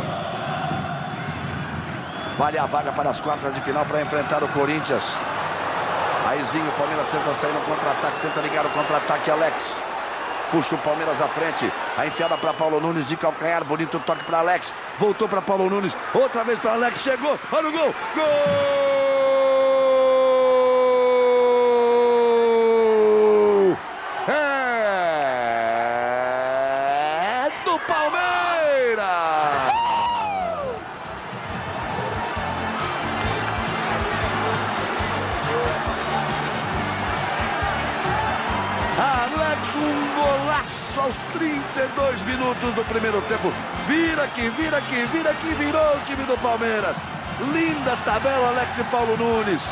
[2.42, 5.08] Vale a vaga para as quartas de final para enfrentar o Corinthians.
[6.28, 9.80] Aizinho, o Palmeiras tenta sair no contra-ataque, tenta ligar o contra-ataque, Alex.
[10.50, 11.72] Puxa o Palmeiras à frente.
[11.96, 13.64] A enfiada para Paulo Nunes de calcanhar.
[13.64, 14.74] Bonito toque para Alex.
[14.98, 15.96] Voltou para Paulo Nunes.
[16.16, 17.02] Outra vez para Alex.
[17.02, 17.40] Chegou.
[17.52, 17.96] Olha o gol.
[18.16, 18.91] Gol!
[42.92, 43.52] Primeiro tempo.
[43.88, 46.96] Vira aqui, vira aqui, vira aqui, virou o time do Palmeiras.
[47.54, 49.64] Linda tabela, Alex e Paulo Nunes.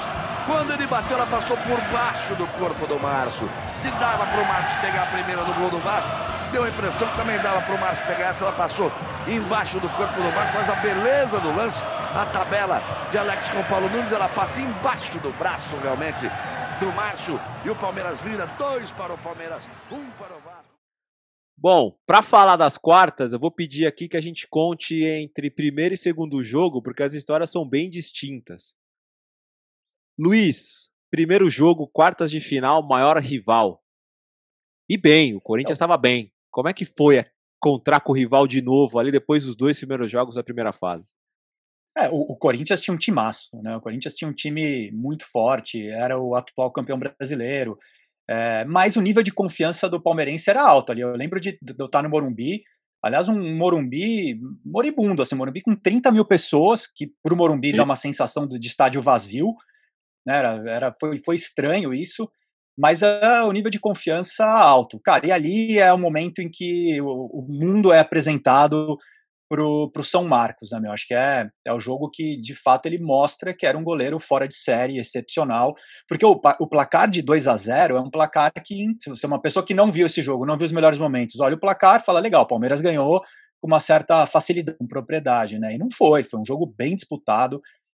[0.45, 3.47] Quando ele bateu, ela passou por baixo do corpo do Márcio.
[3.75, 6.09] Se dava para o Márcio pegar a primeira no gol do Vasco,
[6.51, 8.45] deu a impressão que também dava para o Márcio pegar essa.
[8.45, 8.91] Ela passou
[9.27, 11.83] embaixo do corpo do Márcio, mas a beleza do lance,
[12.15, 16.31] a tabela de Alex com Paulo Nunes, ela passa embaixo do braço realmente
[16.79, 17.39] do Márcio.
[17.63, 20.58] E o Palmeiras vira dois para o Palmeiras, um para o Vasco.
[21.61, 25.93] Bom, para falar das quartas, eu vou pedir aqui que a gente conte entre primeiro
[25.93, 28.73] e segundo jogo, porque as histórias são bem distintas.
[30.17, 33.83] Luiz, primeiro jogo, quartas de final, maior rival.
[34.87, 36.31] E bem, o Corinthians estava bem.
[36.49, 37.25] Como é que foi
[37.57, 41.11] encontrar com o rival de novo ali depois dos dois primeiros jogos da primeira fase?
[41.97, 43.75] É, o, o, Corinthians tinha um timaço, né?
[43.75, 47.77] O Corinthians tinha um time muito forte, era o atual campeão brasileiro,
[48.29, 51.01] é, mas o nível de confiança do palmeirense era alto ali.
[51.01, 52.61] Eu lembro de, de eu estar no Morumbi,
[53.03, 57.77] aliás, um Morumbi moribundo, assim, Morumbi com 30 mil pessoas, que para o Morumbi Sim.
[57.77, 59.55] dá uma sensação de, de estádio vazio,
[60.27, 60.37] né?
[60.37, 62.29] Era, era, foi, foi estranho isso,
[62.77, 64.99] mas é o nível de confiança alto.
[65.03, 68.95] Cara, e ali é o momento em que o, o mundo é apresentado
[69.49, 70.91] pro, pro São Marcos, né, meu?
[70.91, 74.19] Acho que é, é o jogo que, de fato, ele mostra que era um goleiro
[74.19, 75.73] fora de série, excepcional,
[76.07, 79.27] porque o, o placar de 2 a 0 é um placar que, se você é
[79.27, 82.05] uma pessoa que não viu esse jogo, não viu os melhores momentos, olha o placar
[82.05, 83.21] fala, legal, o Palmeiras ganhou
[83.59, 85.73] com uma certa facilidade, com propriedade, né?
[85.73, 87.59] E não foi, foi um jogo bem disputado,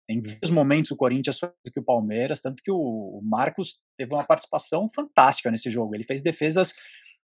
[0.10, 4.14] em vários momentos o Corinthians foi do que o Palmeiras, tanto que o, Marcos teve
[4.14, 6.74] uma participação fantástica nesse jogo, ele fez defesas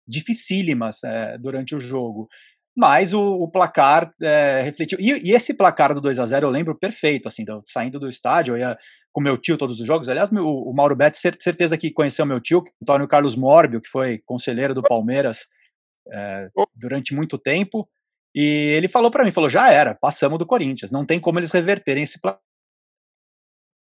[0.07, 2.27] dificílimas é, durante o jogo
[2.75, 4.99] mas o, o placar é, refletiu.
[4.99, 8.09] E, e, esse placar do 2 a 0 eu lembro perfeito, assim, do, saindo do
[8.09, 8.77] estádio, eu ia
[9.13, 10.09] com meu tio todos os jogos.
[10.09, 14.19] Aliás, meu, o Mauro Betti, certeza que conheceu meu tio, Antônio Carlos Mórbio, que foi
[14.25, 15.47] conselheiro do Palmeiras
[16.11, 17.89] é, durante muito tempo.
[18.35, 21.51] E ele falou para mim, falou, já era, passamos do Corinthians, não tem como eles
[21.51, 22.41] reverterem esse placar.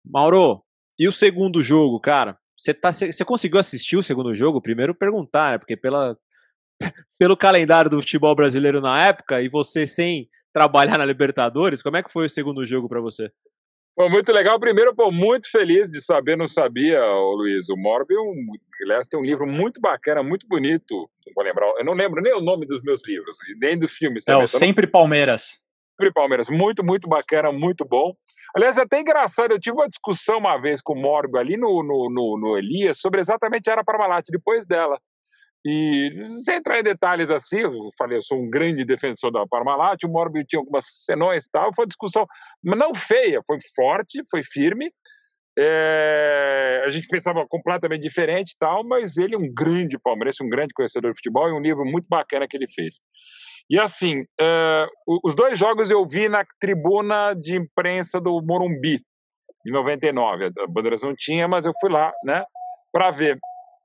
[0.05, 0.63] Mauro,
[0.99, 2.39] e o segundo jogo, cara?
[2.59, 2.91] Você tá,
[3.25, 4.61] conseguiu assistir o segundo jogo?
[4.61, 5.59] Primeiro perguntar, né?
[5.59, 6.17] Porque pela,
[7.19, 12.03] pelo calendário do futebol brasileiro na época e você sem trabalhar na Libertadores, como é
[12.03, 13.31] que foi o segundo jogo para você?
[13.97, 14.59] Pô, muito legal.
[14.59, 17.69] Primeiro, pô, muito feliz de saber, não sabia, Luiz.
[17.69, 18.47] O Morbi, um,
[18.83, 21.09] aliás, tem um livro muito bacana, muito bonito.
[21.27, 24.27] Não vou lembrar, eu não lembro nem o nome dos meus livros, nem dos filmes.
[24.27, 25.61] É o Sempre Palmeiras.
[25.93, 26.49] Sempre Palmeiras.
[26.51, 28.13] Muito, muito bacana, muito bom.
[28.57, 31.83] Aliás, é até engraçado, eu tive uma discussão uma vez com o Morbi ali no,
[31.85, 35.01] no, no, no Elias sobre exatamente a Era Parmalat, depois dela.
[35.67, 36.11] E
[36.43, 40.09] sem entrar em detalhes assim, eu falei, eu sou um grande defensor da Parmalat, o
[40.09, 42.27] Morbi tinha algumas senões e tal, foi uma discussão,
[42.63, 44.93] mas não feia, foi forte, foi firme.
[45.57, 50.49] É, a gente pensava completamente diferente e tal, mas ele é um grande palmeirense, um
[50.49, 52.97] grande conhecedor de futebol e um livro muito bacana que ele fez.
[53.71, 54.87] E assim, é,
[55.25, 59.01] os dois jogos eu vi na tribuna de imprensa do Morumbi,
[59.67, 60.47] em 99.
[60.47, 62.45] A Bandeiras não tinha, mas eu fui lá, né,
[62.93, 63.39] para ver.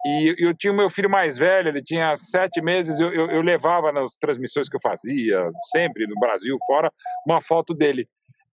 [0.06, 3.42] E eu tinha o meu filho mais velho, ele tinha sete meses, eu, eu, eu,
[3.42, 6.92] levava nas transmissões que eu fazia, sempre no Brasil, fora,
[7.26, 8.06] uma foto dele.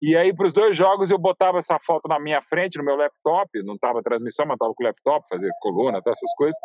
[0.01, 2.97] E aí, para os dois jogos, eu botava essa foto na minha frente, no meu
[2.97, 6.59] laptop, não estava transmissão, mas estava com o laptop, fazer coluna, tá, essas coisas,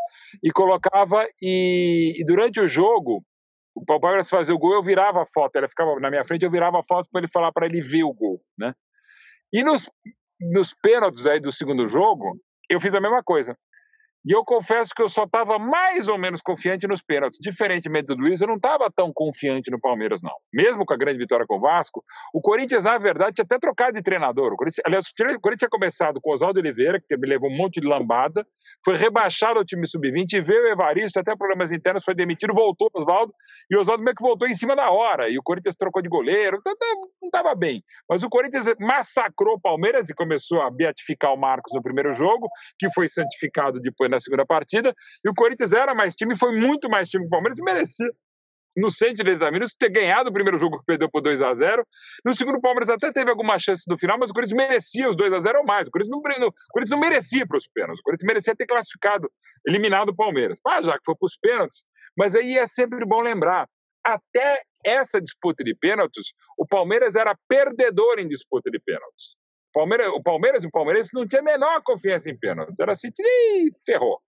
[0.44, 3.24] e colocava, e, e durante o jogo,
[3.76, 6.52] o Palmeiras fazia o gol, eu virava a foto, ela ficava na minha frente, eu
[6.52, 8.74] virava a foto para ele falar para ele ver o gol, né?
[9.54, 9.90] E nos,
[10.40, 12.38] nos pênaltis aí do segundo jogo,
[12.70, 13.58] eu fiz a mesma coisa.
[14.26, 17.40] E eu confesso que eu só estava mais ou menos confiante nos pênaltis.
[17.42, 20.36] Diferentemente do Luiz, eu não estava tão confiante no Palmeiras, não.
[20.54, 22.04] Mesmo com a grande vitória com o Vasco,
[22.34, 24.52] o Corinthians, na verdade, tinha até trocado de treinador.
[24.52, 27.80] O Corinthians, aliás, o Corinthians tinha começado com o Oswaldo Oliveira, que levou um monte
[27.80, 28.46] de lambada,
[28.84, 33.00] foi rebaixado ao time sub-20, veio o Evaristo, até problemas internos, foi demitido, voltou o
[33.00, 33.34] Oswaldo,
[33.72, 35.30] e o Oswaldo meio que voltou em cima da hora.
[35.30, 36.74] E o Corinthians trocou de goleiro, então,
[37.22, 37.82] não estava bem.
[38.10, 42.50] Mas o Corinthians massacrou o Palmeiras e começou a beatificar o Marcos no primeiro jogo,
[42.78, 44.94] que foi santificado depois na segunda partida,
[45.24, 48.10] e o Corinthians era mais time, foi muito mais time que o Palmeiras e merecia.
[48.78, 51.86] No centro de Minutos, ter ganhado o primeiro jogo que perdeu por 2 a 0
[52.24, 55.16] No segundo, o Palmeiras até teve alguma chance no final, mas o Corinthians merecia os
[55.18, 55.88] 2 a 0 ou mais.
[55.88, 58.00] O Corinthians não, o Corinthians não merecia para os pênaltis.
[58.00, 59.30] O Corinthians merecia ter classificado,
[59.68, 60.60] eliminado o Palmeiras.
[60.66, 61.84] Ah, já que foi para os pênaltis.
[62.18, 63.68] Mas aí é sempre bom lembrar:
[64.06, 69.36] até essa disputa de pênaltis, o Palmeiras era perdedor em disputa de pênaltis.
[69.74, 72.80] Palmeiras, o Palmeiras e o Palmeirense não tinha a menor confiança em pênaltis.
[72.80, 73.10] Era assim,
[73.86, 74.20] ferrou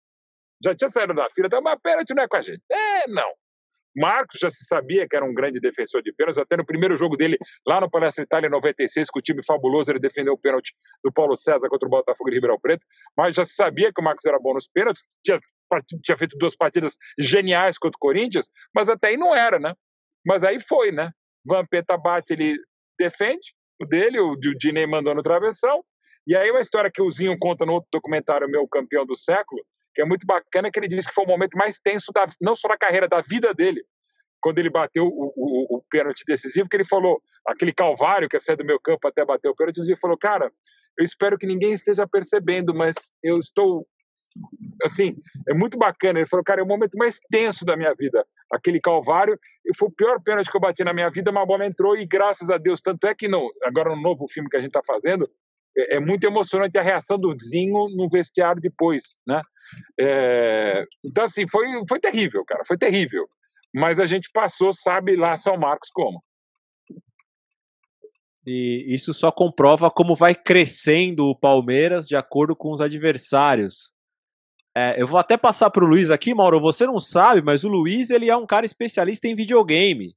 [0.63, 2.63] já tinha saído da fila, então, mas pênalti não é com a gente.
[2.71, 3.33] É, não.
[3.97, 7.17] Marcos já se sabia que era um grande defensor de pênaltis, até no primeiro jogo
[7.17, 7.37] dele,
[7.67, 10.73] lá no Palestra Itália, em 96, com o time fabuloso, ele defendeu o pênalti
[11.03, 12.85] do Paulo César contra o Botafogo de Ribeirão Preto,
[13.17, 15.41] mas já se sabia que o Marcos era bom nos pênaltis, tinha,
[16.05, 19.75] tinha feito duas partidas geniais contra o Corinthians, mas até aí não era, né?
[20.25, 21.11] Mas aí foi, né?
[21.45, 22.57] Vampeta bate, ele
[22.97, 23.55] defende
[23.87, 25.83] dele, o Dinei mandou no travessão,
[26.27, 29.63] e aí uma história que o Zinho conta no outro documentário meu, Campeão do Século,
[29.95, 32.55] que é muito bacana, que ele disse que foi o momento mais tenso, da, não
[32.55, 33.83] só da carreira, da vida dele,
[34.41, 38.41] quando ele bateu o, o, o pênalti decisivo, que ele falou, aquele calvário que é
[38.41, 40.51] sair do meu campo até bater o pênalti, ele falou, cara,
[40.99, 43.87] eu espero que ninguém esteja percebendo, mas eu estou
[44.83, 45.17] assim,
[45.49, 46.19] é muito bacana.
[46.19, 49.39] Ele falou, cara, é o momento mais tenso da minha vida, aquele calvário.
[49.77, 52.07] Foi o pior pênalti que eu bati na minha vida, mas a bola entrou e
[52.07, 52.81] graças a Deus.
[52.81, 55.29] Tanto é que no, agora no novo filme que a gente está fazendo,
[55.77, 59.43] é, é, muito emocionante a reação do Zinho no vestiário depois, né?
[60.01, 63.29] É, então, assim, foi, foi terrível, cara, foi terrível.
[63.73, 66.23] Mas a gente passou, sabe lá São Marcos como.
[68.45, 73.93] E isso só comprova como vai crescendo o Palmeiras de acordo com os adversários.
[74.81, 76.59] É, eu vou até passar para o Luiz aqui, Mauro.
[76.59, 80.17] Você não sabe, mas o Luiz ele é um cara especialista em videogame.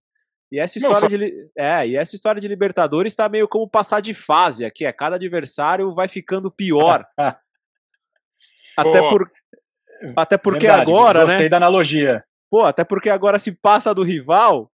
[0.50, 4.14] E essa história, de, é, e essa história de Libertadores está meio como passar de
[4.14, 4.86] fase aqui.
[4.86, 7.06] É cada adversário vai ficando pior.
[8.78, 9.32] até, por,
[10.16, 11.26] até porque Verdade, agora, gostei né?
[11.26, 12.24] Gostei da analogia.
[12.50, 14.72] Pô, até porque agora se passa do rival,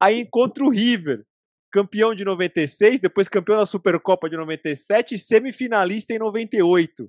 [0.00, 1.24] aí encontra o River,
[1.72, 7.08] campeão de 96, depois campeão da Supercopa de 97 e semifinalista em 98.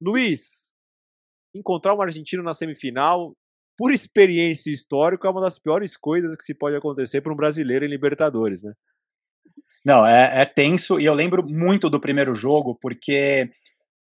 [0.00, 0.70] Luiz,
[1.58, 3.34] encontrar um argentino na semifinal,
[3.76, 7.84] por experiência histórica, é uma das piores coisas que se pode acontecer para um brasileiro
[7.84, 8.72] em Libertadores, né?
[9.84, 13.48] Não, é, é tenso e eu lembro muito do primeiro jogo, porque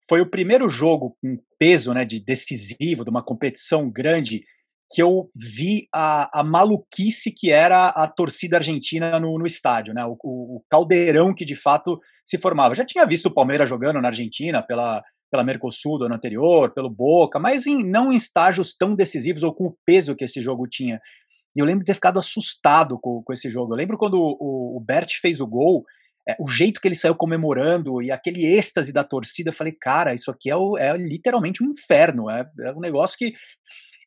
[0.08, 4.44] foi o primeiro jogo com peso né, de decisivo, de uma competição grande,
[4.90, 10.04] que eu vi a, a maluquice que era a torcida argentina no, no estádio, né?
[10.04, 12.74] O, o, caldeirão que de fato se formava.
[12.74, 16.90] Já tinha visto o Palmeiras jogando na Argentina pela, pela Mercosul do ano anterior, pelo
[16.90, 20.66] Boca, mas em, não em estágios tão decisivos ou com o peso que esse jogo
[20.68, 21.00] tinha.
[21.54, 23.72] E eu lembro de ter ficado assustado com, com esse jogo.
[23.72, 25.84] Eu lembro quando o, o Bert fez o gol,
[26.28, 30.12] é, o jeito que ele saiu comemorando e aquele êxtase da torcida, eu falei, cara,
[30.12, 32.30] isso aqui é, o, é literalmente um inferno.
[32.30, 33.32] É, é um negócio que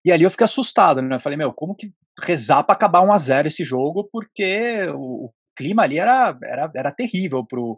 [0.05, 1.15] e ali eu fiquei assustado, né?
[1.15, 1.91] Eu falei, meu, como que
[2.21, 6.71] rezar para acabar 1 a 0 esse jogo, porque o, o, clima ali era, era,
[6.73, 7.77] era terrível pro,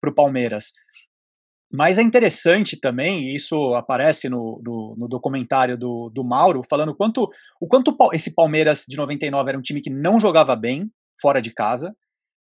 [0.00, 0.72] pro Palmeiras.
[1.72, 6.96] Mas é interessante também, e isso aparece no, no, no, documentário do, do Mauro, falando
[6.96, 10.90] quanto, o quanto esse Palmeiras de 99 era um time que não jogava bem
[11.20, 11.94] fora de casa,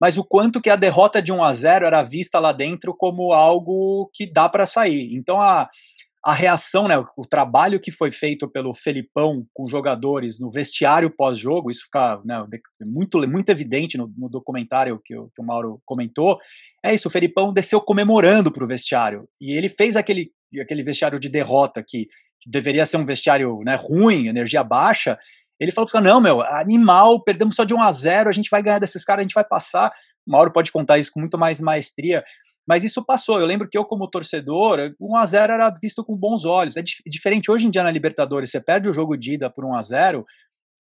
[0.02, 3.32] mas o quanto que a derrota de 1 a 0 era vista lá dentro como
[3.34, 5.14] algo que dá para sair.
[5.14, 5.70] Então a,
[6.26, 11.70] a reação, né, o trabalho que foi feito pelo Felipão com jogadores no vestiário pós-jogo,
[11.70, 12.46] isso fica né,
[12.82, 16.40] muito, muito evidente no, no documentário que o, que o, Mauro comentou,
[16.84, 21.20] é isso, o Felipão desceu comemorando para o vestiário, e ele fez aquele, aquele vestiário
[21.20, 22.08] de derrota que,
[22.40, 25.20] que deveria ser um vestiário né, ruim, energia baixa,
[25.60, 28.64] ele falou para não, meu, animal, perdemos só de 1 a 0 a gente vai
[28.64, 29.92] ganhar desses caras, a gente vai passar,
[30.26, 32.24] o Mauro pode contar isso com muito mais maestria,
[32.68, 33.40] mas isso passou.
[33.40, 36.78] Eu lembro que eu, como torcedor, 1 a 0 era visto com bons olhos.
[36.78, 38.50] É dif diferente hoje em dia na Libertadores.
[38.50, 40.26] Você perde o jogo de ida por 1 a 0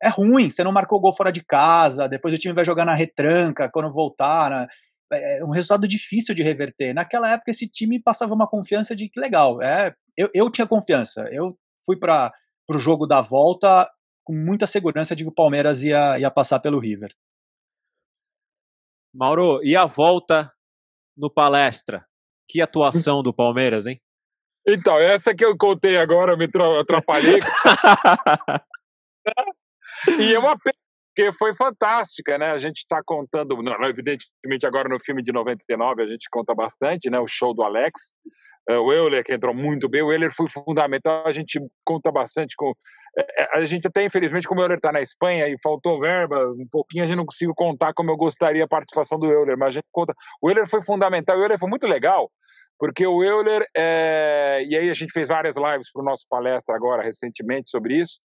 [0.03, 0.51] é ruim.
[0.51, 3.93] Você não marcou gol fora de casa, depois o time vai jogar na retranca quando
[3.93, 4.51] voltar.
[4.51, 4.67] Né?
[5.13, 6.95] É um resultado difícil de reverter.
[6.95, 9.63] Naquela época, esse time passava uma confiança de que legal.
[9.63, 11.29] É, eu, eu tinha confiança.
[11.31, 12.33] Eu fui para
[12.71, 13.89] o jogo da volta
[14.25, 17.15] com muita segurança de que o Palmeiras ia, ia passar pelo River.
[19.15, 20.53] Mauro, e a volta
[21.19, 22.07] no palestra.
[22.49, 24.01] Que atuação do Palmeiras, hein?
[24.67, 26.49] Então, essa que eu contei agora, eu me
[26.79, 27.41] atrapalhei.
[30.21, 30.77] e é uma pena,
[31.15, 32.53] porque foi fantástica, né?
[32.53, 37.11] A gente está contando, não, evidentemente agora no filme de 99 a gente conta bastante,
[37.11, 37.19] né?
[37.19, 38.31] O show do Alex, é,
[38.77, 42.73] o Euler, que entrou muito bem, o Euler foi fundamental, a gente conta bastante com.
[43.17, 46.51] É, é, a gente até, infelizmente, como o Euler está na Espanha e faltou verba,
[46.51, 49.69] um pouquinho, a gente não consigo contar como eu gostaria a participação do Euler, mas
[49.69, 50.15] a gente conta.
[50.43, 52.31] O Euler foi fundamental, o Euler foi muito legal,
[52.79, 53.65] porque o Euler.
[53.75, 54.63] É...
[54.69, 58.19] E aí a gente fez várias lives para o nosso palestra agora, recentemente, sobre isso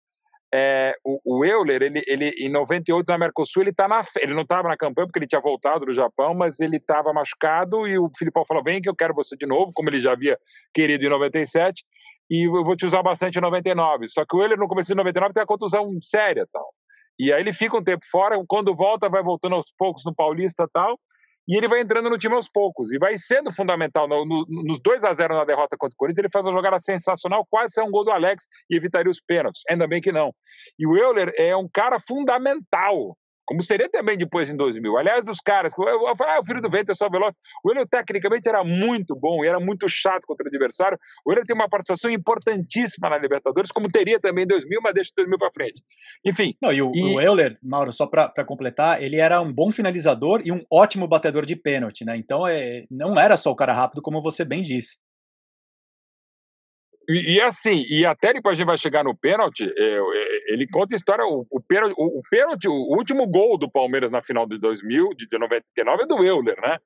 [0.56, 4.44] é, o, o, Euler, ele, ele, em 98 na Mercosul, ele, tá na, ele não
[4.44, 8.08] estava na campanha porque ele tinha voltado do Japão, mas ele estava machucado e o
[8.16, 10.38] Filipão falou: vem que eu quero você de novo, como ele já havia
[10.72, 11.84] querido em 97,
[12.30, 14.08] e eu vou te usar bastante em 99.
[14.08, 16.70] Só que o Euler, no começo de 99, tem a contusão séria tal.
[17.18, 20.68] E aí ele fica um tempo fora, quando volta, vai voltando aos poucos no Paulista
[20.72, 21.00] tal,
[21.48, 24.80] e ele vai entrando no time aos poucos e vai sendo fundamental no, no, nos
[24.80, 26.20] 2 a 0 na derrota contra o Corinthians.
[26.20, 29.62] Ele faz uma jogada sensacional, quase é um gol do Alex e evitaria os pênaltis.
[29.70, 30.34] Ainda bem que não.
[30.80, 33.18] E o Euler é um cara fundamental
[33.54, 34.98] como seria também depois em 2000.
[34.98, 37.36] Aliás, dos caras, eu, eu, ah, o filho do vento é só veloz.
[37.64, 40.98] O Euler tecnicamente era muito bom e era muito chato contra o adversário.
[41.24, 45.12] O Euler tem uma participação importantíssima na Libertadores, como teria também em 2000, mas deixa
[45.16, 45.84] 2000 para frente.
[46.26, 46.56] Enfim.
[46.60, 47.04] Não, e o, e...
[47.04, 51.46] o Euler, Mauro, só para completar, ele era um bom finalizador e um ótimo batedor
[51.46, 52.18] de pênalti, né?
[52.18, 54.98] Então é, não era só o cara rápido, como você bem disse.
[57.08, 60.68] E, e, assim, e até depois a gente vai chegar no pênalti, é, é, ele
[60.68, 64.48] conta a história, o, o, pênalti, o, pênalti, o último gol do Palmeiras na final
[64.48, 66.78] de 2000, de 99, é do Euler, né?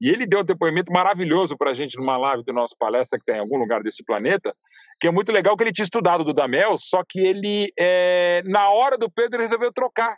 [0.00, 3.24] E ele deu um depoimento maravilhoso para a gente numa live do nosso palestra que
[3.24, 4.54] tem em algum lugar desse planeta.
[5.00, 8.70] que é muito legal que ele tinha estudado do Dudamel, só que ele, é, na
[8.70, 10.16] hora do Pedro, ele resolveu trocar.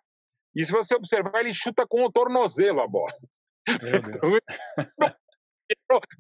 [0.55, 3.13] E se você observar, ele chuta com o tornozelo a bola.
[3.83, 4.41] Meu Deus.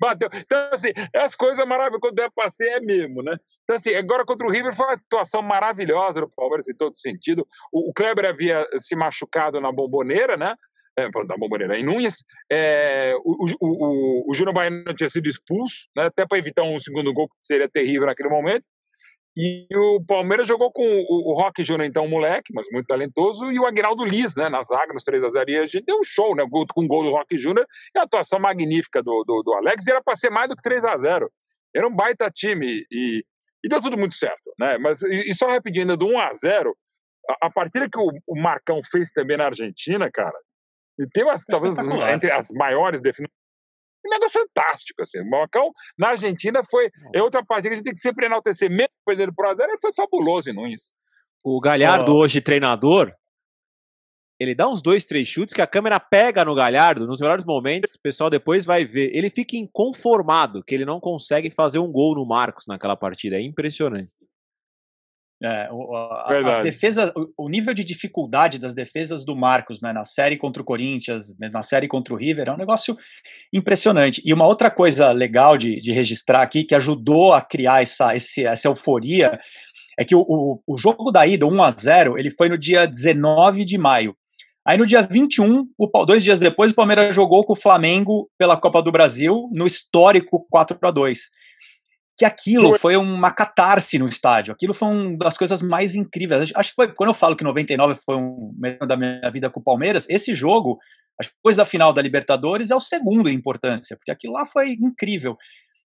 [0.00, 0.28] Bateu.
[0.32, 3.36] Então, assim, as coisas maravilhosas, quando pra ser, é mesmo, né?
[3.64, 7.46] Então, assim, agora contra o River foi uma atuação maravilhosa do Palmeiras em todo sentido.
[7.72, 10.54] O, o Kleber havia se machucado na bomboneira, né?
[10.98, 12.24] É, da bomboneira em Núñez.
[12.50, 16.06] É, o, o, o, o Júnior Baiano tinha sido expulso, né?
[16.06, 18.64] Até para evitar um segundo gol, que seria terrível naquele momento.
[19.36, 23.60] E o Palmeiras jogou com o, o Roque Júnior, então, moleque, mas muito talentoso, e
[23.60, 25.48] o Aguinaldo Liz, né, na zaga, nos 3x0.
[25.48, 28.04] E a gente deu um show, né, com o gol do Roque Júnior e a
[28.04, 31.28] atuação magnífica do, do, do Alex, e era para ser mais do que 3x0.
[31.74, 33.22] Era um baita time e,
[33.62, 34.78] e deu tudo muito certo, né?
[34.78, 36.72] Mas, e, e só rapidinho, ainda do 1x0,
[37.28, 40.38] a, a partida que o, o Marcão fez também na Argentina, cara,
[40.98, 41.76] e tem umas, talvez,
[42.10, 43.35] entre as maiores definições
[44.06, 45.20] um negócio fantástico, assim.
[45.20, 48.70] O Marcão, na Argentina, foi é outra partida que a gente tem que sempre enaltecer.
[48.70, 50.92] Mesmo perdendo por azar, ele foi fabuloso em Nunes.
[51.44, 52.18] O Galhardo, oh.
[52.18, 53.14] hoje treinador,
[54.38, 57.94] ele dá uns dois, três chutes que a câmera pega no Galhardo nos melhores momentos,
[57.94, 59.10] o pessoal depois vai ver.
[59.14, 63.36] Ele fica inconformado que ele não consegue fazer um gol no Marcos naquela partida.
[63.36, 64.12] É impressionante.
[65.42, 69.92] É, o, a, as defesas, o, o, nível de dificuldade das defesas do Marcos né,
[69.92, 72.96] na série contra o Corinthians, na série contra o River, é um negócio
[73.52, 74.22] impressionante.
[74.24, 78.46] E uma outra coisa legal de, de registrar aqui, que ajudou a criar essa, esse,
[78.46, 79.38] essa euforia,
[79.98, 82.86] é que o, o, o jogo da ida, 1 a 0 ele foi no dia
[82.86, 84.16] 19 de maio.
[84.64, 88.56] Aí no dia 21, o, dois dias depois, o Palmeiras jogou com o Flamengo pela
[88.56, 91.36] Copa do Brasil, no histórico 4 a 2
[92.18, 94.54] que aquilo foi uma catarse no estádio.
[94.54, 96.50] Aquilo foi uma das coisas mais incríveis.
[96.54, 98.52] Acho que foi quando eu falo que 99 foi um
[98.86, 100.78] da minha vida com o Palmeiras, esse jogo,
[101.20, 105.36] depois da final da Libertadores, é o segundo em importância, porque aquilo lá foi incrível.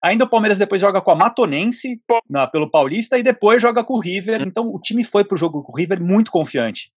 [0.02, 3.96] Ainda o Palmeiras depois joga com a Matonense na, pelo Paulista e depois joga com
[3.96, 4.42] o River.
[4.42, 6.93] Então o time foi pro jogo com o River muito confiante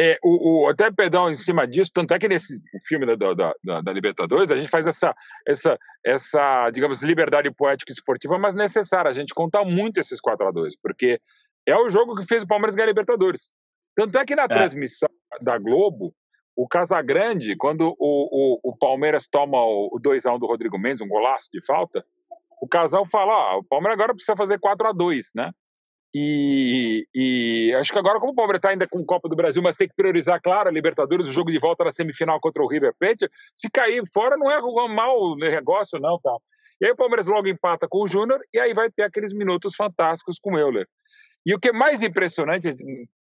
[0.00, 3.54] é, o, o, até perdão em cima disso, tanto é que nesse filme da, da,
[3.62, 5.14] da, da, Libertadores a gente faz essa,
[5.46, 9.10] essa, essa, digamos, liberdade poética e esportiva, mas necessária.
[9.10, 11.20] A gente conta muito esses 4 a 2 porque
[11.66, 13.52] é o jogo que fez o Palmeiras ganhar a Libertadores.
[13.94, 14.48] Tanto é que na é.
[14.48, 15.10] transmissão
[15.40, 16.14] da Globo,
[16.56, 21.48] o Casagrande, quando o, o, o Palmeiras toma o, 2x1 do Rodrigo Mendes, um golaço
[21.52, 22.04] de falta,
[22.60, 25.50] o casal fala: ah, o Palmeiras agora precisa fazer 4 a 2 né?
[26.14, 29.62] E, e, acho que agora, como o Palmeiras está ainda com o Copa do Brasil,
[29.62, 32.68] mas tem que priorizar, claro, a Libertadores, o jogo de volta na semifinal contra o
[32.68, 36.36] River Plate, se cair fora não é um mau negócio, não, tá?
[36.80, 39.74] E aí o Palmeiras logo empata com o Júnior e aí vai ter aqueles minutos
[39.74, 40.86] fantásticos com o Euler.
[41.46, 42.68] E o que é mais impressionante,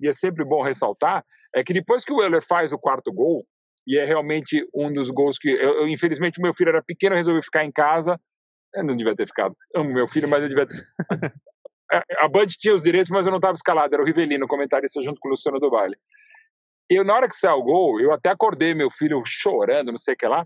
[0.01, 1.25] e é sempre bom ressaltar,
[1.55, 3.45] é que depois que o Euler faz o quarto gol,
[3.87, 5.49] e é realmente um dos gols que.
[5.49, 8.21] Eu, eu infelizmente, meu filho era pequeno, resolvi ficar em casa.
[8.75, 9.57] Eu não devia ter ficado.
[9.75, 10.77] Amo meu filho, mas eu devia ter.
[12.19, 15.19] A Band tinha os direitos, mas eu não estava escalado, era o Rivelino, comentarista junto
[15.21, 15.97] com o Luciano do Vale.
[16.89, 20.15] E na hora que saiu o gol, eu até acordei meu filho chorando, não sei
[20.15, 20.45] o que lá,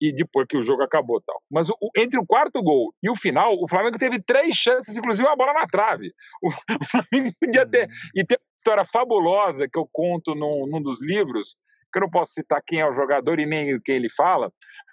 [0.00, 1.42] e depois que o jogo acabou tal.
[1.50, 5.26] Mas o, entre o quarto gol e o final, o Flamengo teve três chances, inclusive
[5.26, 6.12] uma bola na trave.
[6.42, 6.48] O,
[6.82, 7.88] o Flamengo podia ter.
[8.14, 11.56] E tem uma história fabulosa que eu conto num, num dos livros,
[11.92, 14.52] que eu não posso citar quem é o jogador e nem quem ele fala,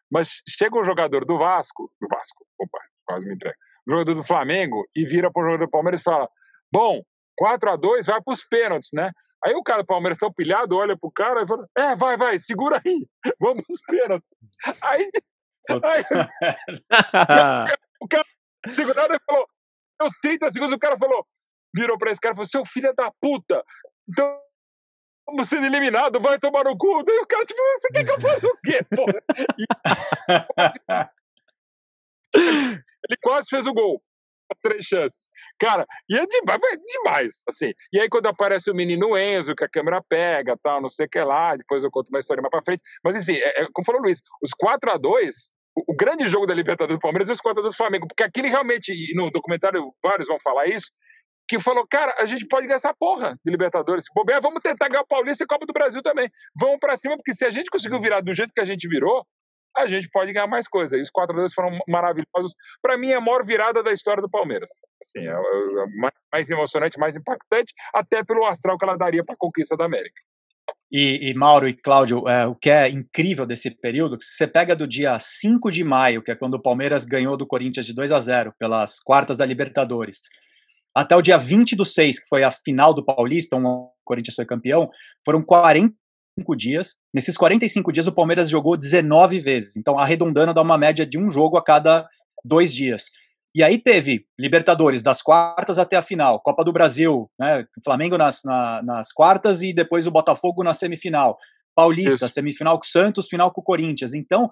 [0.09, 3.57] mas chega um jogador do Vasco, do Vasco, opa, quase me entrega
[3.88, 6.30] jogador do Flamengo e vira para o jogador do Palmeiras e fala:
[6.72, 7.01] Bom,
[7.38, 9.11] 4 a 2 vai para os pênaltis, né?
[9.45, 12.39] Aí o cara do Palmeiras tão pilhado, olha pro cara e fala: É, vai, vai,
[12.39, 13.05] segura aí,
[13.39, 14.30] vamos os pênaltis.
[14.84, 15.10] Aí,
[15.69, 16.03] aí
[18.01, 18.26] o cara
[18.73, 19.45] segurado e falou:
[20.01, 21.26] Uns 30 segundos, o cara falou:
[21.76, 23.64] Virou para esse cara e falou: Seu filho é da puta,
[24.07, 24.39] então
[25.27, 27.03] vamos sendo eliminado, vai tomar no cu.
[27.03, 29.22] Daí o cara, tipo, você quer que eu faça o quê, porra?
[32.35, 32.92] E...
[33.09, 34.01] Ele quase fez o gol.
[34.61, 35.30] Três chances.
[35.59, 37.73] Cara, e é demais, é demais, assim.
[37.91, 41.09] E aí, quando aparece o menino Enzo, que a câmera pega, tal, não sei o
[41.09, 42.81] que lá, depois eu conto uma história mais pra frente.
[43.03, 46.25] Mas, assim, é, é, como falou o Luiz, os 4 a 2 o, o grande
[46.27, 48.91] jogo da Libertadores do Palmeiras é os 4 a 2 do Flamengo, porque aquele realmente,
[48.93, 50.91] e no documentário vários vão falar isso,
[51.47, 54.05] que falou, cara, a gente pode ganhar essa porra de Libertadores.
[54.15, 56.30] Bobear, vamos tentar ganhar o Paulista e Copa do Brasil também.
[56.55, 59.25] Vamos para cima, porque se a gente conseguiu virar do jeito que a gente virou,
[59.75, 60.97] a gente pode ganhar mais coisa.
[60.97, 62.53] E os 4 a 2 foram maravilhosos.
[62.81, 64.69] Para mim, é a maior virada da história do Palmeiras.
[65.01, 69.37] Assim, é, é, mais emocionante, mais impactante, até pelo astral que ela daria para a
[69.37, 70.21] conquista da América.
[70.91, 74.75] E, e, Mauro e Cláudio, é, o que é incrível desse período, que você pega
[74.75, 78.11] do dia 5 de maio, que é quando o Palmeiras ganhou do Corinthians de 2
[78.11, 80.21] a 0 pelas quartas da Libertadores,
[80.95, 84.35] até o dia 20 do 6, que foi a final do Paulista, onde o Corinthians
[84.35, 84.87] foi campeão,
[85.25, 85.95] foram 40
[86.55, 86.95] dias.
[87.14, 89.77] Nesses 45 dias, o Palmeiras jogou 19 vezes.
[89.77, 92.07] Então, arredondando, dá uma média de um jogo a cada
[92.43, 93.11] dois dias.
[93.55, 97.65] E aí teve Libertadores das quartas até a final, Copa do Brasil, né?
[97.84, 101.38] Flamengo nas, na, nas quartas e depois o Botafogo na semifinal.
[101.76, 102.35] Paulista, Isso.
[102.35, 104.14] semifinal com o Santos, final com o Corinthians.
[104.14, 104.49] Então,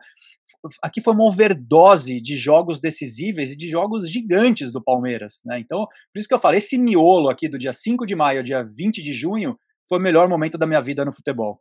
[0.84, 5.42] aqui foi uma overdose de jogos decisíveis e de jogos gigantes do Palmeiras.
[5.46, 5.60] Né?
[5.60, 8.44] Então, por isso que eu falei, esse miolo aqui do dia 5 de maio ao
[8.44, 11.60] dia 20 de junho foi o melhor momento da minha vida no futebol.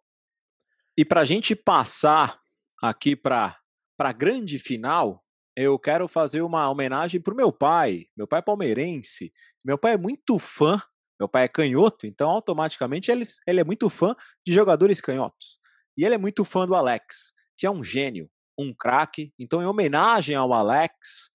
[1.01, 2.39] E para a gente passar
[2.83, 3.59] aqui para
[3.99, 5.25] a grande final,
[5.57, 8.05] eu quero fazer uma homenagem para o meu pai.
[8.15, 9.33] Meu pai é palmeirense.
[9.65, 10.79] Meu pai é muito fã.
[11.19, 14.15] Meu pai é canhoto, então automaticamente ele, ele é muito fã
[14.47, 15.59] de jogadores canhotos.
[15.97, 19.33] E ele é muito fã do Alex, que é um gênio, um craque.
[19.39, 21.31] Então, em homenagem ao Alex,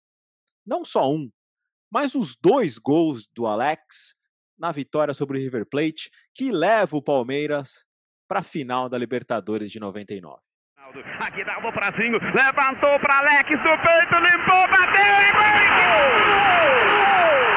[0.63, 1.27] não só um,
[1.91, 4.13] mas os dois gols do Alex
[4.59, 7.83] na vitória sobre o River Plate, que leva o Palmeiras
[8.27, 10.37] para a final da Libertadores de 99.
[11.19, 15.55] Aqui dá o prazinho, levantou para Alex do peito, limpou, bateu e gol!
[17.45, 17.54] no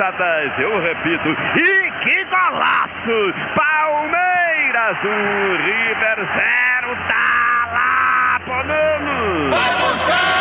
[0.00, 1.28] Camisa 10, eu repito.
[1.28, 3.34] E que golaço!
[3.54, 9.50] Palmeiras, o River 0, tá lá, Bonano!
[9.50, 10.40] Vai buscar!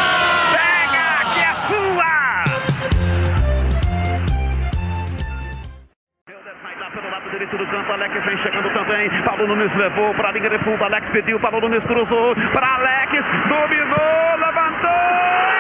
[0.56, 2.20] Pega, que é sua!
[6.94, 9.10] pelo lado direito do campo, Alex vem chegando também.
[9.24, 10.84] Paulo Nunes levou para a linha de fundo.
[10.84, 13.12] Alex pediu, Paulo Nunes cruzou para Alex,
[13.50, 15.59] dominou, levantou.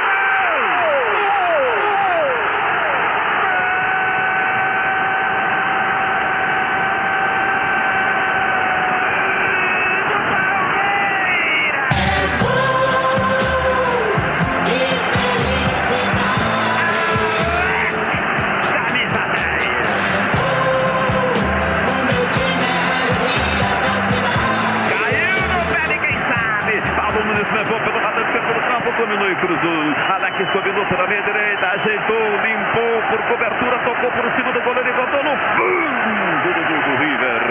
[29.39, 29.95] Cruzou.
[30.13, 34.93] Alex dominou pela meia direita, ajeitou, limpou por cobertura, tocou por cima do goleiro e
[34.93, 37.41] botou no fundo do, do, do River.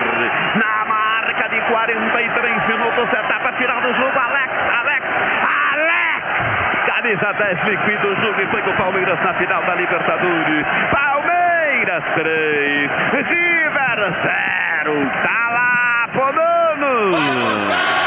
[0.56, 4.18] Na marca de 43 minutos, etapa final do jogo.
[4.18, 5.06] Alex, Alex,
[5.72, 6.18] Alex!
[6.86, 10.66] Camisa 10 liquida o jogo e foi com o Palmeiras na final da Libertadores.
[10.90, 14.14] Palmeiras 3, River
[14.84, 15.10] 0.
[15.22, 17.97] Tá lá, Bonano!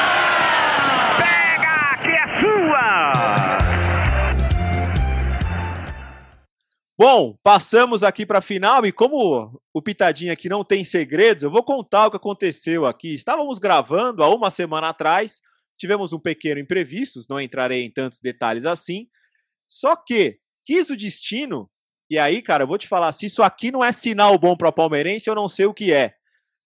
[7.04, 11.50] Bom, passamos aqui para a final e como o Pitadinha aqui não tem segredos, eu
[11.50, 13.16] vou contar o que aconteceu aqui.
[13.16, 15.42] Estávamos gravando há uma semana atrás,
[15.80, 19.08] tivemos um pequeno imprevisto, não entrarei em tantos detalhes assim.
[19.68, 21.68] Só que quis o destino,
[22.08, 24.70] e aí, cara, eu vou te falar, se isso aqui não é sinal bom para
[24.70, 26.14] o palmeirense, eu não sei o que é.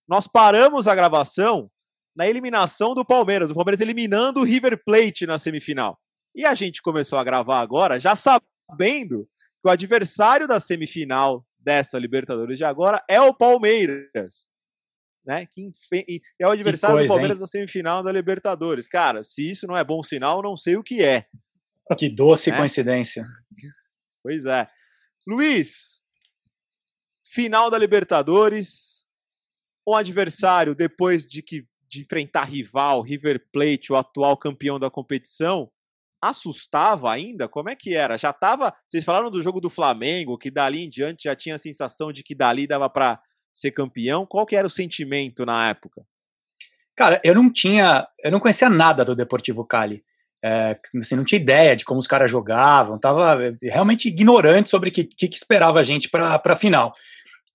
[0.06, 1.72] Nós paramos a gravação
[2.14, 5.98] na eliminação do Palmeiras, o Palmeiras eliminando o River Plate na semifinal.
[6.36, 9.30] E a gente começou a gravar agora já sabendo
[9.66, 14.48] que o adversário da semifinal dessa Libertadores de agora é o Palmeiras.
[15.26, 15.48] Né?
[15.48, 15.72] Que
[16.40, 17.42] é o adversário coisa, do Palmeiras hein?
[17.42, 18.88] na semifinal da Libertadores.
[18.88, 21.26] Cara, se isso não é bom sinal, não sei o que é.
[21.98, 22.58] Que doce né?
[22.58, 23.26] coincidência.
[24.22, 24.68] Pois é.
[25.26, 26.00] Luiz,
[27.24, 29.04] final da Libertadores,
[29.88, 35.72] um adversário depois de que de enfrentar rival, River Plate, o atual campeão da competição,
[36.30, 37.48] assustava ainda?
[37.48, 38.18] Como é que era?
[38.18, 38.74] Já estava.
[38.88, 42.24] Vocês falaram do jogo do Flamengo, que dali em diante já tinha a sensação de
[42.24, 43.20] que dali dava para
[43.54, 44.26] ser campeão.
[44.26, 46.04] Qual que era o sentimento na época?
[46.96, 50.04] Cara, eu não tinha, eu não conhecia nada do Deportivo Cali.
[50.44, 54.90] É, assim, não tinha ideia de como os caras jogavam, tava é, realmente ignorante sobre
[54.90, 56.94] o que, que, que esperava a gente para a final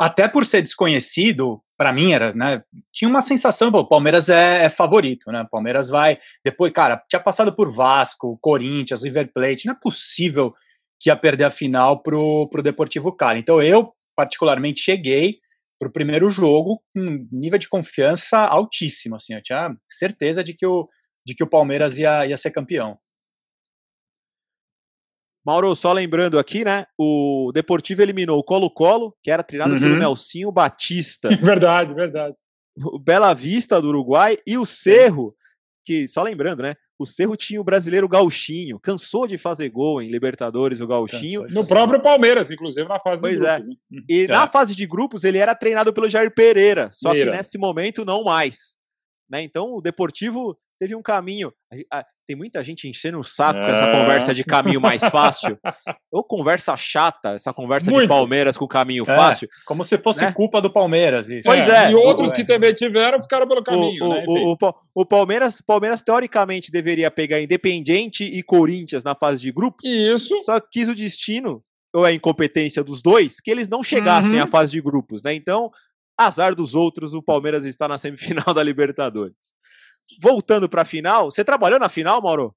[0.01, 2.63] até por ser desconhecido, para mim era, né?
[2.91, 5.47] Tinha uma sensação, o Palmeiras é, é, favorito, né?
[5.51, 6.19] Palmeiras vai.
[6.43, 10.55] Depois, cara, tinha passado por Vasco, Corinthians, River Plate, não é possível
[10.99, 13.41] que ia perder a final pro, pro Deportivo Cali.
[13.41, 15.39] Então eu, particularmente, cheguei
[15.83, 19.17] o primeiro jogo com nível de confiança altíssimo.
[19.17, 20.89] Assim, eu tinha certeza de que o,
[21.27, 22.99] de que o Palmeiras ia, ia ser campeão.
[25.51, 26.87] Mauro, só lembrando aqui, né?
[26.97, 29.81] O Deportivo eliminou o Colo-Colo, que era treinado Uhum.
[29.81, 31.29] pelo Nelsinho Batista,
[31.61, 32.35] Verdade, verdade.
[32.79, 35.35] o Bela Vista do Uruguai e o Cerro,
[35.85, 36.77] que, só lembrando, né?
[36.97, 41.47] O Cerro tinha o brasileiro Gauchinho, cansou de fazer gol em Libertadores, o Gauchinho.
[41.49, 43.51] No próprio Palmeiras, inclusive, na fase Pois de é.
[43.55, 43.69] grupos.
[43.91, 44.01] né?
[44.09, 44.35] E Tá.
[44.41, 47.31] na fase de grupos ele era treinado pelo Jair Pereira, só Pereira.
[47.33, 48.77] que nesse momento não mais.
[49.29, 49.43] Né?
[49.43, 51.53] Então o Deportivo teve um caminho.
[52.31, 53.90] Tem muita gente enchendo o saco com essa É.
[53.93, 55.59] conversa de caminho mais fácil.
[56.12, 58.09] Ou conversa chata, essa conversa de Muito.
[58.09, 59.48] Palmeiras com caminho É, fácil.
[59.66, 60.31] Como se fosse Né?
[60.32, 61.28] culpa do Palmeiras.
[61.28, 61.43] Isso.
[61.48, 61.90] Pois é.
[61.90, 62.35] E outros É.
[62.36, 64.24] que também tiveram ficaram pelo caminho, o- né?
[64.28, 64.57] o- o
[64.94, 69.85] o Palmeiras, Palmeiras, teoricamente, deveria pegar Independiente e Corinthians na fase de grupos.
[69.85, 71.61] Isso, Só que quis o destino,
[71.93, 74.44] ou a incompetência dos dois, que eles não chegassem Uhum.
[74.44, 75.35] à fase de grupos, né?
[75.35, 75.69] Então,
[76.16, 79.35] azar dos outros, o Palmeiras está na semifinal da Libertadores.
[80.20, 82.55] Voltando para a final, você trabalhou na final, Mauro?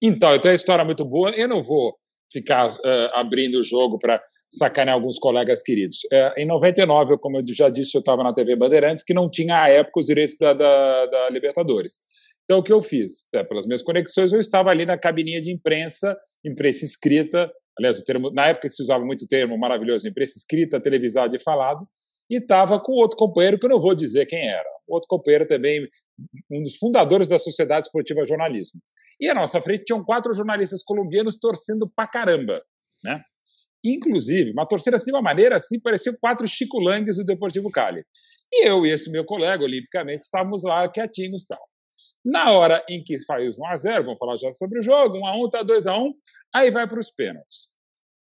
[0.00, 1.30] Então, eu tenho uma história muito boa.
[1.30, 1.96] Eu não vou
[2.32, 5.98] ficar eh, abrindo o jogo para sacanear alguns colegas queridos.
[6.12, 9.30] Eh, em 99, eu, como eu já disse, eu estava na TV Bandeirantes, que não
[9.30, 12.00] tinha à época os direitos da, da, da Libertadores.
[12.44, 13.28] Então, o que eu fiz?
[13.34, 17.50] Eh, pelas minhas conexões, eu estava ali na cabininha de imprensa, imprensa escrita.
[17.78, 21.34] Aliás, o termo, na época que se usava muito o termo maravilhoso, imprensa escrita, televisado
[21.34, 21.86] e falado.
[22.34, 24.68] E estava com outro companheiro, que eu não vou dizer quem era.
[24.88, 25.88] Outro companheiro também,
[26.50, 28.80] um dos fundadores da Sociedade Esportiva Jornalismo.
[29.20, 32.60] E à nossa frente tinham quatro jornalistas colombianos torcendo pra caramba,
[33.04, 33.22] né?
[33.84, 38.04] Inclusive, uma torcida assim de uma maneira assim, parecia quatro Chico Langues do Deportivo Cali.
[38.52, 41.62] E eu e esse meu colega, olimpicamente, estávamos lá quietinhos e tal.
[42.24, 45.26] Na hora em que faz 1 a 0 vamos falar já sobre o jogo, 1
[45.26, 46.12] a 1 tá 2 a 1
[46.52, 47.73] aí vai para os pênaltis.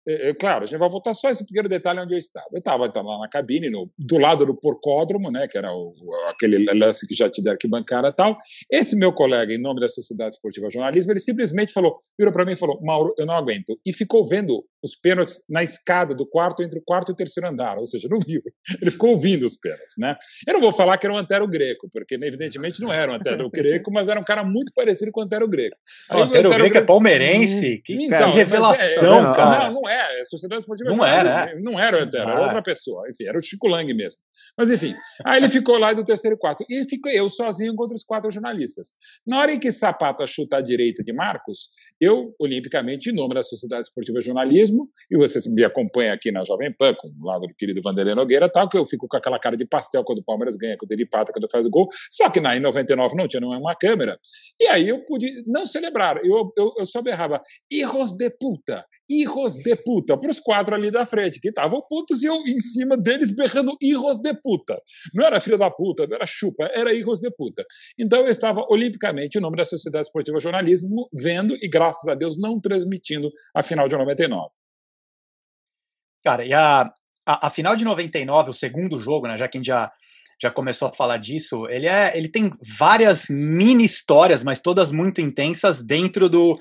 [0.07, 2.47] É, é, claro, a gente vai voltar só esse pequeno detalhe onde eu estava.
[2.51, 5.93] Eu estava então, lá na cabine, no, do lado do porcódromo, né, que era o,
[6.29, 8.35] aquele lance que já te deram arquibancada e tal.
[8.71, 12.53] Esse meu colega, em nome da Sociedade Esportiva Jornalismo, ele simplesmente falou, virou para mim
[12.53, 13.79] e falou: Mauro, eu não aguento.
[13.85, 17.47] E ficou vendo os pênaltis na escada do quarto, entre o quarto e o terceiro
[17.47, 18.41] andar, ou seja, não viu.
[18.81, 20.15] Ele ficou ouvindo os pênaltis, né?
[20.47, 23.49] Eu não vou falar que era um Antero Greco, porque evidentemente não era um Antero
[23.53, 25.77] Greco, mas era um cara muito parecido com o Antero Greco.
[26.11, 27.81] O Antero Greco é palmeirense.
[27.85, 29.71] Que, Então, que revelação, é- cara.
[29.71, 30.25] Não, não é.
[30.25, 33.09] Sociedade Esportiva Não Jornalismo, era, Não era o Antero, era outra pessoa.
[33.09, 34.19] Enfim, era o Chico Lang mesmo.
[34.57, 34.93] Mas enfim,
[35.25, 36.63] aí ele ficou lá do terceiro e quarto.
[36.69, 38.93] E fiquei eu sozinho contra os quatro jornalistas.
[39.25, 41.69] Na hora em que Sapata chuta à direita de Marcos,
[41.99, 46.71] eu, olimpicamente, em nome da Sociedade Esportiva Jornalismo, e você me acompanha aqui na Jovem
[46.77, 49.55] Pan, com o lado do querido Vanderlei Nogueira tal, que eu fico com aquela cara
[49.55, 51.87] de pastel quando o Palmeiras ganha, quando ele empata, quando faz o gol.
[52.09, 54.19] Só que na, em 99 não tinha nenhuma câmera.
[54.59, 56.17] E aí eu pude não celebrar.
[56.23, 60.89] Eu, eu, eu só berrava, hijos de puta, hijos de puta, para os quatro ali
[60.89, 64.81] da frente, que estavam putos, e eu em cima deles berrando hijos de puta.
[65.13, 67.65] Não era filha da puta, não era chupa, era hijos de puta.
[67.97, 72.37] Então eu estava olimpicamente, em nome da Sociedade Esportiva Jornalismo, vendo e, graças a Deus,
[72.39, 74.49] não transmitindo a final de 99.
[76.23, 76.81] Cara, e a,
[77.25, 79.91] a, a final de 99, o segundo jogo, né, já que a gente já,
[80.41, 85.19] já começou a falar disso, ele, é, ele tem várias mini histórias, mas todas muito
[85.19, 86.55] intensas dentro do,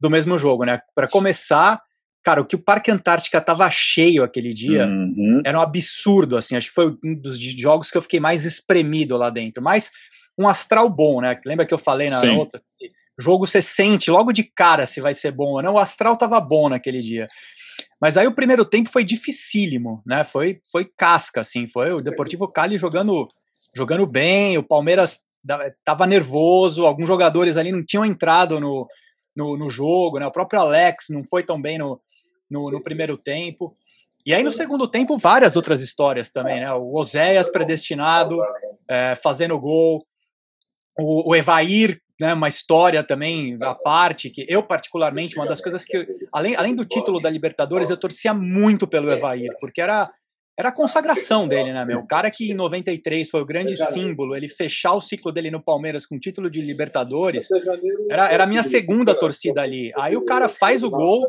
[0.00, 0.80] do mesmo jogo, né?
[0.94, 1.80] Para começar,
[2.22, 5.40] cara, o que o Parque Antártica tava cheio aquele dia Uhum.
[5.44, 9.16] era um absurdo, assim, acho que foi um dos jogos que eu fiquei mais espremido
[9.16, 9.90] lá dentro, mas
[10.38, 11.38] um astral bom, né?
[11.46, 12.30] Lembra que eu falei na Sim.
[12.30, 12.60] outra?
[13.18, 16.40] Jogo você sente logo de cara se vai ser bom ou não, o astral tava
[16.40, 17.28] bom naquele dia.
[18.00, 20.24] Mas aí o primeiro tempo foi dificílimo, né?
[20.24, 21.66] Foi, foi casca, assim.
[21.66, 23.28] Foi o Deportivo Cali jogando,
[23.74, 25.20] jogando bem, o Palmeiras
[25.84, 28.86] tava nervoso, alguns jogadores ali não tinham entrado no,
[29.36, 30.26] no, no jogo, né?
[30.26, 32.00] O próprio Alex não foi tão bem no,
[32.50, 33.74] no, no primeiro tempo.
[34.26, 36.72] E aí no segundo tempo, várias outras histórias também, né?
[36.72, 38.36] O Oséias predestinado,
[38.88, 40.06] é, fazendo gol,
[40.98, 45.84] o, o Evair, né, uma história também à parte, que eu particularmente, uma das coisas
[45.84, 50.08] que, eu- além, além do título da Libertadores, eu torcia muito pelo Evair, porque era,
[50.56, 51.98] era a consagração dele, né, meu?
[52.00, 55.60] O cara que em 93 foi o grande símbolo, ele fechar o ciclo dele no
[55.62, 57.48] Palmeiras com título de Libertadores,
[58.10, 59.92] era, era a minha segunda torcida ali.
[59.96, 61.26] Aí o cara faz o gol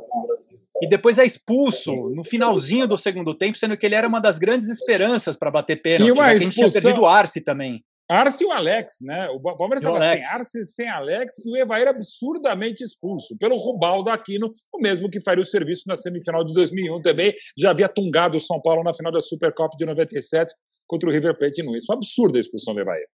[0.81, 4.37] e depois é expulso no finalzinho do segundo tempo, sendo que ele era uma das
[4.37, 7.07] grandes esperanças para bater pênalti, E uma já que a gente tinha expulsão- perdido o
[7.07, 7.83] Arce também.
[8.09, 9.27] Arce e o Alex, né?
[9.29, 10.23] O Palmeiras estava sem.
[10.25, 15.41] Arce, sem Alex, e o Evair absurdamente expulso pelo Rubaldo Aquino, o mesmo que faria
[15.41, 17.33] o serviço na semifinal de 2001 também.
[17.57, 20.53] Já havia tungado o São Paulo na final da Supercopa de 97
[20.87, 21.85] contra o River Plate Nunes.
[21.85, 23.07] Foi absurda a expulsão do Evair.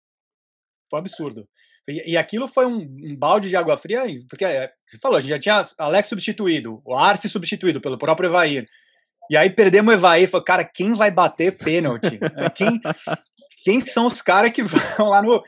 [0.89, 1.47] Foi um absurdo.
[1.87, 5.21] E, e aquilo foi um, um balde de água fria, porque é, você falou, a
[5.21, 8.65] gente já tinha Alex substituído, o Arce substituído pelo próprio Evair.
[9.29, 12.19] E aí perdemos o Evaí, falou, cara, quem vai bater pênalti?
[12.55, 12.79] quem,
[13.63, 14.63] quem são os caras que
[14.97, 15.41] vão lá no.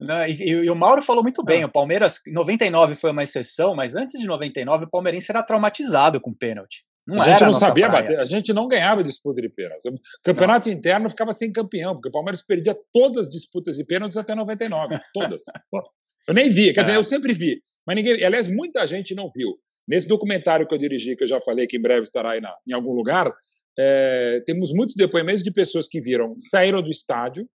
[0.00, 0.30] né?
[0.30, 4.18] E, e o Mauro falou muito bem, o Palmeiras, 99 foi uma exceção, mas antes
[4.20, 6.84] de 99 o palmeirense era traumatizado com pênalti.
[7.06, 8.02] Não a gente era não nossa sabia praia.
[8.02, 9.84] bater, a gente não ganhava disputa de pênaltis.
[9.84, 9.92] O
[10.24, 14.34] campeonato interno ficava sem campeão, porque o Palmeiras perdia todas as disputas de pênaltis até
[14.34, 14.98] 99.
[15.12, 15.42] Todas.
[16.26, 16.96] eu nem via, quer dizer, É.
[16.96, 17.60] eu sempre vi.
[17.86, 18.24] Mas ninguém.
[18.24, 19.50] Aliás, muita gente não viu.
[19.86, 22.56] Nesse documentário que eu dirigi, que eu já falei que em breve estará aí na-
[22.66, 23.30] em algum lugar,
[23.78, 27.48] é, temos muitos depoimentos de pessoas que viram, saíram do estádio,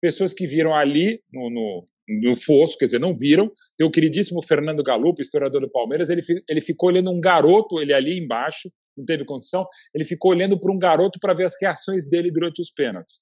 [0.00, 1.84] pessoas que viram ali no, no,
[2.22, 3.50] no fosso, quer dizer, não viram.
[3.76, 7.92] Tem o queridíssimo Fernando Galupo, historiador do Palmeiras, ele, ele ficou olhando um garoto, ele
[7.92, 12.08] ali embaixo, não teve condição, ele ficou olhando para um garoto para ver as reações
[12.08, 13.20] dele durante os pênaltis.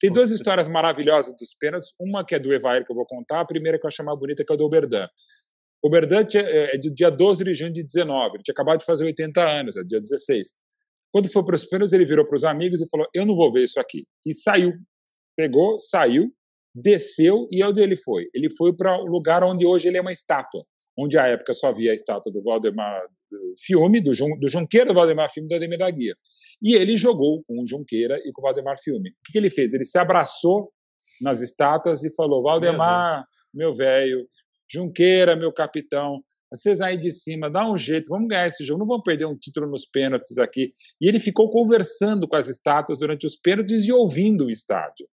[0.00, 3.40] Tem duas histórias maravilhosas dos pênaltis, uma que é do Evair, que eu vou contar,
[3.40, 5.06] a primeira que eu acho mais bonita, que é o do Oberdan.
[5.80, 8.84] O Oberdan tinha- é do dia 12 de junho de 19, ele tinha acabado de
[8.84, 10.54] fazer 80 anos, é dia 16.
[11.12, 13.52] Quando foi para os pênaltis, ele virou para os amigos e falou: Eu não vou
[13.52, 14.06] ver isso aqui.
[14.26, 14.72] E saiu.
[15.36, 16.28] Pegou, saiu,
[16.74, 18.28] desceu e onde ele foi?
[18.34, 20.64] Ele foi para o lugar onde hoje ele é uma estátua,
[20.98, 23.02] onde à época só havia a estátua do Valdemar
[23.64, 26.14] Fiume, do, Jun, do Junqueira, do Valdemar Fiume e do Ademir da Guia.
[26.62, 29.10] E ele jogou com o Junqueira e com o Valdemar Fiume.
[29.10, 29.72] O que, que ele fez?
[29.72, 30.70] Ele se abraçou
[31.20, 34.26] nas estátuas e falou: Valdemar, meu velho,
[34.70, 36.22] Junqueira, meu capitão,
[36.52, 39.36] vocês aí de cima, dá um jeito, vamos ganhar esse jogo, não vamos perder um
[39.36, 40.72] título nos pênaltis aqui.
[41.00, 45.08] E ele ficou conversando com as estátuas durante os pênaltis e ouvindo o estádio.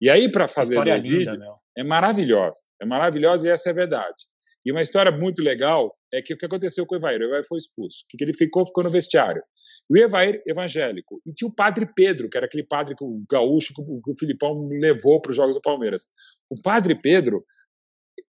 [0.00, 2.60] E aí, para fazer no linda, vídeo, é maravilhosa.
[2.82, 4.24] É maravilhosa e essa é a verdade.
[4.64, 7.20] E uma história muito legal é que o que aconteceu com o Evair?
[7.20, 7.98] O Evair foi expulso.
[8.12, 8.66] O que ele ficou?
[8.66, 9.40] Ficou no vestiário.
[9.88, 11.22] O Evair, evangélico.
[11.24, 14.18] E tinha o padre Pedro, que era aquele padre que o gaúcho o que o
[14.18, 16.06] Filipão levou para os Jogos do Palmeiras.
[16.50, 17.44] O padre Pedro,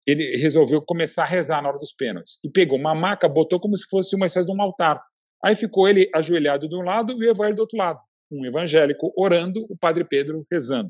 [0.09, 2.39] ele resolveu começar a rezar na hora dos pênaltis.
[2.43, 4.99] E pegou uma maca, botou como se fosse uma espécie de um altar.
[5.45, 8.01] Aí ficou ele ajoelhado de um lado e o Evair do outro lado.
[8.33, 10.89] Um evangélico orando, o padre Pedro rezando.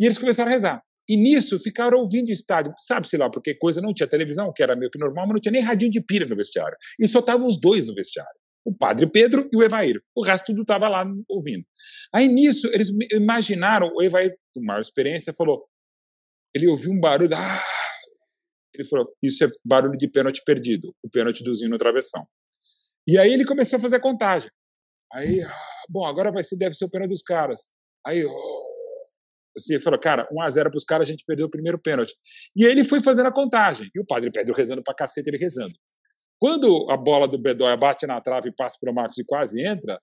[0.00, 0.82] E eles começaram a rezar.
[1.06, 2.72] E nisso ficaram ouvindo o estádio.
[2.78, 5.52] Sabe-se lá, porque coisa não tinha televisão, que era meio que normal, mas não tinha
[5.52, 6.76] nem radinho de pilha no vestiário.
[6.98, 8.32] E só estavam os dois no vestiário.
[8.64, 10.00] O padre Pedro e o Evair.
[10.16, 11.64] O resto tudo estava lá ouvindo.
[12.14, 15.66] Aí nisso, eles imaginaram, o Evair, com maior experiência, falou.
[16.54, 17.34] Ele ouviu um barulho.
[17.34, 17.81] Ah!
[18.74, 22.26] Ele falou: Isso é barulho de pênalti perdido, o pênalti do Zinho no travessão.
[23.06, 24.50] E aí ele começou a fazer a contagem.
[25.12, 27.72] Aí, ah, bom, agora vai ser, deve ser o pênalti dos caras.
[28.06, 28.72] Aí, oh,
[29.56, 32.14] assim, ele falou, cara, 1x0 para os caras, a gente perdeu o primeiro pênalti.
[32.56, 33.90] E aí ele foi fazendo a contagem.
[33.94, 35.74] E o padre Pedro rezando pra cacete, ele rezando.
[36.40, 39.60] Quando a bola do Bedóia bate na trave e passa para o Marcos e quase
[39.60, 40.00] entra,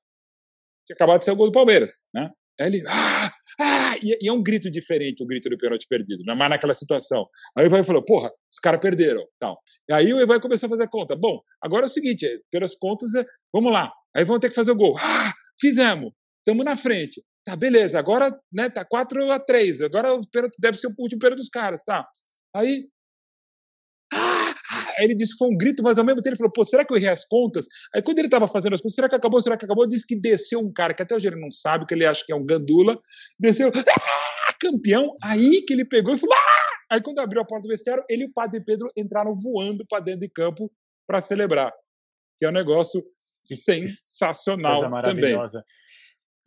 [0.86, 2.32] tinha acabado de ser o gol do Palmeiras, né?
[2.60, 6.23] Aí ele, ah, ah, e, e é um grito diferente, o grito do pênalti perdido,
[6.26, 7.26] não é mais naquela situação.
[7.57, 9.57] Aí o Evair falou, porra, os caras perderam, tal.
[9.90, 11.15] E aí o Evair começou a fazer a conta.
[11.15, 13.91] Bom, agora é o seguinte, é, pelas contas, é, vamos lá.
[14.15, 14.98] Aí vão ter que fazer o gol.
[14.99, 17.23] Ah, fizemos, estamos na frente.
[17.45, 21.19] Tá, beleza, agora né, tá 4 a 3 agora o pênalti deve ser o último
[21.19, 22.06] pênalti dos caras, tá?
[22.53, 22.88] Aí
[24.99, 26.84] Aí ele disse que foi um grito, mas ao mesmo tempo ele falou: pô, será
[26.84, 27.65] que eu errei as contas?
[27.95, 29.41] Aí quando ele estava fazendo as contas, será que acabou?
[29.41, 29.88] Será que acabou?
[29.88, 32.34] Disse que desceu um cara que até hoje ele não sabe, que ele acha que
[32.34, 32.99] é um gandula,
[33.39, 35.15] desceu, ah, campeão.
[35.23, 36.69] Aí que ele pegou e falou: ah!
[36.91, 40.03] Aí quando abriu a porta do vestiário, ele e o padre Pedro entraram voando para
[40.03, 40.69] dentro de campo
[41.07, 41.71] para celebrar,
[42.38, 43.01] que é um negócio
[43.41, 45.35] sensacional Coisa também.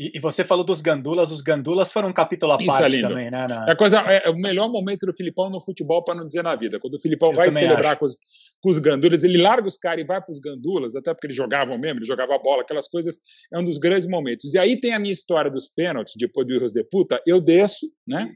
[0.00, 2.96] E, e você falou dos gandulas, os gandulas foram um capítulo à Isso é parte
[2.96, 3.08] lindo.
[3.08, 3.46] também, né?
[3.46, 6.42] na- É, a coisa, é o melhor momento do Filipão no futebol, para não dizer
[6.42, 6.80] na vida.
[6.80, 8.16] Quando o Filipão Eu vai celebrar com os,
[8.60, 11.36] com os gandulas, ele larga os caras e vai para os gandulas, até porque eles
[11.36, 13.16] jogavam mesmo, ele jogava bola, aquelas coisas.
[13.52, 14.54] É um dos grandes momentos.
[14.54, 17.20] E aí tem a minha história dos pênaltis, depois do Erros de Puta.
[17.26, 18.26] Eu desço, né?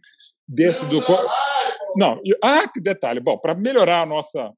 [0.48, 1.00] Desço do.
[1.96, 3.20] Não, ah, que detalhe.
[3.20, 4.54] Bom, para melhorar a nossa, no-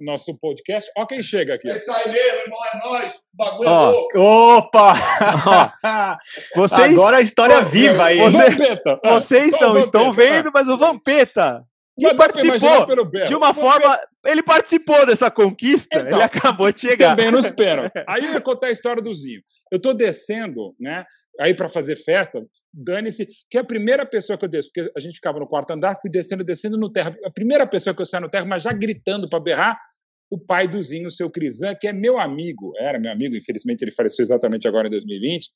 [0.00, 1.68] nosso podcast, ó quem chega aqui.
[1.68, 3.12] É isso aí mesmo, irmão, é nóis.
[3.14, 4.18] O bagulho Ó, é louco.
[4.18, 4.92] Opa!
[6.56, 8.18] Vocês, Agora a história Ô, viva aí.
[8.18, 11.62] você- Vampeta, vocês o não Vampeta, estão vendo, mas o Vampeta,
[11.98, 12.86] que Mas participou
[13.26, 14.00] de uma Vampeta forma.
[14.24, 17.10] Ele participou dessa conquista, Então, ele acabou de chegar.
[17.16, 18.02] Também nos pênaltis.
[18.06, 19.40] Aí eu ia contar a história do Zinho.
[19.70, 21.04] Eu tô descendo, né?
[21.40, 25.00] Aí para fazer festa, dane-se, que é a primeira pessoa que eu desço, porque a
[25.00, 27.16] gente ficava no quarto andar, fui descendo, descendo no terra.
[27.24, 29.78] A primeira pessoa que eu saio no terra, mas já gritando para berrar,
[30.30, 33.82] o pai do Zinho, o seu Crisan, que é meu amigo, era meu amigo, infelizmente
[33.82, 35.50] ele faleceu exatamente agora em 2020.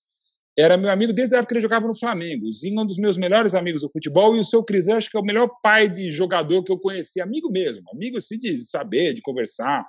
[0.59, 2.47] Era meu amigo desde a época que ele jogava no Flamengo.
[2.47, 5.11] O Zinho é um dos meus melhores amigos do futebol e o seu Crisan acho
[5.11, 7.20] que é o melhor pai de jogador que eu conheci.
[7.20, 9.86] Amigo mesmo, amigo assim de saber, de conversar.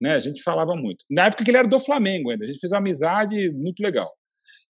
[0.00, 0.14] Né?
[0.14, 1.04] A gente falava muito.
[1.10, 2.44] Na época que ele era do Flamengo ainda.
[2.44, 4.10] A gente fez uma amizade muito legal.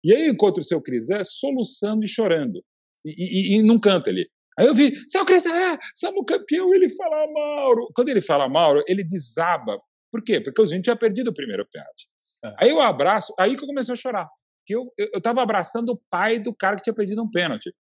[0.03, 2.63] E aí eu encontro o seu Crisan soluçando e chorando.
[3.05, 4.29] E, e, e num canto ali.
[4.57, 6.73] Aí eu vi, seu Crisan, somos campeão.
[6.73, 7.89] Ele fala, Mauro.
[7.95, 9.79] Quando ele fala Mauro, ele desaba.
[10.11, 10.39] Por quê?
[10.39, 12.07] Porque o Zinho tinha perdido o primeiro pênalti.
[12.45, 12.53] É.
[12.59, 14.29] Aí eu abraço, aí que eu comecei a chorar.
[14.65, 17.73] que eu, eu, eu tava abraçando o pai do cara que tinha perdido um pênalti.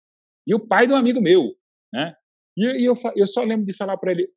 [0.47, 1.55] E o pai de um amigo meu,
[1.93, 2.15] né?
[2.57, 4.28] E, e eu, eu só lembro de falar para ele: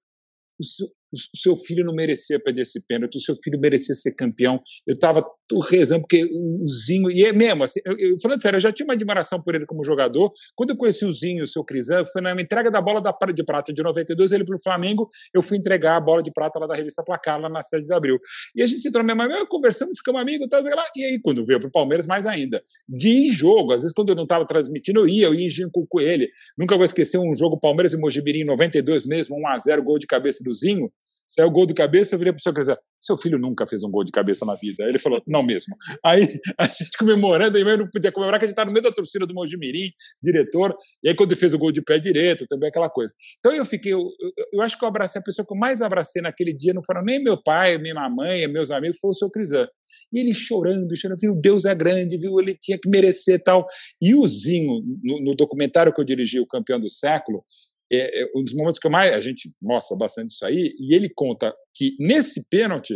[1.13, 4.59] o seu, filho não merecia perder esse pênalti, o seu filho merecia ser campeão.
[4.85, 5.25] Eu estava
[5.69, 8.85] rezando, porque o Zinho, e é mesmo, assim, eu, eu- falando sério, eu já tinha
[8.85, 10.31] uma admiração por ele como jogador.
[10.55, 13.43] Quando eu conheci o Zinho, o seu Crisan, foi na entrega da bola da de
[13.43, 16.67] Prata de 92, ele para o Flamengo, eu fui entregar a bola de prata lá
[16.67, 18.17] da revista Placar, lá na sede de Abril.
[18.55, 20.85] E a gente se tornou mesmo, conversamos, ficamos amigos, tal, sei lá.
[20.95, 22.61] e aí quando veio para o Palmeiras, mais ainda.
[22.87, 25.45] De ir em jogo, às vezes quando eu não estava transmitindo, eu ia, eu ia
[25.45, 26.29] em jogo com ele.
[26.57, 30.43] Nunca vou esquecer um jogo Palmeiras e Mojimirim em 92 mesmo, 1x0, gol de cabeça
[30.43, 30.91] do Zinho.
[31.27, 33.89] Saiu o gol de cabeça, eu virei pro seu Crisan, seu filho nunca fez um
[33.89, 34.83] gol de cabeça na vida.
[34.83, 35.75] Aí ele falou, não mesmo.
[36.03, 36.21] Aí
[36.57, 38.91] a gente comemorando, aí eu não podia comemorar que a gente estava no meio da
[38.91, 39.91] torcida do Mojimirim,
[40.21, 43.13] diretor, e aí quando ele fez o gol de pé direito, também aquela coisa.
[43.39, 45.81] Então eu fiquei, eu, eu, eu acho que eu abracei a pessoa que eu mais
[45.81, 49.13] abracei naquele dia, não foram nem meu pai, nem minha mãe, meus amigos, foi o
[49.13, 49.67] seu Crisan.
[50.11, 53.65] E ele chorando, chorando, viu, Deus é grande, viu, ele tinha que merecer tal.
[54.01, 57.43] E o Zinho, no, no documentário que eu dirigi, O Campeão do Século,
[57.91, 60.95] é, é um dos momentos que eu mais a gente mostra bastante isso aí, e
[60.95, 62.95] ele conta que nesse pênalti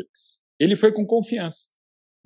[0.59, 1.69] ele foi com confiança.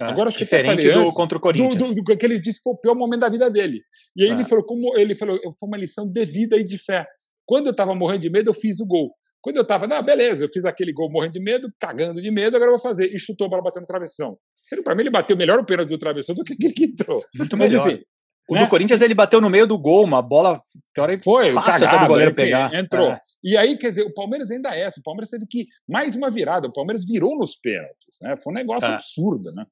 [0.01, 1.93] É, Agora acho que até diferente falei do antes, contra o do, Corinthians.
[1.93, 3.81] do, do que ele disse que foi o pior momento da vida dele.
[4.15, 4.33] E aí É.
[4.33, 7.05] ele falou como ele falou, foi uma lição de vida e de fé.
[7.45, 9.13] Quando eu estava morrendo de medo, eu fiz o gol.
[9.41, 12.55] Quando eu estava, ah, beleza, eu fiz aquele gol morrendo de medo, cagando de medo,
[12.55, 13.13] agora eu vou fazer.
[13.13, 14.37] E chutou a bola batendo no travessão.
[14.83, 17.21] Para mim, ele bateu melhor o pênalti do travessão do que aquele que entrou.
[17.35, 17.89] Muito Mas melhor.
[17.89, 18.03] enfim,
[18.49, 18.61] O né?
[18.61, 20.61] do Corinthians ele bateu no meio do gol, uma bola
[20.93, 22.73] que hora Foi, fácil até do goleiro enfim, pegar.
[22.73, 23.11] Entrou.
[23.11, 23.19] É.
[23.43, 24.99] E aí, quer dizer, o Palmeiras ainda é essa.
[24.99, 25.67] O Palmeiras teve que.
[25.87, 26.67] Mais uma virada.
[26.67, 28.35] O Palmeiras virou nos pênaltis, né?
[28.37, 28.93] Foi um negócio É.
[28.93, 29.65] absurdo, né?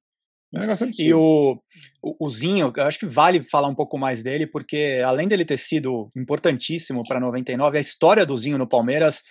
[0.54, 1.08] Um negócio absurdo.
[1.08, 1.58] E o,
[2.04, 5.46] o, o Zinho, eu acho que vale falar um pouco mais dele, porque além dele
[5.46, 9.22] ter sido importantíssimo para 99, a história do Zinho no Palmeiras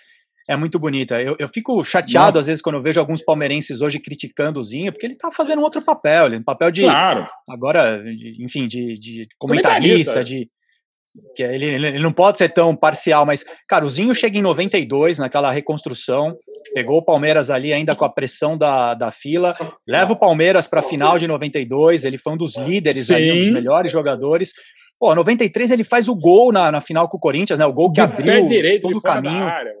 [0.51, 1.21] é muito bonita.
[1.21, 2.39] Eu, eu fico chateado Nossa.
[2.39, 5.59] às vezes quando eu vejo alguns palmeirenses hoje criticando o Zinho, porque ele tá fazendo
[5.59, 7.27] um outro papel, ele um papel de Claro.
[7.49, 10.13] agora, de- enfim, de, de Comentarista.
[10.13, 10.43] comentarista, de
[11.35, 15.17] que ele, ele não pode ser tão parcial, mas cara, o Zinho chega em 92
[15.17, 16.33] naquela reconstrução,
[16.73, 19.53] pegou o Palmeiras ali ainda com a pressão da, da fila,
[19.85, 23.35] leva o Palmeiras para a final de 92, ele foi um dos líderes ali, um
[23.35, 23.51] dos Sim.
[23.51, 24.53] melhores jogadores.
[24.97, 27.65] Pô, 93 ele faz o gol na, na final com o Corinthians, né?
[27.65, 29.43] O gol que abriu direito todo o caminho.
[29.47, 29.73] área.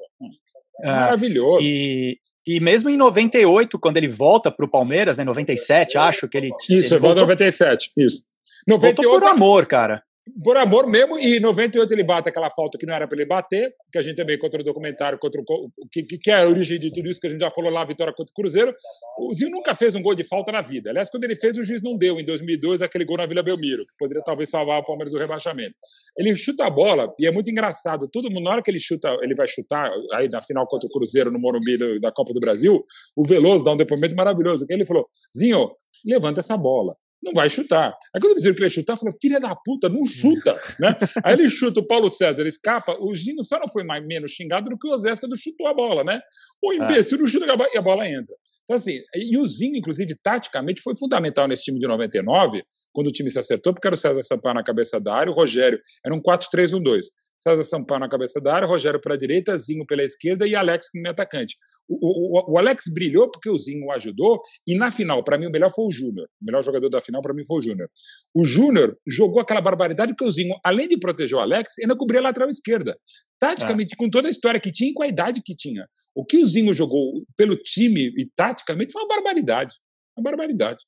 [0.83, 1.59] É, Maravilhoso.
[1.61, 6.37] e, e mesmo em 98, quando ele volta para o Palmeiras, né, 97, acho que
[6.37, 6.49] ele.
[6.69, 7.91] Isso, ele volta voltou, 97.
[7.97, 8.23] Isso.
[8.67, 10.03] voltou 98, por amor, cara.
[10.43, 13.25] Por amor mesmo, e em 98 ele bate aquela falta que não era para ele
[13.25, 16.79] bater, que a gente também contra o documentário, contra o, que, que é a origem
[16.79, 18.73] de tudo isso que a gente já falou lá, a vitória contra o Cruzeiro.
[19.17, 20.91] O Zinho nunca fez um gol de falta na vida.
[20.91, 23.83] Aliás, quando ele fez, o juiz não deu em 2002 aquele gol na Vila Belmiro,
[23.83, 25.73] que poderia talvez salvar o Palmeiras do rebaixamento.
[26.15, 28.07] Ele chuta a bola e é muito engraçado.
[28.11, 30.91] Todo mundo, na hora que ele chuta, ele vai chutar, aí na final contra o
[30.91, 32.83] Cruzeiro no Morumbi da Copa do Brasil,
[33.15, 34.67] o Veloso dá um depoimento maravilhoso.
[34.67, 35.71] que Ele falou: Zinho,
[36.05, 36.93] levanta essa bola.
[37.23, 37.93] Não vai chutar.
[38.13, 40.59] Aí quando eles viram que ele ia chutar, falou: filha da puta, não chuta.
[40.79, 40.95] né?
[41.23, 44.69] Aí ele chuta, o Paulo César escapa, o Zinho só não foi mais, menos xingado
[44.69, 46.19] do que o Osés quando chutou a bola, né?
[46.63, 48.35] O imbecil não chuta e a bola entra.
[48.63, 53.11] Então, assim, e o Zinho, inclusive, taticamente, foi fundamental nesse time de 99, quando o
[53.11, 56.15] time se acertou, porque era o César Sampaio na cabeça da área, o Rogério, era
[56.15, 57.05] um 4-3-1-2.
[57.41, 60.89] César Sampaio na cabeça da área, Rogério para a direita, Zinho pela esquerda e Alex
[60.91, 61.55] como atacante.
[61.89, 61.95] O,
[62.39, 65.49] o, o Alex brilhou porque o Zinho o ajudou, e na final, para mim, o
[65.49, 66.27] melhor foi o Júnior.
[66.39, 67.89] O melhor jogador da final, para mim, foi o Júnior.
[68.31, 72.19] O Júnior jogou aquela barbaridade porque o Zinho, além de proteger o Alex, ainda cobria
[72.19, 72.95] a lateral esquerda.
[73.39, 75.87] Taticamente, com toda a história que tinha e com a idade que tinha.
[76.13, 79.73] O que o Zinho jogou pelo time e taticamente foi uma barbaridade.
[80.15, 80.85] Uma barbaridade.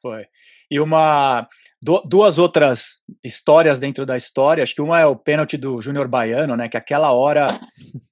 [0.00, 0.24] Foi.
[0.70, 1.48] E uma.
[1.82, 4.62] Du- duas outras histórias dentro da história.
[4.62, 6.68] Acho que uma é o pênalti do Júnior Baiano, né?
[6.68, 7.46] Que aquela hora.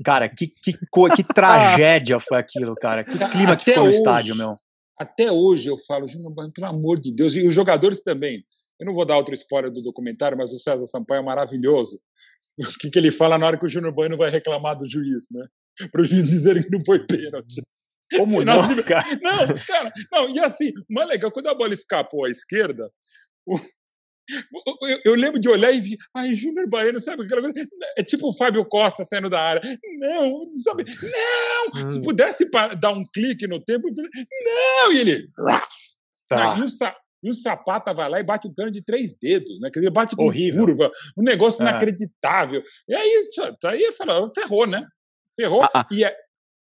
[0.04, 3.04] Cara, que, que, que tragédia foi aquilo, cara.
[3.04, 3.98] Que clima que Até ficou no hoje.
[3.98, 4.56] estádio, meu.
[4.98, 8.44] Até hoje eu falo, Júnior Baiano, pelo amor de Deus, e os jogadores também.
[8.78, 12.00] Eu não vou dar outro spoiler do documentário, mas o César Sampaio é maravilhoso.
[12.58, 15.24] O que, que ele fala na hora que o Júnior Baiano vai reclamar do juiz,
[15.32, 15.44] né?
[15.90, 17.62] Para o juiz dizerem que não foi pênalti.
[18.16, 19.04] Como não, cara?
[19.20, 22.88] Não, cara, não, e assim, mais legal, quando a bola escapou à esquerda,
[24.82, 27.68] eu, eu lembro de olhar e ver, ai, Júnior Baiano, sabe aquela coisa?
[27.96, 29.60] É tipo o Fábio Costa saindo da área.
[29.98, 30.84] Não, sabe?
[31.74, 31.88] Não!
[31.88, 32.48] Se pudesse
[32.80, 34.92] dar um clique no tempo, não!
[34.92, 35.28] E ele.
[36.28, 36.54] Tá.
[36.54, 39.16] Ah, e, o Sa- e o Sapata vai lá e bate um pênalti de três
[39.18, 39.68] dedos, né?
[39.70, 40.64] Quer dizer, bate com Horrível.
[40.64, 41.68] curva, um negócio É.
[41.68, 42.62] inacreditável.
[42.88, 43.24] E aí,
[43.66, 44.86] aí fala, ferrou, né?
[45.38, 45.62] Ferrou.
[45.64, 45.86] Ah, ah.
[45.90, 46.16] E, é,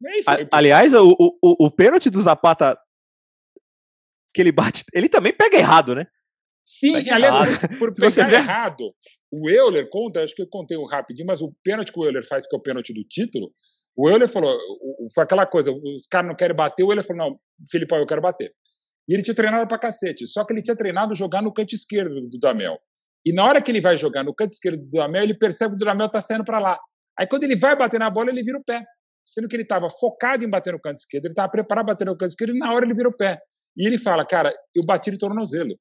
[0.07, 0.43] aí foi.
[0.43, 2.77] A- aliás, o, o- o pênalti do Zapata
[4.35, 6.07] que ele bate, ele também pega errado, né?
[6.65, 8.95] Sim, aliás, por, por pegar vê- errado,
[9.31, 12.27] o Euler conta, acho que eu contei um rapidinho, mas o pênalti que o Euler
[12.27, 13.53] faz, que é o pênalti do título,
[13.97, 14.57] o Euler falou,
[15.13, 17.41] foi aquela coisa, os caras não querem bater, o Euler falou, não,
[17.71, 18.53] Filipão, eu quero bater.
[19.09, 20.27] E ele tinha treinado pra cacete.
[20.27, 22.79] Só que ele tinha treinado jogar no canto esquerdo do Dudamel.
[23.27, 25.77] E na hora que ele vai jogar no canto esquerdo do Dudamel, ele percebe que
[25.77, 26.79] o Dudamel tá saindo para lá.
[27.19, 28.83] Aí quando ele vai bater na bola, ele vira o pé.
[29.25, 32.05] Sendo que ele estava focado em bater no canto esquerdo, ele estava preparado para bater
[32.05, 33.39] no canto esquerdo e na hora ele vira o pé.
[33.77, 35.77] E ele fala, cara, eu bati de tornozelo.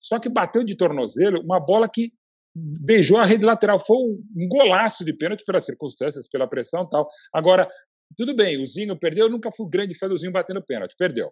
[0.00, 2.12] Só que bateu de tornozelo uma bola que
[2.54, 3.78] beijou a rede lateral.
[3.78, 7.08] Foi um golaço de pênalti pelas circunstâncias, pela pressão e tal.
[7.32, 7.68] Agora,
[8.16, 11.30] tudo bem, o Zinho perdeu, eu nunca fui grande fã do Zinho batendo pênalti, perdeu.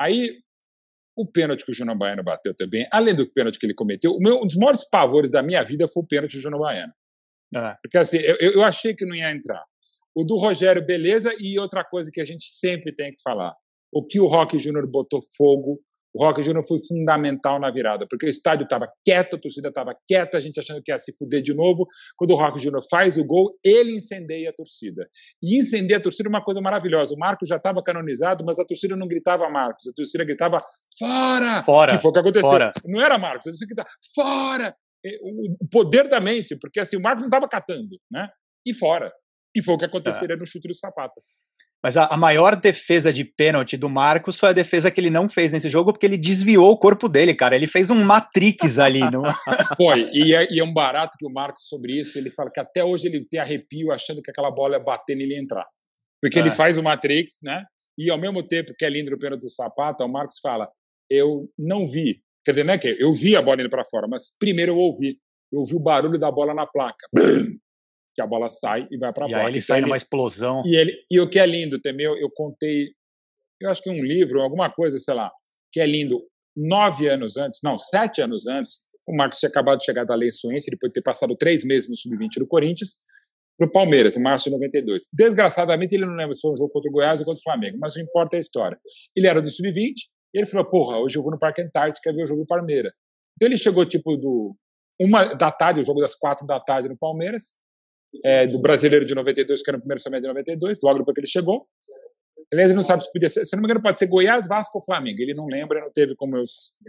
[0.00, 0.38] Aí,
[1.16, 4.38] o pênalti que o Júnior Baiano bateu também, além do pênalti que ele cometeu, meu,
[4.38, 6.92] um dos maiores pavores da minha vida foi o pênalti do Júnior Baiano.
[7.54, 7.76] É.
[7.82, 9.64] Porque assim, eu, eu achei que não ia entrar.
[10.16, 13.54] O do Rogério, beleza, e outra coisa que a gente sempre tem que falar.
[13.92, 15.80] O que o Rock Júnior botou fogo,
[16.14, 19.96] o Rock Júnior foi fundamental na virada, porque o estádio estava quieto, a torcida estava
[20.06, 21.86] quieta, a gente achando que ia se fuder de novo.
[22.16, 25.08] Quando o Rock Júnior faz o gol, ele incendeia a torcida.
[25.42, 27.14] E incendeia a torcida é uma coisa maravilhosa.
[27.14, 30.58] O Marcos já estava canonizado, mas a torcida não gritava Marcos, a torcida gritava
[30.98, 31.62] fora!
[31.62, 32.48] Fora, Que foi o que aconteceu.
[32.48, 32.72] fora.
[32.86, 34.76] Não era Marcos, a torcida gritava fora!
[35.04, 35.18] É,
[35.60, 38.28] O poder da mente, porque assim, o Marcos não estava catando, né?
[38.64, 39.12] E fora.
[39.54, 41.20] E foi o que aconteceria no chute do sapato.
[41.84, 45.28] Mas a, a maior defesa de pênalti do Marcos foi a defesa que ele não
[45.28, 47.54] fez nesse jogo, porque ele desviou o corpo dele, cara.
[47.54, 49.00] Ele fez um Matrix ali.
[49.10, 49.22] No...
[49.76, 52.58] Foi, e é, e é um barato que o Marcos sobre isso, ele fala que
[52.58, 55.66] até hoje ele tem arrepio achando que aquela bola ia bater nele entrar.
[56.22, 56.52] Porque ele É.
[56.52, 57.62] faz o Matrix, né?
[57.98, 60.66] E ao mesmo tempo que é lindo o pênalti do sapato, o Marcos fala:
[61.10, 62.22] Eu não vi.
[62.46, 64.78] Quer dizer, não é que eu vi a bola indo para fora, mas primeiro eu
[64.78, 65.18] ouvi.
[65.52, 67.06] Eu ouvi o barulho da bola na placa.
[68.14, 70.62] Que a bola sai e vai para a aí ele Então sai numa explosão.
[70.64, 72.90] e, ele, e o que é lindo também, eu, eu contei,
[73.60, 75.30] eu acho que um livro, alguma coisa, sei lá,
[75.72, 76.22] que é lindo.
[76.56, 80.30] Nove anos antes, não, sete anos antes, o Marcos tinha acabado de chegar da Lei
[80.30, 83.02] Suense, depois de ter passado três meses no Sub-20 do Corinthians,
[83.58, 85.08] para o Palmeiras, em março de 92.
[85.12, 87.76] Desgraçadamente, ele não lembra se foi um jogo contra o Goiás ou contra o Flamengo,
[87.80, 88.78] mas não importa a história.
[89.16, 89.94] Ele era do Sub-20,
[90.32, 92.92] e ele falou, porra, hoje eu vou no Parque Antártica ver o jogo do Palmeiras.
[93.36, 94.56] Então ele chegou, tipo, do
[95.00, 97.58] uma da tarde, o jogo das quatro da tarde no Palmeiras,
[98.24, 101.20] é, do brasileiro de 92, que era no primeiro semestre de 92, logo depois que
[101.20, 101.66] ele chegou.
[102.52, 104.78] Aliás, ele não sabe se podia ser, se não me engano, pode ser Goiás, Vasco
[104.78, 105.20] ou Flamengo.
[105.20, 106.44] Ele não lembra, não teve como eu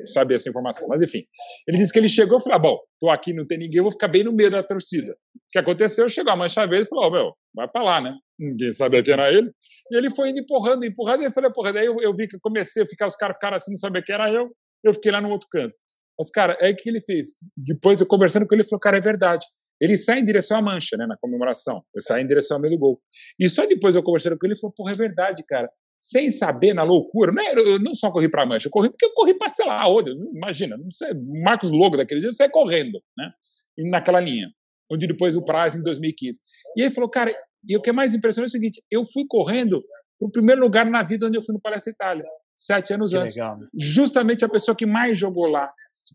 [0.06, 0.88] saber essa informação.
[0.88, 1.24] Mas enfim,
[1.68, 3.92] ele disse que ele chegou e falou: ah, bom, tô aqui, não tem ninguém, vou
[3.92, 5.14] ficar bem no meio da torcida.
[5.14, 6.08] O que aconteceu?
[6.10, 8.14] Chegou a mancha verde e falou: ó, meu, vai pra lá, né?
[8.40, 9.50] Ninguém sabia quem era ele.
[9.92, 12.36] E ele foi indo empurrando, empurrando, e eu falei: porra, daí eu, eu vi que
[12.36, 14.50] eu comecei a ficar, os caras ficaram assim, não sabia quem era eu,
[14.84, 15.74] eu fiquei lá no outro canto.
[16.18, 17.30] Mas, cara, é que ele fez.
[17.58, 19.46] Depois eu conversando com ele, ele falou: cara, é verdade.
[19.80, 21.84] Ele sai em direção à mancha, né, na comemoração.
[21.94, 23.02] Ele sai em direção ao meio do gol.
[23.40, 25.70] E só depois eu conversando com ele, ele falou: porra, é verdade, cara.
[25.98, 29.06] Sem saber, na loucura, não, eu não só corri para a mancha, eu corri porque
[29.06, 33.02] eu corri para, sei lá, onde, imagina, não sei, Marcos Logo daquele dia, sai correndo,
[33.18, 33.32] né,
[33.78, 34.50] e naquela linha,
[34.92, 36.40] onde depois o Praz em 2015.
[36.78, 37.34] E ele falou, cara,
[37.68, 39.82] e o que é mais impressionante é o seguinte, eu fui correndo
[40.20, 42.24] para o primeiro lugar na vida onde eu fui no Palestra Itália,
[42.56, 43.36] sete anos Que antes.
[43.36, 43.58] legal.
[43.58, 43.68] né?
[43.74, 45.72] Justamente a pessoa que mais jogou lá,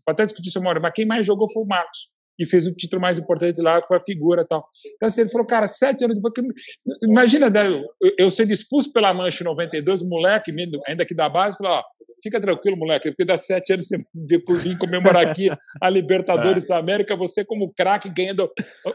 [0.07, 2.13] até discutir uma hora, mas quem mais jogou foi o Marcos.
[2.39, 4.65] E fez o título mais importante lá, foi a figura e tal.
[4.95, 6.33] Então, assim, ele falou, cara, sete anos depois.
[6.33, 10.51] que- Imagina, né, eu, eu sendo expulso pela Mancha em 92, moleque,
[10.87, 11.83] ainda aqui da base, falou: ó,
[12.23, 13.87] fica tranquilo, moleque, porque dá sete anos
[14.45, 15.49] por vir comemorar aqui
[15.81, 18.49] a Libertadores da América, você como craque ganhando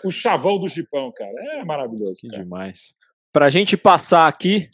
[0.05, 1.31] o chavão do Chipão, cara.
[1.61, 2.21] É maravilhoso.
[2.21, 2.43] Que cara.
[2.43, 2.95] demais.
[3.33, 4.69] Pra gente passar aqui,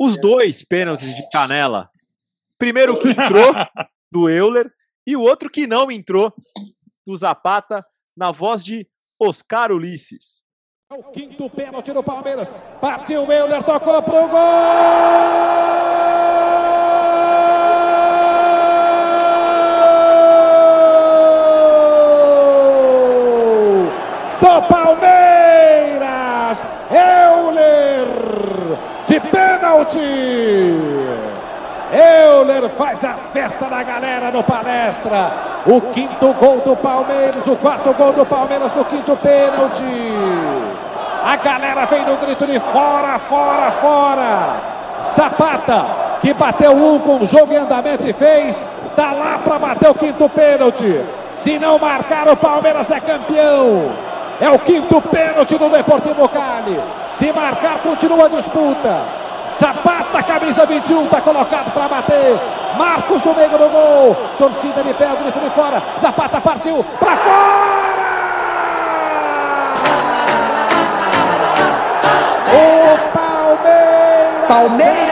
[0.00, 1.88] os dois pênaltis de canela.
[2.56, 3.52] Primeiro que entrou,
[4.10, 4.70] do Euler,
[5.06, 6.32] e o outro que não entrou,
[7.08, 7.82] do Zapata,
[8.14, 8.86] na voz de
[9.18, 10.42] Oscar Ulisses.
[10.90, 12.54] O quinto pênalti do Palmeiras.
[12.80, 14.38] Partiu o Euler, tocou pro gol!
[24.40, 26.58] Do Palmeiras!
[26.90, 28.06] Euler
[29.06, 29.98] de pênalti!
[31.90, 35.57] Euler faz a festa da galera no palestra.
[35.70, 39.84] O quinto gol do Palmeiras, o quarto gol do Palmeiras no quinto pênalti.
[41.22, 44.56] A galera vem no grito de fora, fora, fora.
[45.14, 45.84] Zapata,
[46.22, 48.56] que bateu um com o jogo em andamento e fez,
[48.96, 51.02] tá lá para bater o quinto pênalti.
[51.34, 53.92] Se não marcar, o Palmeiras é campeão.
[54.40, 56.80] É o quinto pênalti do Deportivo Cali.
[57.18, 59.27] Se marcar, continua a disputa.
[59.58, 62.38] Zapata, camisa 21, está colocado para bater.
[62.76, 64.16] Marcos no meio do gol.
[64.38, 65.82] Torcida de pé, o grito de fora.
[66.00, 67.68] Zapata partiu para fora!
[72.54, 75.07] O Palmeiras, Palmeiras.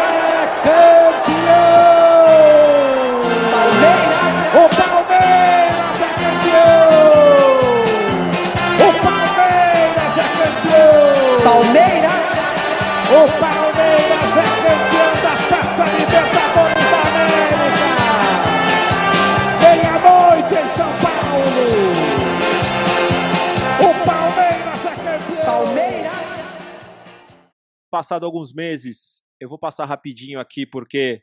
[27.97, 31.23] Passado alguns meses, eu vou passar rapidinho aqui porque.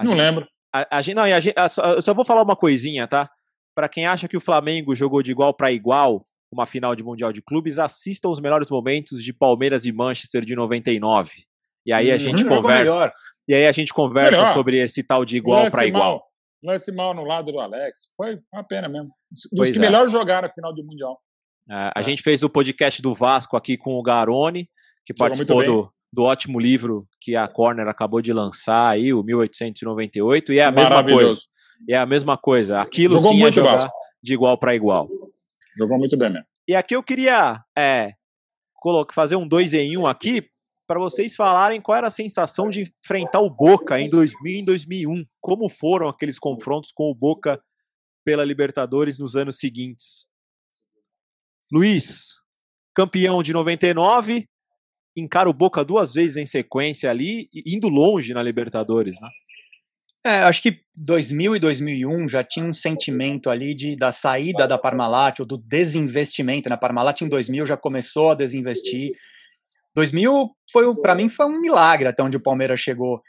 [0.00, 0.46] Não gente- lembro.
[0.72, 3.28] A, a gente, não, a gente, a- só- eu só vou falar uma coisinha, tá?
[3.74, 7.32] Pra quem acha que o Flamengo jogou de igual pra igual uma final de Mundial
[7.32, 11.44] de Clubes, assistam os melhores momentos de Palmeiras e Manchester de 99.
[11.86, 12.18] E aí a Uhum.
[12.20, 13.12] gente Jogou conversa.
[13.48, 14.52] E aí a gente conversa Melhor.
[14.54, 16.24] sobre esse tal de igual pra igual.
[16.62, 18.12] Lance mal no lado do Alex.
[18.16, 19.10] Foi uma pena mesmo.
[19.30, 19.80] Dos Pois que é.
[19.80, 21.18] melhor jogaram a final do Mundial.
[21.68, 24.68] É, a gente fez o podcast do Vasco aqui com o Garone,
[25.04, 29.22] que Jogou participou do, do ótimo livro que a Corner acabou de lançar aí, o
[29.22, 31.02] 1898, e é a mesma coisa.
[31.02, 31.42] Maravilhoso.
[31.88, 32.80] É a mesma coisa.
[32.80, 33.62] Aquilo Jogou sim é muito
[34.22, 35.08] de igual para igual.
[35.78, 36.46] Jogou muito bem mesmo.
[36.68, 38.12] E aqui eu queria é,
[39.12, 40.48] fazer um dois em um aqui
[40.86, 45.24] para vocês falarem qual era a sensação de enfrentar o Boca em 2000 e 2001.
[45.40, 47.62] Como foram aqueles confrontos com o Boca
[48.24, 50.26] pela Libertadores nos anos seguintes.
[51.72, 52.40] Luiz,
[52.92, 54.49] campeão de 99,
[55.20, 59.28] encara o Boca duas vezes em sequência ali, indo longe na Libertadores, né?
[60.24, 64.76] É, acho que 2000 e 2001 já tinha um sentimento ali de, da saída da
[64.76, 66.68] Parmalat, ou do desinvestimento.
[66.68, 69.12] Na Parmalat em 2000 já começou a desinvestir.
[69.94, 73.22] 2000 foi para mim foi um milagre até onde o Palmeiras chegou.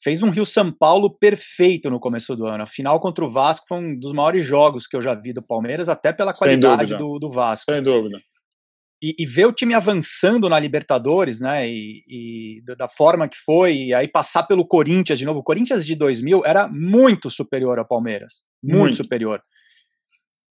[0.00, 2.62] Fez um Rio São Paulo perfeito no começo do ano.
[2.62, 5.42] A final contra o Vasco foi um dos maiores jogos que eu já vi do
[5.42, 6.98] Palmeiras, até pela Sem qualidade dúvida.
[6.98, 7.72] do, do Vasco.
[7.72, 8.20] Sem dúvida.
[9.00, 11.68] E, e ver o time avançando na Libertadores, né?
[11.68, 15.38] E, e da- forma que foi, e aí passar pelo Corinthians de novo.
[15.40, 18.42] O Corinthians de 2000 era muito superior ao Palmeiras.
[18.62, 18.96] Muito, Muito.
[18.96, 19.40] superior.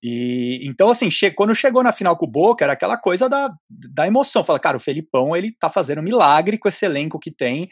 [0.01, 3.51] E então, assim, che quando chegou na final com o Boca, era aquela coisa da,
[3.69, 4.43] da emoção.
[4.43, 7.67] Fala, cara, o Felipão, ele tá fazendo milagre com esse elenco que tem.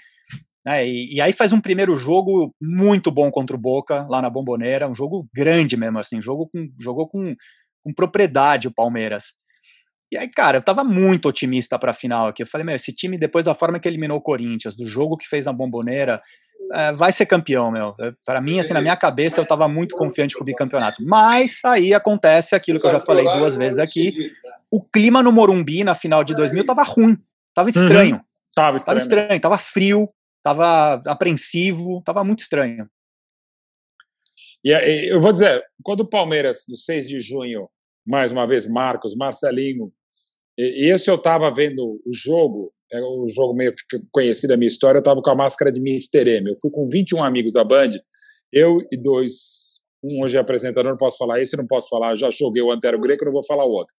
[0.65, 0.87] Né?
[0.87, 4.89] E, e aí faz um primeiro jogo muito bom contra o Boca, lá na Bomboneira.
[4.89, 6.19] Um jogo grande mesmo, assim.
[6.19, 7.35] Jogo com, jogou com,
[7.83, 9.35] com propriedade o Palmeiras.
[10.11, 12.43] E aí, cara, eu tava muito otimista pra final aqui.
[12.43, 15.27] Eu falei, meu, esse time, depois da forma que eliminou o Corinthians, do jogo que
[15.27, 16.21] fez na Bomboneira,
[16.73, 17.93] é, vai ser campeão, meu.
[18.25, 21.03] Para mim, assim, na minha cabeça, eu tava muito confiante com o bicampeonato.
[21.05, 24.31] Mas aí acontece aquilo que eu já falei duas vezes aqui.
[24.69, 27.17] O clima no Morumbi, na final de 2000, tava ruim.
[27.53, 28.21] Tava estranho.
[28.53, 28.97] Tava Tava estranho.
[28.99, 30.09] estranho, tava frio,
[30.41, 32.89] tava apreensivo, tava muito estranho.
[34.63, 37.69] E, e eu vou dizer, quando o Palmeiras, no 6 de junho,
[38.05, 39.91] mais uma vez, Marcos, Marcelinho,
[40.57, 44.67] e, esse eu estava vendo o jogo, é o jogo meio que conhecido da minha
[44.67, 46.29] história, eu estava com a máscara de Mr.
[46.37, 46.51] M.
[46.51, 47.91] Eu fui com 21 amigos da Band,
[48.51, 52.29] eu e dois, um hoje é apresentador, não posso falar esse, não posso falar, já
[52.31, 53.93] joguei o Antero Greco, não vou falar o outro.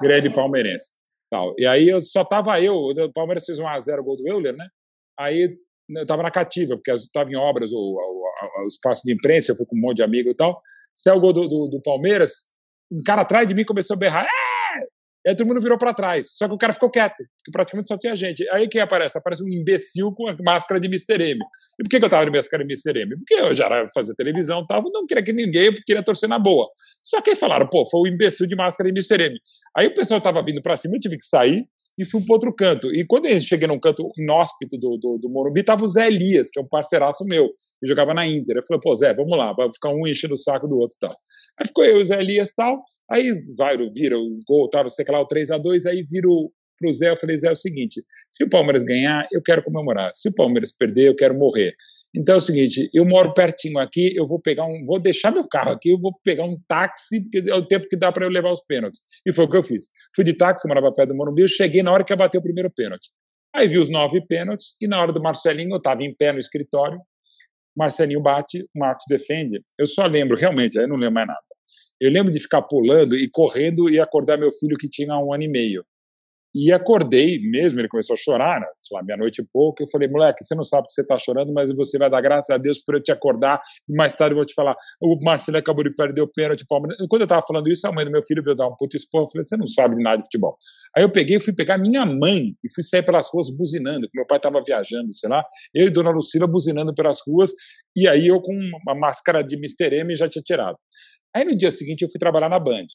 [0.00, 0.96] Grande palmeirense.
[1.30, 1.54] Tal.
[1.58, 4.66] E aí eu, só tava eu, o Palmeiras fez um 1x0 gol do Euler, né?
[5.18, 5.58] Aí
[5.90, 9.56] eu estava na cativa, porque estava em obras o, o, o espaço de imprensa, eu
[9.56, 10.62] fui com um monte de amigo e tal.
[10.94, 12.56] Saiu o gol do, do, do Palmeiras,
[12.90, 14.24] um cara atrás de mim começou a berrar.
[14.24, 15.28] É!
[15.28, 16.30] Aí todo mundo virou para trás.
[16.36, 18.48] Só que o cara ficou quieto, porque praticamente só tinha gente.
[18.50, 19.18] Aí quem aparece?
[19.18, 21.22] Aparece um imbecil com a máscara de Mr.
[21.22, 21.40] M.
[21.78, 23.00] E por que, eu tava de máscara de Mr.
[23.00, 23.16] M?
[23.16, 26.38] Porque eu já era fazer televisão e tal, não queria que ninguém, queria torcer na
[26.38, 26.68] boa.
[27.02, 29.24] Só que aí falaram, pô, foi o imbecil de máscara de Mr.
[29.24, 29.38] M.
[29.76, 32.54] Aí o pessoal tava vindo para cima, eu tive que sair e fui para outro
[32.54, 32.94] canto.
[32.94, 36.48] E quando eu cheguei num canto inóspito do, do, do Morumbi, tava o Zé Elias,
[36.48, 37.48] que é um parceiraço meu,
[37.80, 38.56] que jogava na Inter.
[38.56, 41.00] Eu falei, pô, Zé, vamos lá, vai ficar um enchendo o saco do outro e
[41.00, 41.16] tal.
[41.58, 42.80] Aí ficou eu e o Zé Elias e tal,
[43.10, 46.28] aí vai, vira o gol, tal, não sei o que lá, o 3x2, aí vira
[46.28, 49.62] o, pro Zé, eu falei, Zé, é o seguinte, se o Palmeiras ganhar, eu quero
[49.62, 50.10] comemorar.
[50.14, 51.74] Se o Palmeiras perder, eu quero morrer.
[52.14, 55.46] Então é o seguinte, eu moro pertinho aqui, eu vou pegar um, vou deixar meu
[55.46, 58.30] carro aqui, eu vou pegar um táxi, porque é o tempo que dá para eu
[58.30, 59.00] levar os pênaltis.
[59.26, 59.86] E foi o que eu fiz.
[60.14, 62.42] Fui de táxi, morava perto do Morumbi, eu cheguei na hora que ia bater o
[62.42, 63.10] primeiro pênalti.
[63.54, 66.38] Aí vi os nove pênaltis, e na hora do Marcelinho, eu estava em pé no
[66.38, 67.00] escritório,
[67.76, 69.62] Marcelinho bate, o Marcos defende.
[69.78, 71.40] Eu só lembro, realmente, aí não lembro mais nada.
[72.00, 75.44] Eu lembro de ficar pulando e correndo e acordar meu filho que tinha um ano
[75.44, 75.84] e meio.
[76.54, 78.66] E acordei mesmo, ele começou a chorar, né?
[78.78, 79.82] sei lá, meia-noite e pouco.
[79.82, 82.50] Eu falei, moleque, você não sabe que você está chorando, mas você vai dar graças
[82.50, 83.60] a Deus por eu te acordar.
[83.88, 86.64] E mais tarde eu vou te falar, o Marcelo acabou de perder o pênalti.
[86.68, 89.24] Quando eu estava falando isso, a mãe do meu filho veio dar um puto esporro.
[89.24, 90.56] Eu falei, você não sabe nada de futebol.
[90.96, 94.26] Aí eu peguei fui pegar minha mãe e fui sair pelas ruas buzinando, que meu
[94.26, 95.44] pai estava viajando, sei lá.
[95.74, 97.52] Eu e Dona Lucila buzinando pelas ruas.
[97.96, 100.00] E aí eu com uma máscara de Mr.
[100.00, 100.76] M já tinha tirado.
[101.34, 102.86] Aí no dia seguinte eu fui trabalhar na Band.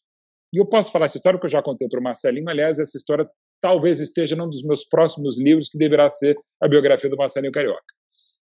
[0.53, 2.47] E eu posso falar essa história que eu já contei para o Marcelinho.
[2.47, 3.27] Aliás, essa história
[3.64, 7.81] talvez esteja num dos meus próximos livros, que deverá ser a biografia do Marcelinho Carioca.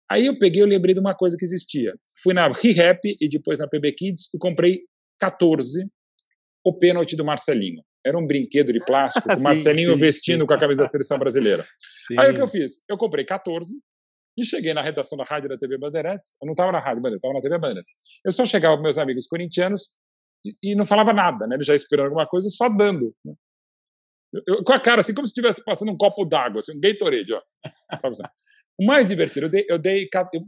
[0.10, 1.94] Aí eu peguei e lembrei de uma coisa que existia.
[2.24, 4.80] Fui na ReHap e depois na PB Kids e comprei
[5.20, 5.86] 14
[6.66, 7.84] o pênalti do Marcelinho.
[8.06, 10.48] Era um brinquedo de plástico, com o Marcelinho sim, vestindo sim.
[10.48, 11.68] com a camisa da seleção brasileira.
[12.08, 12.16] Sim.
[12.18, 12.82] Aí o que eu fiz?
[12.90, 13.76] Eu comprei 14
[14.38, 16.38] e cheguei na redação da rádio da TV Bandeirantes.
[16.42, 17.92] Eu não estava na rádio Bandeirantes, estava na TV Bandeirantes.
[18.26, 19.94] Eu só chegava com meus amigos corintianos
[20.46, 21.56] e, e não falava nada, né?
[21.56, 23.14] Eles já esperando alguma coisa, só dando.
[23.26, 23.34] né?
[24.48, 27.34] Eu- com a cara assim, como se estivesse passando um copo d'água, assim, um Gatorade,
[27.34, 27.42] ó.
[28.10, 28.24] Você.
[28.80, 30.42] O mais divertido, eu dei, eu dei, eu,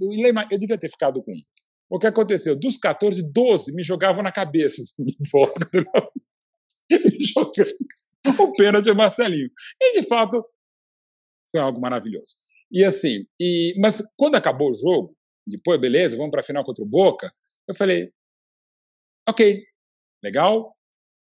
[0.51, 1.33] eu devia ter ficado com.
[1.89, 2.57] O que aconteceu?
[2.59, 5.69] Dos 14, 12 me jogavam na cabeça, assim, de volta.
[6.89, 9.49] me jogando o pênalti ao Marcelinho.
[9.79, 10.43] E, de fato,
[11.53, 12.35] foi algo maravilhoso.
[12.71, 15.15] E assim, e, mas quando acabou o jogo,
[15.45, 17.31] depois, beleza, vamos para a final contra o Boca,
[17.67, 18.11] eu falei,
[19.29, 19.63] ok,
[20.23, 20.75] legal,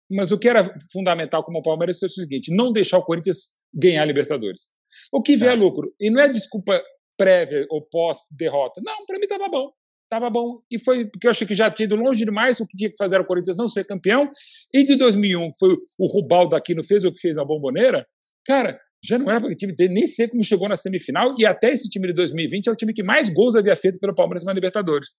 [0.10, 3.61] mas o que era fundamental como o Palmeiras é o seguinte, não deixar o Corinthians
[3.73, 4.69] ganhar a Libertadores.
[5.11, 5.94] O que vier é lucro.
[5.99, 6.81] E não é desculpa
[7.18, 8.81] prévia ou pós-derrota.
[8.84, 9.69] Não, para mim estava bom.
[10.06, 10.57] Estava bom.
[10.72, 12.60] E foi porque eu achei que já tinha ido longe demais.
[12.60, 14.30] O que tinha que fazer o Corinthians não ser campeão.
[14.73, 18.07] E de 2001, que foi o Rubaldo aqui, não fez o que fez a Bomboneira,
[18.45, 21.34] cara, já não era para o time ter, nem sei como chegou na semifinal.
[21.38, 24.15] E até esse time de 2020 é o time que mais gols havia feito pelo
[24.15, 25.10] Palmeiras na Libertadores.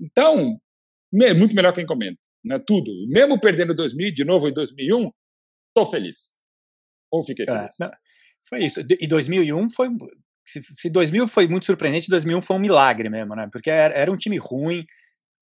[0.00, 0.58] Então,
[1.12, 2.16] me- muito melhor que encomenda.
[2.44, 2.58] Né?
[2.66, 2.90] Tudo.
[3.08, 5.10] Mesmo perdendo 2000 de novo em 2001,
[5.74, 6.40] tô feliz.
[7.12, 7.76] Ou fiquei É, feliz.
[8.48, 8.80] foi isso.
[9.00, 9.88] E 2001 foi.
[10.46, 13.48] Se, se 2000 foi muito surpreendente, 2001 foi um milagre mesmo, né?
[13.52, 14.84] Porque era, era um time ruim,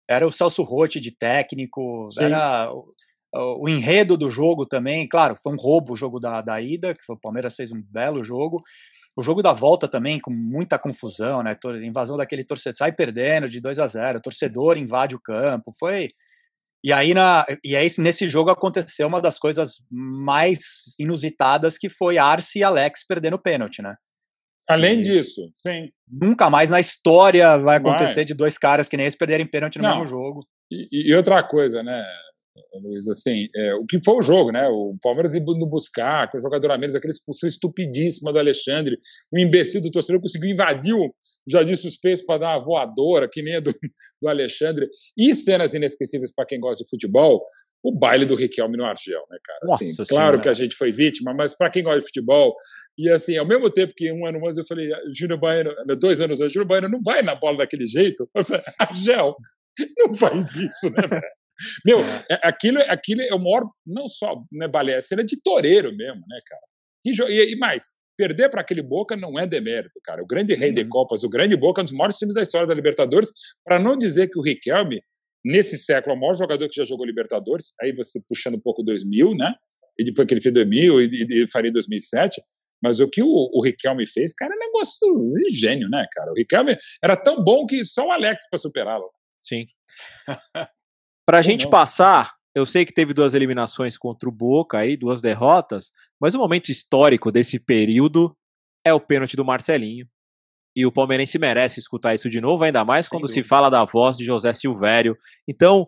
[0.09, 2.25] era o Celso Rotti de técnico, Sim.
[2.25, 2.95] era o,
[3.63, 5.09] o- enredo do jogo também.
[5.09, 7.81] Claro, foi um roubo o jogo da, da ida, que foi, o Palmeiras fez um
[7.83, 8.61] belo jogo.
[9.17, 11.57] O jogo da volta também, com muita confusão, né?
[11.83, 16.11] Invasão daquele torcedor, sai perdendo de 2 a 0 torcedor invade o campo, foi.
[16.85, 22.19] E aí, na, e aí, nesse jogo aconteceu uma das coisas mais inusitadas, que foi
[22.19, 23.97] Arce e Alex perdendo pênalti, né?
[24.69, 25.91] Além E disso, sim.
[26.07, 28.25] Nunca mais na história vai acontecer Vai.
[28.27, 29.91] de dois caras que nem esse perderem pênalti no Não.
[29.97, 30.47] mesmo jogo.
[30.71, 32.05] E, e outra coisa, né,
[32.83, 34.69] Luiz, assim, é, o que foi o jogo, né?
[34.69, 38.99] O Palmeiras indo buscar, com o jogador a menos, aquela expulsão estupidíssima do Alexandre,
[39.33, 41.13] o imbecil do torcedor conseguiu invadir o
[41.47, 43.75] jardim suspenso para dar uma voadora, que nem a do,
[44.21, 44.89] do Alexandre.
[45.17, 47.45] E cenas inesquecíveis para quem gosta de futebol,
[47.83, 49.61] o baile do Riquelme no Argel, né, cara?
[49.63, 50.09] Nossa Assim, Senhora.
[50.09, 52.55] claro que a gente foi vítima, mas para quem gosta de futebol,
[52.99, 56.41] e assim, ao mesmo tempo que um ano antes eu falei, Júnior Baiano, dois anos
[56.41, 58.29] antes, Júnior Baiano não vai na bola daquele jeito.
[58.35, 59.37] Eu falei, Argel,
[59.97, 61.23] não faz isso, né, velho?
[61.85, 65.95] Meu, é- aquilo, aquilo é o maior, não só né, balé, é cena de toureiro
[65.95, 66.63] mesmo, né, cara?
[67.05, 70.23] E, e, mais, perder para aquele Boca não é demérito, cara.
[70.23, 72.67] O grande rei de Copas, o grande Boca, é um dos maiores times da história
[72.67, 73.31] da Libertadores,
[73.65, 75.01] para não dizer que o Riquelme,
[75.45, 78.83] nesse século, é o maior jogador que já jogou Libertadores, aí você puxando um pouco
[78.83, 79.55] 2000, né?
[79.99, 82.41] E depois que ele fez 2000 e, e, e faria 2007,
[82.83, 86.31] mas o que o, o Riquelme fez, cara, é um negócio de gênio, né, cara?
[86.31, 89.11] O Riquelme era tão bom que só o Alex para superá-lo.
[89.43, 89.67] Sim.
[91.29, 91.71] Pra gente não.
[91.71, 96.39] passar, eu sei que teve duas eliminações contra o Boca aí, duas derrotas, mas o
[96.39, 98.35] momento histórico desse período
[98.83, 100.07] é o pênalti do Marcelinho.
[100.75, 104.17] E o palmeirense merece escutar isso de novo, ainda mais quando se fala da voz
[104.17, 105.19] de José Silvério.
[105.47, 105.87] Então,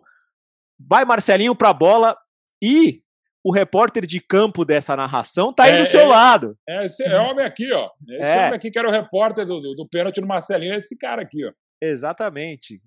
[0.79, 2.15] vai Marcelinho pra bola
[2.61, 3.01] e
[3.43, 6.05] o repórter de campo dessa narração tá aí É, do seu é.
[6.07, 6.55] lado.
[6.69, 7.89] É, esse é homem aqui, ó.
[8.07, 8.37] Esse É.
[8.41, 11.21] homem aqui que era o repórter do, do, do pênalti no Marcelinho, é esse cara
[11.23, 11.51] aqui, ó.
[11.81, 12.79] Exatamente.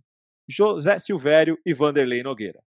[0.49, 2.61] José Silvério e Vanderlei Nogueira.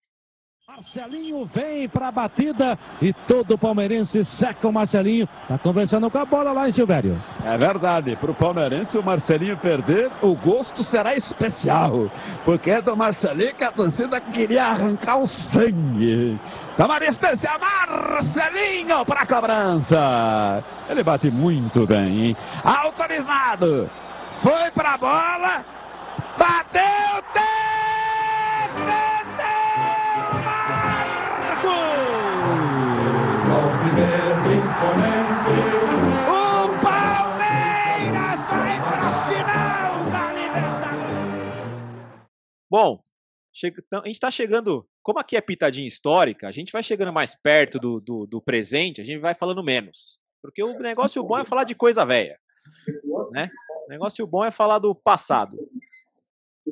[0.77, 5.27] Marcelinho vem para a batida e todo palmeirense seca o Marcelinho.
[5.47, 7.19] Tá conversando com a bola lá em Silvério.
[7.43, 12.11] É verdade, para o palmeirense o Marcelinho perder, o gosto será especial,
[12.45, 16.39] porque é do Marcelinho que a torcida queria arrancar o sangue.
[16.75, 20.63] Toma distância, Marcelinho para a cobrança.
[20.89, 22.37] Ele bate muito bem, hein?
[22.63, 23.89] Autorizado,
[24.43, 25.65] foi para a bola,
[26.37, 27.66] bateu,
[34.47, 34.49] O
[36.81, 42.21] Palmeiras vai para a final da Libertadores.
[42.69, 42.99] Bom,
[43.63, 44.85] então, a gente está chegando.
[45.03, 49.01] Como aqui é pitadinha histórica, a gente vai chegando mais perto do, do, do presente,
[49.01, 50.19] a gente vai falando menos.
[50.41, 52.37] Porque o negócio bom é falar de coisa velha.
[53.31, 53.49] Né?
[53.87, 55.57] O negócio bom é falar do passado.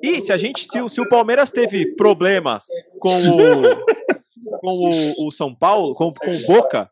[0.03, 2.65] E se a gente, se, o- se o Palmeiras teve problemas
[2.99, 3.61] com o,
[4.61, 6.89] com o, o São Paulo, com, com o Boca,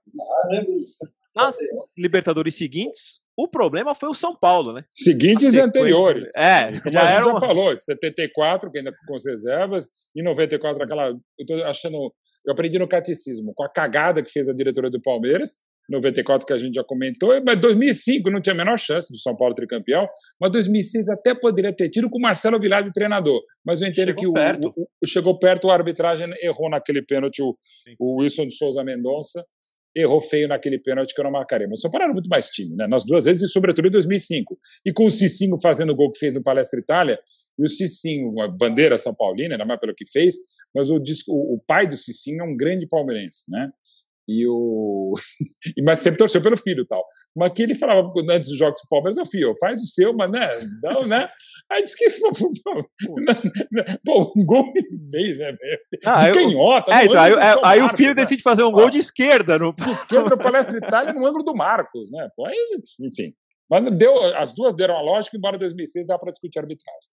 [1.36, 1.56] nas
[1.98, 4.86] Libertadores seguintes, o problema foi o São Paulo, né?
[4.91, 6.36] Seguintes e anteriores.
[6.36, 10.22] É, já a gente era já uma- falou, 74, que ainda com as reservas, e
[10.22, 11.07] 94, aquela.
[11.10, 12.14] Eu tô achando.
[12.45, 16.53] Eu aprendi no catecismo, com a cagada que fez a diretora do Palmeiras, 94 que
[16.53, 20.07] a gente já comentou, mas 2005 não tinha a menor chance do São Paulo tricampeão,
[20.39, 24.07] mas 2006 até poderia ter tido com o Marcelo Vilar de treinador, mas eu entendo
[24.10, 24.73] Chegou que o, perto.
[24.76, 27.55] o- o- chegou perto, a arbitragem errou naquele pênalti, o,
[27.99, 29.43] o Wilson de Souza Mendonça
[29.95, 31.68] errou feio naquele pênalti que eu não marcaria.
[31.69, 32.88] Mas o São Paulo era muito mais time, né?
[32.88, 34.57] Nas duas vezes, e sobretudo em 2005.
[34.84, 37.19] E com o Cicinho fazendo o gol que fez no Palestra Itália,
[37.60, 40.35] e o Cicinho, uma bandeira São Paulina, ainda mais pelo que fez,
[40.73, 40.95] mas o,
[41.27, 43.69] o pai do Cicinho é um grande palmeirense, né?
[44.28, 45.14] E o.
[45.78, 47.06] e, mas sempre torceu pelo filho e tal.
[47.36, 50.32] Mas que ele falava antes dos jogos do Palmeiras, ô filho, faz o seu, mas
[50.32, 50.48] né?
[50.82, 51.30] Não, né?
[51.70, 52.10] Aí disse que.
[54.06, 55.56] Pô, um gol ele fez, né?
[56.06, 56.94] Ah, de eu- canhota.
[56.94, 58.16] É, então, aí, do aí- aí o Marcos, filho né?
[58.16, 59.60] decide fazer um gol de esquerda.
[59.60, 59.74] No...
[59.74, 62.30] De esquerda no Palestra Itália, no ângulo do Marcos, né?
[62.36, 62.56] Pô, aí,
[63.02, 63.34] enfim.
[63.70, 67.10] Mas deu, as duas deram a lógica, embora 2006 dá para discutir arbitragem.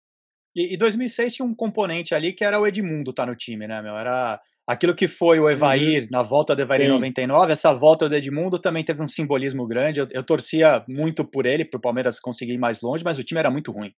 [0.55, 3.81] E, e 2006 tinha um componente ali que era o Edmundo tá no time, né,
[3.81, 3.97] meu?
[3.97, 6.93] Era aquilo que foi o Evair na volta do Evair em Sim.
[6.93, 10.01] 99, essa volta do Edmundo também teve um simbolismo grande.
[10.01, 13.39] Eu, eu torcia muito por ele, pro Palmeiras conseguir ir mais longe, mas o time
[13.41, 13.93] era muito ruim.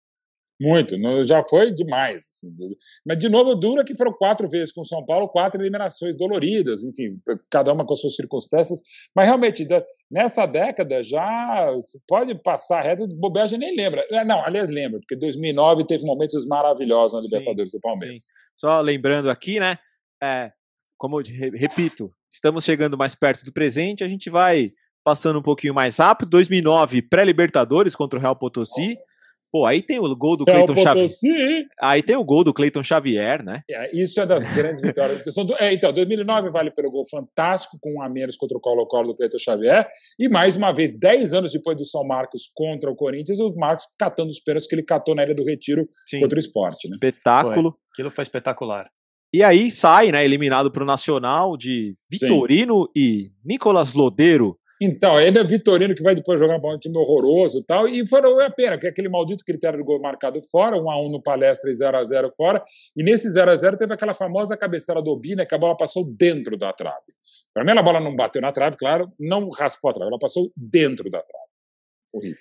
[0.61, 2.21] Muito, já foi demais.
[2.21, 2.55] assim.
[3.03, 6.83] Mas, de novo, dura que foram quatro vezes com o São Paulo, quatro eliminações doloridas,
[6.83, 7.19] enfim,
[7.49, 8.79] cada uma com as suas circunstâncias.
[9.15, 9.67] Mas, realmente,
[10.09, 14.05] nessa década já se pode passar a reta de bobagem, nem lembra.
[14.11, 18.25] É, Não, aliás, lembra, porque 2009 teve momentos maravilhosos na Libertadores do Palmeiras.
[18.55, 19.79] Só lembrando aqui, né?
[20.21, 20.51] É,
[20.97, 24.69] como eu re- repito, estamos chegando mais perto do presente, a gente vai
[25.03, 26.29] passando um pouquinho mais rápido.
[26.29, 28.97] 2009, pré-Libertadores contra o Real Potosí.
[29.51, 31.65] Pô, aí tem o gol do Real Cleiton Xavier.
[31.81, 33.61] Aí tem o gol do Cleiton Xavier, né?
[33.69, 35.21] É, isso é das grandes vitórias.
[35.59, 39.15] É, então, 2009 vale pelo gol fantástico, com um a menos contra o Colo-Colo do
[39.15, 39.85] Cleiton Xavier.
[40.17, 43.83] E mais uma vez, 10 anos depois do São Marcos contra o Corinthians, o Marcos
[43.99, 46.21] catando os pênaltis que ele catou na Ilha do Retiro Sim.
[46.21, 46.87] contra o esporte.
[46.87, 46.93] Né?
[46.95, 47.71] Espetáculo.
[47.71, 47.79] Foi.
[47.93, 48.89] Aquilo foi espetacular.
[49.33, 54.57] E aí sai, né, eliminado para o Nacional de Vitorino e Nicolas Lodeiro.
[54.83, 57.87] Então, ainda é Vitorino que vai depois jogar um time horroroso e tal.
[57.87, 61.11] E foram é a pena, que é aquele maldito critério do gol marcado fora, 1x1
[61.11, 62.63] no palestra e 0x0 fora.
[62.97, 66.73] E nesse 0x0 teve aquela famosa cabeçada do Obina, que a bola passou dentro da
[66.73, 67.13] trave.
[67.53, 70.51] Para mim, a bola não bateu na trave, claro, não raspou a trave, ela passou
[70.57, 71.45] dentro da trave.
[72.11, 72.37] Horrível.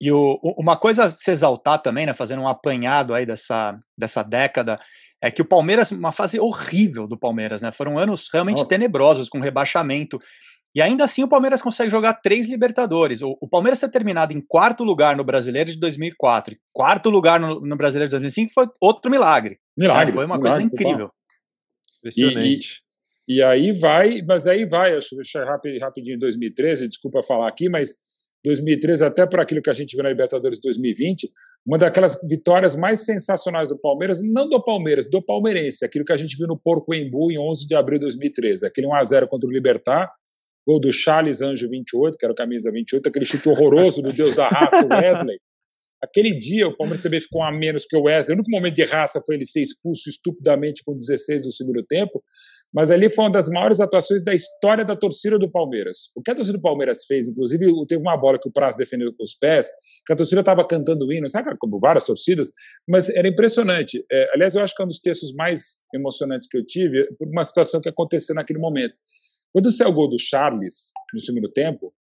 [0.00, 3.76] E o, o- uma coisa a se exaltar também, né, fazendo um apanhado aí dessa,
[3.98, 4.78] dessa década,
[5.22, 7.72] é que o Palmeiras, uma fase horrível do Palmeiras, né?
[7.72, 8.68] Foram anos realmente Nossa.
[8.68, 10.18] tenebrosos, com rebaixamento.
[10.74, 13.22] E ainda assim o Palmeiras consegue jogar três Libertadores.
[13.22, 17.40] O, o Palmeiras ter terminado em quarto lugar no Brasileiro de 2004, e quarto lugar
[17.40, 19.58] no, no Brasileiro de 2005 foi outro milagre.
[19.76, 20.12] Milagre, né?
[20.12, 21.10] Foi uma milagre coisa incrível.
[21.98, 22.82] Impressionante.
[23.28, 27.48] E aí vai, mas aí vai, acho que deixa eu rapi- rapidinho 2013, desculpa falar
[27.48, 28.04] aqui, mas
[28.44, 31.28] 2013, até por aquilo que a gente viu na Libertadores 2020,
[31.66, 36.16] uma daquelas vitórias mais sensacionais do Palmeiras, não do Palmeiras, do palmeirense, aquilo que a
[36.16, 39.52] gente viu no Porco Embu em 11 de abril de 2013, aquele 1x0 contra o
[39.52, 40.08] Libertar,
[40.64, 44.32] gol do Charles Anjo 28, que era o camisa 28, aquele chute horroroso do deus
[44.34, 45.38] da raça, Wesley.
[46.00, 48.36] Aquele dia o Palmeiras também ficou a menos que o Wesley.
[48.36, 52.22] O único momento de raça foi ele ser expulso estupidamente com 16 do segundo tempo,
[52.74, 56.10] mas ali foi uma das maiores atuações da história da torcida do Palmeiras.
[56.16, 59.12] O que a torcida do Palmeiras fez, inclusive, teve uma bola que o Praz defendeu
[59.14, 59.68] com os pés,
[60.06, 62.52] que a torcida estava cantando hino, sabe, como várias torcidas,
[62.88, 64.04] mas era impressionante.
[64.10, 67.28] É, aliás, eu acho que é um dos textos mais emocionantes que eu tive, por
[67.28, 68.94] uma situação que aconteceu naquele momento.
[69.52, 71.94] Quando saiu o gol do Charles no segundo tempo,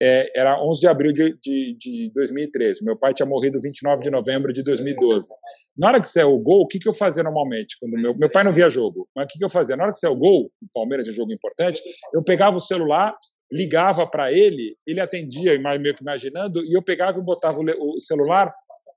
[0.00, 2.84] é, era 11 de abril de, de, de 2013.
[2.84, 5.28] Meu pai tinha morrido 29 de novembro de 2012.
[5.76, 7.76] Na hora que saiu o gol, o que, que eu fazia normalmente?
[7.80, 9.76] Quando meu, meu pai não via jogo, mas o que, que eu fazia?
[9.76, 11.82] Na hora que saiu o gol, o Palmeiras é um jogo importante,
[12.14, 13.14] eu pegava o celular,
[13.50, 18.52] ligava para ele, ele atendia, meio que imaginando, e eu pegava e botava o, celular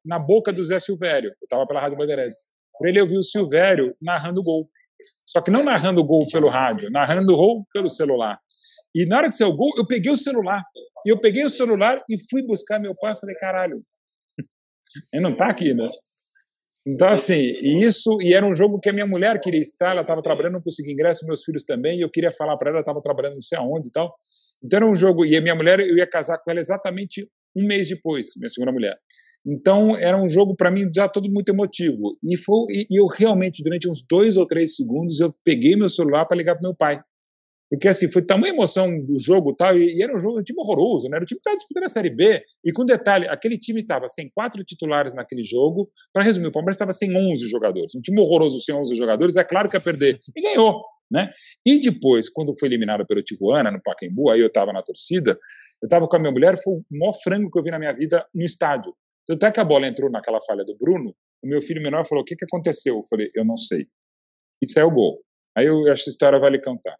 [0.06, 1.30] na boca do Zé Silvério.
[1.30, 2.50] Eu estava pela Rádio Bandeirantes.
[2.78, 4.70] Para ele ouvir o Silvério narrando o gol.
[5.26, 8.40] Só que não narrando o gol pelo rádio, narrando o gol pelo celular.
[8.96, 10.64] E na hora que saiu o gol, eu peguei o celular.
[11.06, 13.16] Eu peguei o celular e fui buscar meu pai.
[13.16, 13.82] Falei, caralho,
[15.14, 15.90] ele não tá aqui, né?
[16.88, 20.02] Então, assim, e isso, e era um jogo que a minha mulher queria estar, ela
[20.02, 22.82] estava trabalhando, não conseguia ingresso, meus filhos também, e eu queria falar para ela, ela
[22.82, 24.16] estava trabalhando não sei aonde e tal.
[24.64, 27.66] Então era um jogo, e a minha mulher, eu ia casar com ela exatamente um
[27.68, 28.98] mês depois, minha segunda mulher.
[29.46, 32.18] Então era um jogo para mim já todo muito emotivo.
[32.24, 36.26] E, foi, e eu realmente, durante uns dois ou três segundos, eu peguei meu celular
[36.26, 37.02] para ligar para meu pai.
[37.70, 40.60] Porque assim, foi tamanha emoção do jogo tal, e, e era um jogo um time
[40.60, 41.18] horroroso, né?
[41.18, 42.44] Era o time que estava disputando a Série B.
[42.66, 45.90] E com detalhe, aquele time estava sem quatro titulares naquele jogo.
[46.12, 47.94] Para resumir, o Palmeiras estava sem 11 jogadores.
[47.96, 50.20] Um time horroroso sem 11 jogadores, é claro que ia perder.
[50.36, 50.82] E ganhou,
[51.12, 51.32] né?
[51.64, 55.38] E depois, quando foi eliminado pelo Tijuana, no Pacaembu, aí eu estava na torcida,
[55.82, 57.94] eu estava com a minha mulher, foi o maior frango que eu vi na minha
[57.94, 58.96] vida no estádio.
[59.28, 62.24] Tanto é que a bola entrou naquela falha do Bruno, o meu filho menor falou,
[62.24, 62.98] o que, que aconteceu?
[62.98, 63.88] Eu falei, eu não sei.
[64.62, 65.20] E saiu o gol.
[65.56, 66.98] Aí eu, essa história vale cantar.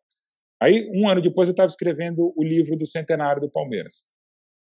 [0.62, 4.12] Aí, um ano depois, eu estava escrevendo o livro do centenário do Palmeiras.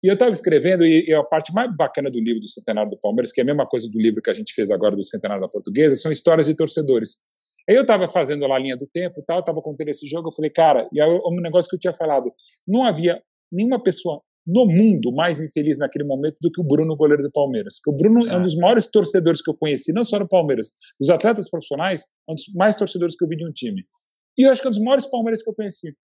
[0.03, 2.99] E eu estava escrevendo, e, e a parte mais bacana do livro do centenário do
[2.99, 5.41] Palmeiras, que é a mesma coisa do livro que a gente fez agora do centenário
[5.41, 7.21] da Portuguesa, são histórias de torcedores.
[7.69, 10.27] Aí eu estava fazendo lá a linha do tempo e tal, estava contando esse jogo,
[10.27, 12.29] eu falei, cara, e aí, um negócio que eu tinha falado,
[12.67, 17.23] não havia nenhuma pessoa no mundo mais infeliz naquele momento do que o Bruno, goleiro
[17.23, 17.79] do Palmeiras.
[17.81, 20.71] Porque o Bruno é um dos maiores torcedores que eu conheci, não só no Palmeiras,
[20.99, 23.85] dos atletas profissionais, é um dos mais torcedores que eu vi de um time.
[24.37, 25.95] E eu acho que é um dos maiores Palmeiras que eu conheci.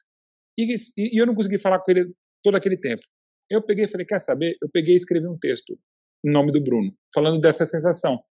[0.57, 3.01] E, e, e eu não consegui falar com ele todo aquele tempo.
[3.49, 4.55] Eu peguei e falei, quer saber?
[4.61, 5.77] Eu peguei e escrevi um texto
[6.25, 8.21] em nome do Bruno, falando dessa sensação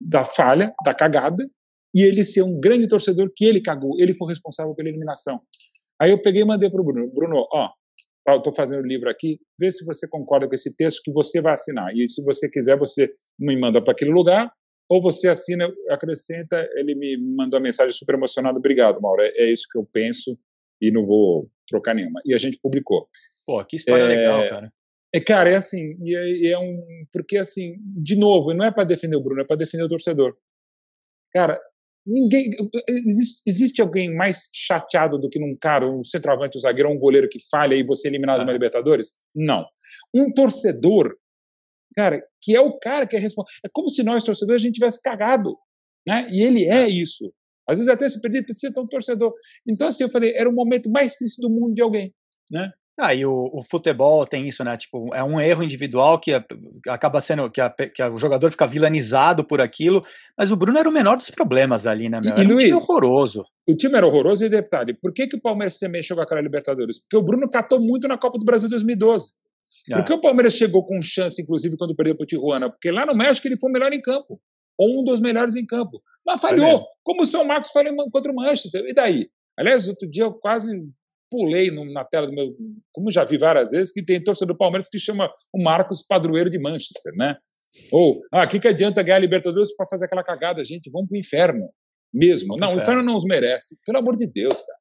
[0.00, 1.44] da falha, da cagada,
[1.94, 5.40] e ele ser um grande torcedor que ele cagou, ele foi responsável pela eliminação.
[6.00, 7.68] Aí eu peguei e mandei para o Bruno, Bruno, ó,
[8.36, 11.52] estou fazendo o livro aqui, vê se você concorda com esse texto que você vai
[11.52, 11.94] assinar.
[11.94, 14.52] E se você quiser, você me manda para aquele lugar,
[14.90, 19.52] ou você assina, acrescenta, ele me mandou uma mensagem super emocionado, obrigado, Mauro, é, é
[19.52, 20.36] isso que eu penso
[20.82, 22.20] e não vou trocar nenhuma.
[22.24, 23.08] E a gente publicou.
[23.46, 24.72] Pô, que história É, legal, cara.
[25.14, 27.04] É, cara, é assim, e é, e é um.
[27.12, 30.36] Porque, assim, de novo, não é para defender o Bruno, é para defender o torcedor.
[31.32, 31.60] Cara,
[32.04, 32.50] ninguém.
[32.88, 37.28] Existe, existe alguém mais chateado do que num cara, um centroavante, um zagueiro, um goleiro
[37.28, 39.18] que falha e você é eliminado de uma Libertadores?
[39.34, 39.64] Não.
[40.14, 41.16] Um torcedor,
[41.94, 43.60] cara, que é o cara que é responsável.
[43.64, 45.56] É como se nós, torcedores, a gente tivesse cagado.
[46.06, 46.26] Né?
[46.30, 47.32] E ele é isso.
[47.68, 49.32] Às vezes até se perder, ser tão torcedor.
[49.68, 52.12] Então, assim, eu falei, era o momento mais triste do mundo de alguém.
[52.50, 52.70] Né?
[52.98, 54.76] Ah, e o, o futebol tem isso, né?
[54.76, 56.44] Tipo, é um erro individual que a-
[56.88, 60.02] acaba sendo que, a- que a- o jogador fica vilanizado por aquilo,
[60.36, 62.20] mas o Bruno era o menor dos problemas ali, né?
[62.22, 62.30] Meu?
[62.30, 63.44] E, Era e um time Luiz, horroroso.
[63.68, 66.98] o time era horroroso e detalhe, por que, que o Palmeiras também chegou àquela Libertadores?
[67.00, 69.30] Porque o Bruno catou muito na Copa do Brasil 2012.
[69.88, 72.70] Por que o Palmeiras chegou com chance, inclusive, quando perdeu para o Tijuana?
[72.70, 74.40] Porque lá no México ele foi o melhor em campo.
[74.78, 76.02] Ou um dos melhores em campo.
[76.24, 76.86] Mas Foi falhou.
[77.02, 78.84] Como o São Marcos falhou contra o Manchester.
[78.86, 79.28] E daí?
[79.58, 80.70] Aliás, outro dia eu quase
[81.30, 82.54] pulei no- na tela do meu.
[82.92, 86.48] Como já vi várias vezes, que tem torcedor do Palmeiras que chama o Marcos Padroeiro
[86.50, 87.36] de Manchester, né?
[87.92, 90.62] Ou, ah, o que, que adianta ganhar a Libertadores para fazer aquela cagada?
[90.64, 91.68] Gente, vamos pro inferno.
[92.12, 92.48] Mesmo.
[92.56, 93.02] Vamos Não, o inferno.
[93.02, 93.78] não os merece.
[93.86, 94.78] Pelo amor de Deus, cara.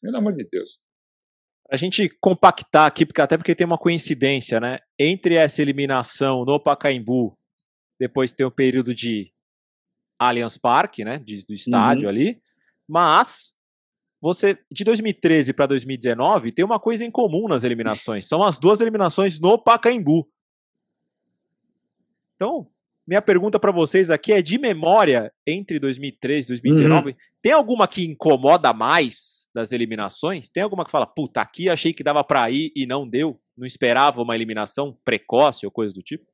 [0.00, 0.80] Pelo amor de Deus.
[1.72, 4.78] A gente compactar aqui, porque até porque tem uma coincidência, né?
[4.98, 7.34] Entre essa eliminação no Pacaembu,
[7.98, 9.32] depois tem o período de
[10.18, 11.18] Allianz Parque, né?
[11.18, 12.08] de- do estádio Uhum.
[12.10, 12.42] ali.
[12.86, 13.54] Mas
[14.20, 18.26] você, de 2013 para 2019, tem uma coisa em comum nas eliminações.
[18.28, 20.28] São as duas eliminações no Pacaembu.
[22.34, 22.68] Então,
[23.06, 27.16] minha pergunta para vocês aqui é de memória entre 2013 e 2019.
[27.40, 30.50] Tem alguma que incomoda mais das eliminações?
[30.50, 33.40] Tem alguma que fala, puta, aqui achei que dava pra ir e não deu?
[33.56, 36.24] Não esperava uma eliminação precoce ou coisa do tipo?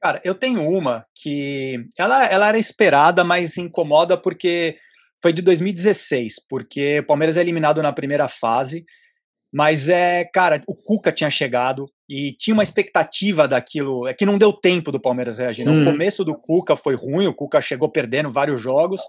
[0.00, 4.78] Cara, eu tenho uma que ela, ela era esperada, mas incomoda porque
[5.22, 8.86] foi de 2016, porque o Palmeiras é eliminado na primeira fase,
[9.52, 14.38] mas é, cara, o Cuca tinha chegado e tinha uma expectativa daquilo, é que não
[14.38, 15.66] deu tempo do Palmeiras reagir.
[15.66, 15.72] né?
[15.72, 15.82] Hum.
[15.82, 19.02] O começo do Cuca foi ruim, o Cuca chegou perdendo vários jogos.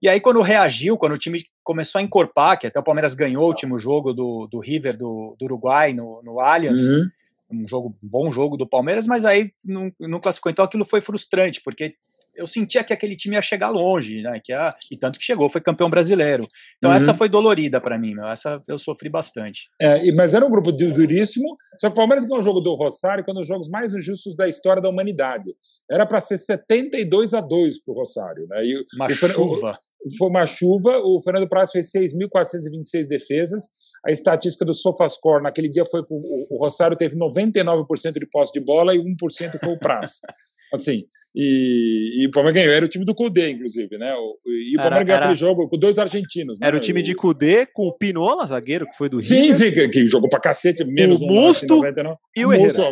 [0.00, 3.44] E aí, quando reagiu, quando o time começou a encorpar, que até o Palmeiras ganhou
[3.44, 7.08] o último jogo do, do River do, do Uruguai no, no Allianz, Uhum.
[7.52, 10.50] um jogo, um bom jogo do Palmeiras, mas aí não, não classificou.
[10.50, 11.94] Então aquilo foi frustrante, porque
[12.34, 14.40] eu sentia que aquele time ia chegar longe, né?
[14.42, 16.48] Que a, e tanto que chegou, foi campeão brasileiro.
[16.78, 16.96] Então Uhum.
[16.96, 18.26] essa foi dolorida para mim, meu.
[18.26, 19.68] Essa eu sofri bastante.
[19.78, 21.54] É, e- mas era um grupo du- duríssimo.
[21.78, 23.92] Só que o Palmeiras ganhou o jogo do Rosário, que é um dos jogos mais
[23.94, 25.54] injustos da história da humanidade.
[25.90, 28.46] Era para ser 72 a 2 para o Rosário.
[28.48, 28.64] Né?
[28.64, 29.76] E Uma o- chuva.
[30.18, 30.98] Foi uma chuva.
[30.98, 33.64] O Fernando Praz fez 6.426 defesas.
[34.04, 38.60] A estatística do SofaScore naquele dia foi que o, Rosário teve 99% de posse de
[38.60, 40.20] bola e 1% foi o Praz.
[40.74, 41.04] assim,
[41.34, 42.74] e, e o Palmeiras ganhou.
[42.74, 44.12] Era o time do Cudê, inclusive, né?
[44.46, 46.58] E o Era- Palmeiras ganhou aquele jogo com dois argentinos.
[46.58, 46.66] né?
[46.66, 49.54] Era o time de Cudê com o Pinola, zagueiro, que foi do Sim, River.
[49.56, 52.16] sim, que, que jogou pra cacete, menos O um lance em Musto 99.
[52.36, 52.66] e o Herrera.
[52.68, 52.82] Musto,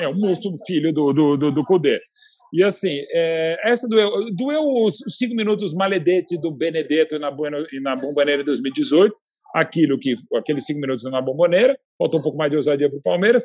[0.00, 2.00] é, o Musto, filho do, do, do, do Cudê.
[2.52, 7.30] E assim, é, essa doeu, doeu os cinco minutos maledete do Benedetto na,
[7.82, 9.14] na Bomboneira 2018,
[9.54, 13.02] aquilo que, aqueles cinco minutos na Bomboneira, faltou um pouco mais de ousadia para o
[13.02, 13.44] Palmeiras.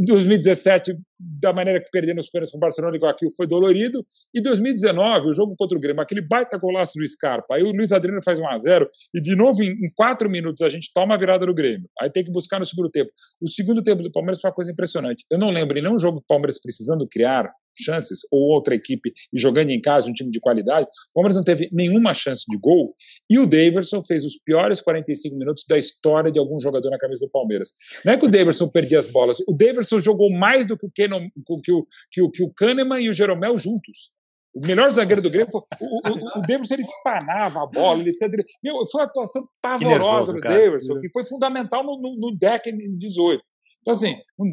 [0.00, 4.06] Em 2017, da maneira que perdemos os pênaltis com o Barcelona igual aquilo, foi dolorido.
[4.32, 7.56] E 2019, o jogo contra o Grêmio, aquele baita golaço do Scarpa.
[7.56, 10.62] Aí o Luiz Adriano faz 1 a 0 e de novo, em, em quatro minutos,
[10.62, 11.88] a gente toma a virada do Grêmio.
[12.00, 13.10] Aí tem que buscar no segundo tempo.
[13.42, 15.24] O segundo tempo do Palmeiras foi uma coisa impressionante.
[15.28, 19.40] Eu não lembro em nenhum jogo do Palmeiras precisando criar chances, ou outra equipe e
[19.40, 20.86] jogando em casa, um time de qualidade.
[21.10, 22.94] O Palmeiras não teve nenhuma chance de gol.
[23.30, 27.26] E o Daverson fez os piores 45 minutos da história de algum jogador na camisa
[27.26, 27.70] do Palmeiras.
[28.04, 29.38] Não é que o Daverson perdia as bolas.
[29.48, 31.28] O Daverson jogou mais do que o, Kenon,
[31.62, 34.18] que o, que o, que o Kahneman e o Jeromel juntos.
[34.54, 35.60] O melhor zagueiro do Grêmio foi.
[35.80, 38.44] O, o, o Daverson ele espanava a bola, ele cedeu.
[38.62, 40.58] Meu, foi uma atuação pavorosa do cara.
[40.58, 43.42] Daverson, que foi fundamental no, no, no deck em 18.
[43.88, 44.52] Então, assim, não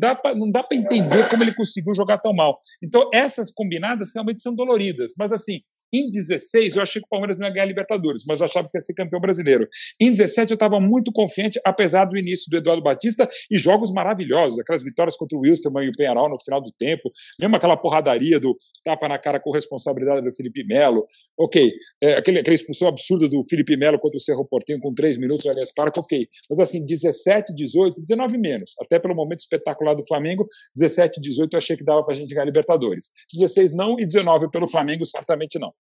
[0.50, 2.58] dá para entender como ele conseguiu jogar tão mal.
[2.82, 5.12] Então, essas combinadas realmente são doloridas.
[5.20, 5.60] Mas, assim,
[5.94, 8.78] Em 16, eu achei que o Palmeiras não ia ganhar Libertadores, mas eu achava que
[8.78, 9.68] ia ser campeão brasileiro.
[10.02, 14.60] Em 17, eu estava muito confiante, apesar do início do Eduardo Batista e jogos maravilhosos,
[14.60, 17.10] aquelas vitórias contra o Wilstermann e o Penharol no final do tempo,
[17.40, 21.06] mesmo aquela porradaria do tapa na cara com responsabilidade do Felipe Melo.
[21.38, 21.72] Ok,
[22.02, 25.46] é, aquele, aquela expulsão absurda do Felipe Melo contra o Cerro Portinho com três minutos
[25.46, 26.28] no Allianz Parque, ok.
[26.50, 30.46] Mas assim, 17, 18, 19 menos, até pelo momento espetacular do Flamengo,
[30.76, 33.12] 17, 18 eu achei que dava para a gente ganhar Libertadores.
[33.34, 35.74] 16 não e 19 pelo Flamengo certamente não.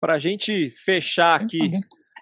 [0.00, 1.58] Para a gente fechar aqui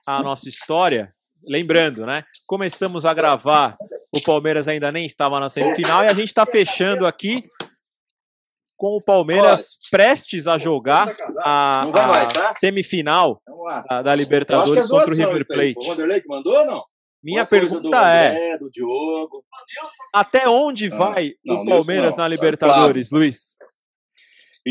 [0.09, 1.12] a nossa história,
[1.47, 2.24] lembrando, né?
[2.47, 3.77] Começamos a gravar,
[4.15, 7.44] o Palmeiras ainda nem estava na semifinal e a gente está fechando aqui
[8.77, 11.09] com o Palmeiras prestes a jogar
[11.39, 12.53] a, vai mais, a tá?
[12.55, 15.47] semifinal da, da Eu acho que é Libertadores contra o River.
[15.47, 15.74] Plate.
[15.78, 16.85] O Vanderlei que mandou ou não?
[17.23, 19.44] Minha é pergunta do é: André, do Diogo.
[20.15, 22.23] até onde Não, vai não, o Palmeiras não.
[22.23, 23.57] na Libertadores, Luiz?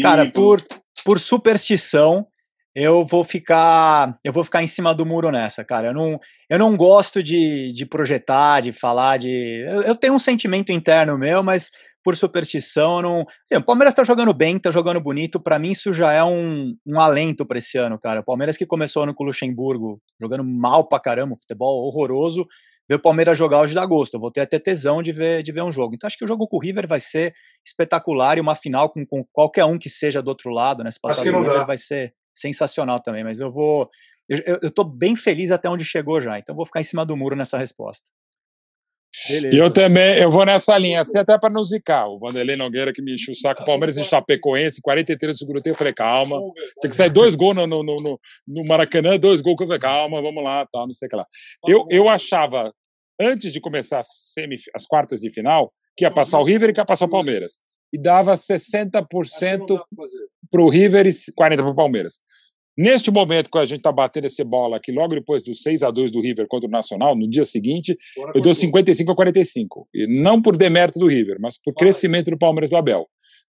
[0.02, 0.64] Cara, por,
[1.04, 2.28] por superstição,
[2.76, 5.88] eu vou ficar eu vou ficar em cima do muro nessa, cara.
[5.88, 6.20] Eu não,
[6.50, 9.64] eu não gosto de, de projetar, de falar de.
[9.66, 11.72] Eu, eu tenho um sentimento interno meu, mas
[12.04, 13.26] por superstição, eu não.
[13.44, 15.40] Assim, o Palmeiras tá jogando bem, tá jogando bonito.
[15.40, 18.20] Para mim, isso já é um, um alento para esse ano, cara.
[18.20, 22.46] O Palmeiras que começou ano com o Luxemburgo, jogando mal pra caramba, futebol horroroso.
[22.88, 24.16] Ver o Palmeiras jogar hoje dá gosto.
[24.16, 25.96] Eu vou ter até tesão de ver, de ver um jogo.
[25.96, 27.34] Então, acho que o jogo com o River vai ser
[27.66, 30.92] espetacular e uma final com, com qualquer um que seja do outro lado, né?
[30.92, 33.24] Se passar do River vai ser sensacional também.
[33.24, 33.90] Mas eu vou.
[34.28, 36.38] Eu, eu, tô bem feliz até onde chegou já.
[36.38, 38.10] Então, vou ficar em cima do muro nessa resposta.
[39.30, 39.56] Beleza.
[39.56, 42.08] E eu também, eu vou nessa linha, assim, até para não zicar.
[42.08, 45.74] O Vanderlei Nogueira que me encheu o saco, Palmeiras e Chapecoense, 43 do segundo tempo,
[45.74, 46.38] eu falei, calma,
[46.82, 49.80] tem que sair dois gols no, no, no, no- no Maracanã, dois gols, eu falei,
[49.80, 51.26] calma, vamos lá, tal, não sei o que lá.
[51.68, 52.74] Eu, eu achava,
[53.20, 56.74] antes de começar as, semif- as quartas de final, que ia passar o River e
[56.74, 57.64] que ia passar o Palmeiras.
[57.96, 59.82] E dava 60%
[60.52, 62.20] para o River e 40% para o Palmeiras.
[62.78, 65.90] Neste momento que a gente está batendo essa bola aqui, logo depois do 6 a
[65.90, 67.98] 2 do River contra o Nacional, no dia seguinte,
[68.34, 69.88] eu dou 55 a 45.
[69.94, 73.08] E não por demérito do River, mas por crescimento do Palmeiras do Abel.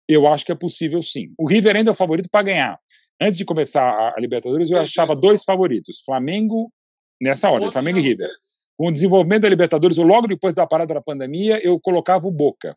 [0.08, 1.32] Eu acho que é possível sim.
[1.36, 2.78] O River ainda é o favorito para ganhar.
[3.20, 6.72] Antes de começar a, a Libertadores, eu achava dois favoritos: Flamengo,
[7.20, 8.30] nessa ordem, Flamengo e River.
[8.76, 12.76] Com o desenvolvimento da Libertadores, logo depois da parada da pandemia, eu colocava o Boca.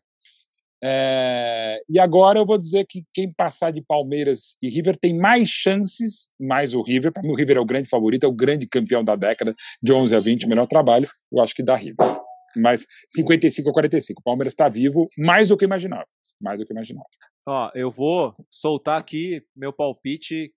[0.84, 5.48] É, e agora eu vou dizer que quem passar de Palmeiras e River tem mais
[5.48, 7.12] chances, mais o River.
[7.12, 9.92] Para mim, o River é o grande favorito, é o grande campeão da década, de
[9.92, 11.08] 11 a 20, melhor trabalho.
[11.30, 12.20] Eu acho que dá River.
[12.56, 14.20] Mas 55 a 45.
[14.20, 16.06] O Palmeiras está vivo mais do que imaginava.
[16.40, 17.06] Mais do que imaginava.
[17.46, 20.52] Ó, eu vou soltar aqui meu palpite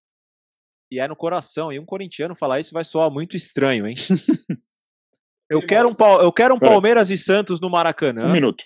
[0.91, 1.71] e é no coração.
[1.71, 3.95] E um corintiano falar isso vai soar muito estranho, hein?
[5.47, 5.93] Eu quero um,
[6.23, 6.57] eu quero um.
[6.57, 8.25] Palmeiras e Santos no Maracanã.
[8.25, 8.63] Um minuto.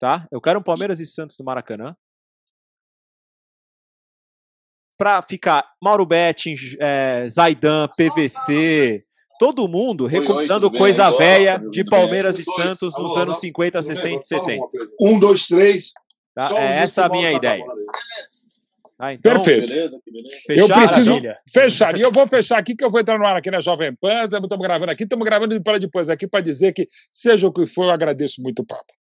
[0.00, 0.26] Tá?
[0.32, 1.94] Eu quero um Palmeiras e Santos no Maracanã.
[4.98, 8.98] Pra ficar Mauro Betting, é, Zaidan, PVC,
[9.38, 10.78] todo mundo oi, recomendando tudo bem?
[10.80, 11.90] coisa Agora, velha de bem?
[11.90, 13.96] Palmeiras e Esses dois, Santos nos anos alô, 50, tudo bem?
[13.96, 14.68] 60 e Fala uma 70.
[14.68, 14.92] coisa.
[15.00, 15.92] Um, dois, três.
[16.34, 16.52] Tá?
[16.54, 17.64] Um É essa a minha ideia.
[18.98, 19.66] Tá, então, Perfeito.
[19.66, 20.32] Beleza, beleza.
[20.48, 21.38] Eu preciso Maravilha.
[21.50, 21.96] fechar.
[21.96, 24.24] E eu vou fechar aqui, que eu vou entrar no ar aqui na Jovem Pan.
[24.24, 27.84] Estamos gravando aqui, estamos gravando para depois aqui para dizer que, seja o que for,
[27.84, 28.99] eu agradeço muito o papo.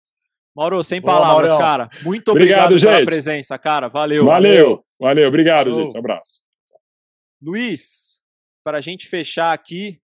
[0.58, 1.66] Mauro, sem Boa, palavras, Maurão.
[1.66, 1.88] cara.
[2.02, 3.86] Muito Obrigado, obrigado, pela presença, cara.
[3.86, 4.24] Valeu.
[4.24, 5.82] Valeu, valeu, obrigado, Falou.
[5.84, 5.94] gente.
[5.94, 6.42] Um abraço.
[7.40, 8.20] Luiz,
[8.64, 10.00] para a gente fechar aqui,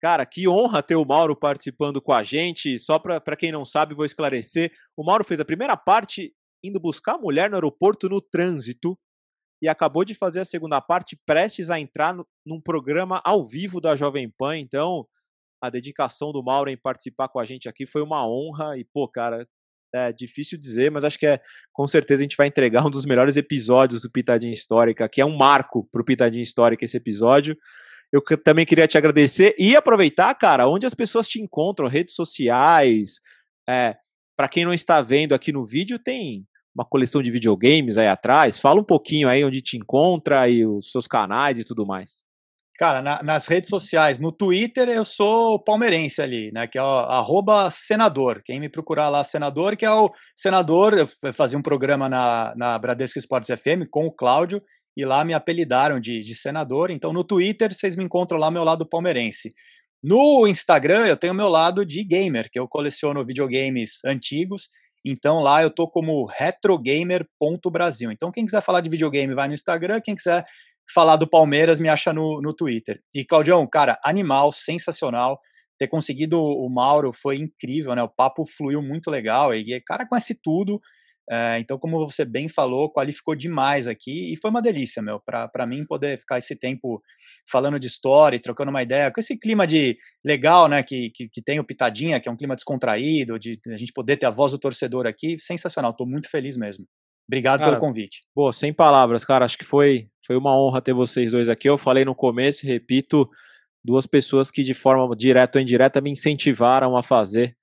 [0.00, 2.78] cara, que honra ter o Mauro participando com a gente.
[2.78, 4.72] Só para quem não sabe, vou esclarecer.
[4.96, 8.98] O Mauro fez a primeira parte indo buscar a mulher no aeroporto no trânsito
[9.62, 13.82] e acabou de fazer a segunda parte prestes a entrar no, num programa ao vivo
[13.82, 14.56] da Jovem Pan.
[14.56, 15.06] Então,
[15.62, 19.06] a dedicação do Mauro em participar com a gente aqui foi uma honra e, pô,
[19.06, 19.46] cara,
[19.94, 21.40] é difícil dizer, mas acho que é
[21.72, 25.24] com certeza a gente vai entregar um dos melhores episódios do Pitadinha Histórica, que é
[25.24, 27.56] um marco pro Pitadinha Histórica esse episódio.
[28.12, 33.20] Eu também queria te agradecer e aproveitar, cara, onde as pessoas te encontram, redes sociais.
[33.68, 33.96] É,
[34.36, 36.44] para quem não está vendo aqui no vídeo, tem
[36.74, 38.58] uma coleção de videogames aí atrás.
[38.58, 42.24] Fala um pouquinho aí onde te encontra e os seus canais e tudo mais.
[42.80, 46.66] Cara, na- nas redes sociais, no Twitter eu sou palmeirense ali, né?
[46.66, 48.40] Que é arroba senador.
[48.42, 52.78] Quem me procurar lá, senador, que é o senador, eu fazia um programa na, na
[52.78, 54.62] Bradesco Esportes FM com o Cláudio,
[54.96, 56.90] e lá me apelidaram de, de senador.
[56.90, 59.52] Então no Twitter vocês me encontram lá meu lado palmeirense.
[60.02, 64.70] No Instagram eu tenho meu lado de gamer, que eu coleciono videogames antigos.
[65.04, 68.10] Então lá eu tô como retrogamer.brasil.
[68.10, 70.46] Então quem quiser falar de videogame vai no Instagram, quem quiser
[70.94, 73.00] falar do Palmeiras me acha no, no Twitter.
[73.14, 75.40] E Claudião, cara, animal, sensacional.
[75.78, 78.02] Ter conseguido o Mauro foi incrível, né?
[78.02, 79.54] O papo fluiu muito legal.
[79.54, 80.80] E o cara conhece tudo.
[81.32, 85.64] É, então, como você bem falou, qualificou demais aqui e foi uma delícia, meu, para
[85.64, 87.00] mim poder ficar esse tempo
[87.48, 91.28] falando de história e trocando uma ideia, com esse clima de legal, né, que, que,
[91.28, 94.26] que tem o Pitadinha, que é um clima descontraído, de, de a gente poder ter
[94.26, 96.84] a voz do torcedor aqui, sensacional, estou muito feliz mesmo.
[97.30, 98.24] Obrigado Cara, pelo convite.
[98.34, 99.44] Pô, sem palavras, cara.
[99.44, 101.68] Acho que foi, foi uma honra ter vocês dois aqui.
[101.68, 103.30] Eu falei no começo, repito,
[103.84, 107.56] duas pessoas que de forma direta ou indireta me incentivaram a fazer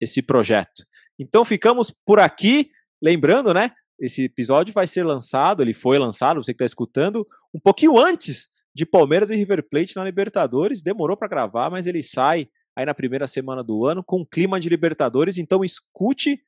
[0.00, 0.86] esse projeto.
[1.18, 2.70] Então ficamos por aqui.
[3.02, 3.72] Lembrando, né?
[4.00, 8.48] Esse episódio vai ser lançado, ele foi lançado, você que está escutando, um pouquinho antes
[8.74, 10.80] de Palmeiras e River Plate na Libertadores.
[10.80, 14.70] Demorou para gravar, mas ele sai aí na primeira semana do ano com clima de
[14.70, 15.36] Libertadores.
[15.36, 16.42] Então escute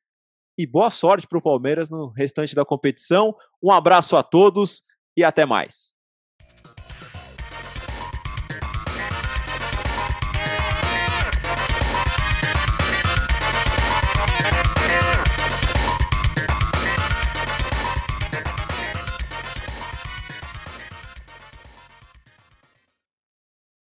[0.57, 3.35] e boa sorte para o Palmeiras no restante da competição.
[3.61, 4.83] Um abraço a todos
[5.15, 5.92] e até mais.